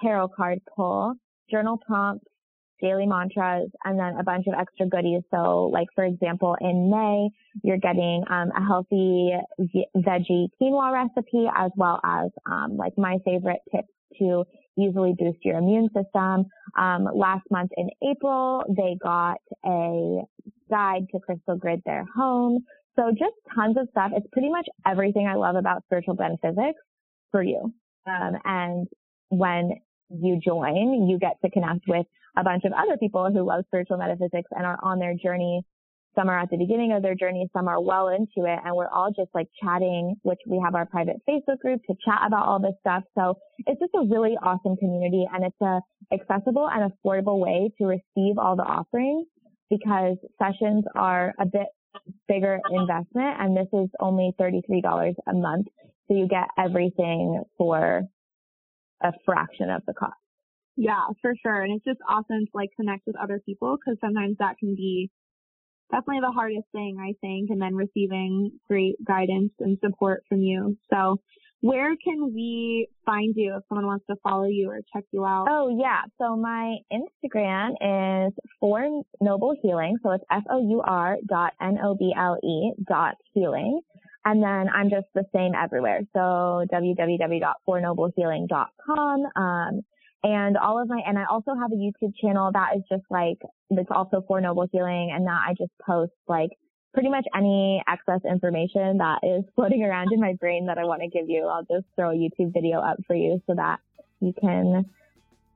tarot 0.02 0.30
card 0.30 0.60
pull, 0.76 1.14
journal 1.50 1.78
prompts, 1.86 2.26
daily 2.82 3.06
mantras, 3.06 3.70
and 3.86 4.00
then 4.00 4.16
a 4.20 4.24
bunch 4.24 4.48
of 4.48 4.54
extra 4.60 4.88
goodies. 4.88 5.22
So 5.32 5.70
like, 5.72 5.88
for 5.96 6.04
example, 6.04 6.56
in 6.60 6.90
May, 6.90 7.30
you're 7.64 7.78
getting 7.78 8.24
um, 8.30 8.52
a 8.56 8.66
healthy 8.66 9.32
veggie 9.96 10.48
quinoa 10.60 10.92
recipe 10.94 11.48
as 11.56 11.72
well 11.76 12.00
as 12.04 12.30
um, 12.50 12.78
like 12.78 12.94
my 12.98 13.18
favorite 13.26 13.62
tips 13.72 13.90
to 14.20 14.44
easily 14.78 15.14
boost 15.18 15.40
your 15.44 15.58
immune 15.58 15.90
system. 15.96 16.46
Um, 16.78 17.08
last 17.14 17.44
month 17.52 17.72
in 17.78 17.90
April, 18.10 18.64
they 18.70 18.98
got 19.02 19.38
a 19.66 20.22
guide 20.70 21.08
to 21.12 21.20
crystal 21.20 21.56
grid 21.56 21.82
their 21.86 22.06
home. 22.16 22.64
So 22.96 23.12
just 23.12 23.36
tons 23.56 23.78
of 23.80 23.88
stuff. 23.92 24.12
It's 24.16 24.28
pretty 24.32 24.50
much 24.50 24.68
everything 24.86 25.28
I 25.28 25.36
love 25.36 25.56
about 25.56 25.84
spiritual 25.86 26.16
metaphysics 26.16 26.80
for 27.32 27.44
you. 27.44 27.74
Um, 28.06 28.34
and 28.44 28.88
when 29.30 29.74
you 30.10 30.40
join, 30.44 31.08
you 31.08 31.18
get 31.18 31.38
to 31.44 31.50
connect 31.50 31.88
with 31.88 32.06
a 32.38 32.44
bunch 32.44 32.64
of 32.66 32.72
other 32.74 32.98
people 32.98 33.30
who 33.32 33.46
love 33.46 33.64
spiritual 33.68 33.98
metaphysics 33.98 34.50
and 34.52 34.66
are 34.66 34.80
on 34.84 35.00
their 35.00 35.14
journey. 35.16 35.64
Some 36.16 36.30
are 36.30 36.38
at 36.38 36.50
the 36.50 36.58
beginning 36.58 36.92
of 36.92 37.02
their 37.02 37.16
journey, 37.16 37.50
some 37.54 37.70
are 37.70 37.82
well 37.82 38.10
into 38.10 38.46
it, 38.46 38.60
and 38.66 38.76
we're 38.76 38.90
all 38.90 39.12
just 39.16 39.30
like 39.34 39.48
chatting, 39.64 40.16
which 40.24 40.40
we 40.46 40.60
have 40.62 40.76
our 40.76 40.86
private 40.86 41.18
Facebook 41.28 41.60
group 41.60 41.80
to 41.88 41.96
chat 42.04 42.20
about 42.26 42.46
all 42.46 42.60
this 42.60 42.74
stuff. 42.82 43.04
So 43.18 43.38
it's 43.60 43.80
just 43.80 43.94
a 43.96 44.06
really 44.06 44.36
awesome 44.44 44.76
community 44.76 45.26
and 45.34 45.46
it's 45.46 45.62
a 45.62 45.80
accessible 46.14 46.70
and 46.70 46.92
affordable 46.92 47.40
way 47.40 47.72
to 47.78 47.86
receive 47.86 48.38
all 48.38 48.58
the 48.58 48.64
offerings 48.64 49.28
because 49.70 50.18
sessions 50.38 50.84
are 50.96 51.34
a 51.40 51.46
bit 51.46 51.68
bigger 52.28 52.60
investment 52.72 53.38
and 53.40 53.56
this 53.56 53.68
is 53.74 53.90
only 54.00 54.34
$33 54.40 55.14
a 55.28 55.34
month. 55.34 55.68
So 56.08 56.16
you 56.16 56.28
get 56.28 56.48
everything 56.58 57.44
for 57.58 58.04
a 59.02 59.12
fraction 59.26 59.70
of 59.70 59.82
the 59.88 59.94
cost. 59.94 60.21
Yeah, 60.78 61.08
for 61.22 61.34
sure. 61.42 61.62
And 61.62 61.76
it's 61.76 61.86
just 61.86 62.00
awesome 62.08 62.46
to 62.46 62.52
like 62.54 62.70
connect 62.76 63.06
with 63.06 63.16
other 63.18 63.42
people 63.46 63.78
because 63.78 64.00
sometimes 64.02 64.38
that 64.40 64.58
can 64.60 64.76
be 64.76 65.10
definitely 65.92 66.22
the 66.22 66.32
hardest 66.32 66.68
thing, 66.72 66.98
I 67.00 67.14
think, 67.22 67.50
and 67.50 67.62
then 67.62 67.76
receiving 67.76 68.52
great 68.68 68.96
guidance 69.06 69.52
and 69.60 69.78
support 69.84 70.24
from 70.30 70.42
you. 70.42 70.78
So 70.90 71.20
where 71.62 71.96
can 72.04 72.34
we 72.34 72.90
find 73.06 73.36
you 73.38 73.56
if 73.58 73.64
someone 73.70 73.86
wants 73.86 74.06
to 74.10 74.16
follow 74.24 74.48
you 74.48 74.72
or 74.72 74.80
check 74.94 75.04
you 75.12 75.24
out? 75.26 75.46
Oh 75.50 75.78
yeah. 75.80 76.02
So 76.20 76.36
my 76.36 76.78
Instagram 76.92 77.76
is 78.28 78.34
four 78.60 79.04
noble 79.20 79.56
healing. 79.62 79.98
So 80.02 80.10
it's 80.12 80.24
F-O-U-R 80.32 81.18
dot 81.28 81.54
N-O-B-L-E 81.62 82.74
dot 82.90 83.16
healing. 83.34 83.82
And 84.26 84.42
then 84.42 84.70
I'm 84.74 84.90
just 84.90 85.06
the 85.14 85.26
same 85.36 85.54
everywhere. 85.56 86.02
So 86.14 86.66
www.fournoblehealing.com. 86.72 89.26
Um, 89.36 89.82
and 90.24 90.58
all 90.58 90.82
of 90.82 90.88
my, 90.88 91.02
and 91.06 91.18
I 91.18 91.26
also 91.26 91.56
have 91.56 91.72
a 91.72 91.76
YouTube 91.76 92.14
channel 92.22 92.52
that 92.54 92.78
is 92.78 92.84
just 92.90 93.04
like, 93.10 93.38
it's 93.72 93.90
also 93.90 94.24
Four 94.28 94.42
Noble 94.42 94.68
Healing 94.72 95.12
and 95.14 95.26
that 95.26 95.42
I 95.48 95.54
just 95.58 95.72
post 95.86 96.12
like 96.28 96.52
pretty 96.94 97.10
much 97.10 97.26
any 97.36 97.82
excess 97.88 98.22
information 98.30 98.98
that 98.98 99.20
is 99.24 99.44
floating 99.56 99.84
around 99.84 100.12
in 100.12 100.20
my 100.20 100.34
brain 100.34 100.68
that 100.68 100.78
I 100.78 100.86
want 100.86 101.02
to 101.02 101.08
give 101.08 101.30
you. 101.30 101.48
I'll 101.48 101.64
just 101.64 101.88
throw 101.96 102.12
a 102.12 102.14
YouTube 102.14 102.54
video 102.54 102.80
up 102.80 102.98
for 103.08 103.16
you 103.16 103.42
so 103.48 103.56
that 103.56 103.80
you 104.20 104.34
can 104.40 104.86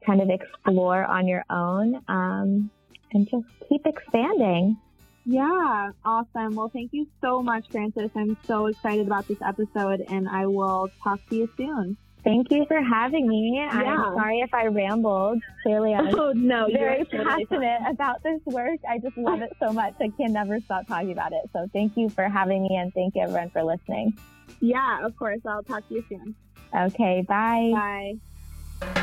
kind 0.05 0.21
of 0.21 0.29
explore 0.29 1.03
on 1.03 1.27
your 1.27 1.43
own 1.49 2.01
um, 2.07 2.69
and 3.11 3.29
just 3.29 3.45
keep 3.69 3.85
expanding. 3.85 4.77
Yeah, 5.25 5.91
awesome. 6.03 6.55
Well, 6.55 6.69
thank 6.69 6.93
you 6.93 7.07
so 7.19 7.41
much, 7.41 7.65
Frances. 7.71 8.11
I'm 8.15 8.37
so 8.45 8.67
excited 8.67 9.07
about 9.07 9.27
this 9.27 9.39
episode, 9.43 10.05
and 10.07 10.29
I 10.29 10.45
will 10.45 10.91
talk 11.03 11.19
to 11.29 11.35
you 11.35 11.49
soon. 11.57 11.97
Thank 12.25 12.47
you 12.49 12.65
for 12.67 12.81
having 12.81 13.27
me. 13.27 13.53
Yeah. 13.55 13.69
I'm 13.71 14.15
sorry 14.15 14.39
if 14.39 14.51
I 14.51 14.65
rambled. 14.65 15.39
Clearly, 15.61 15.93
I'm 15.93 16.07
oh, 16.19 16.33
no, 16.35 16.67
very 16.73 17.05
passionate 17.05 17.81
about 17.87 18.23
this 18.23 18.41
work. 18.45 18.79
I 18.89 18.97
just 18.97 19.15
love 19.15 19.41
it 19.41 19.55
so 19.59 19.71
much. 19.71 19.93
I 20.01 20.11
can 20.17 20.33
never 20.33 20.59
stop 20.59 20.87
talking 20.87 21.11
about 21.11 21.33
it. 21.33 21.49
So 21.53 21.69
thank 21.71 21.93
you 21.95 22.09
for 22.09 22.27
having 22.27 22.63
me, 22.63 22.75
and 22.77 22.91
thank 22.93 23.15
you 23.15 23.21
everyone 23.21 23.51
for 23.51 23.63
listening. 23.63 24.17
Yeah, 24.59 25.05
of 25.05 25.15
course. 25.15 25.41
I'll 25.45 25.63
talk 25.63 25.87
to 25.87 25.93
you 25.93 26.03
soon. 26.09 26.35
Okay, 26.75 27.23
bye. 27.27 28.17
Bye. 28.81 29.01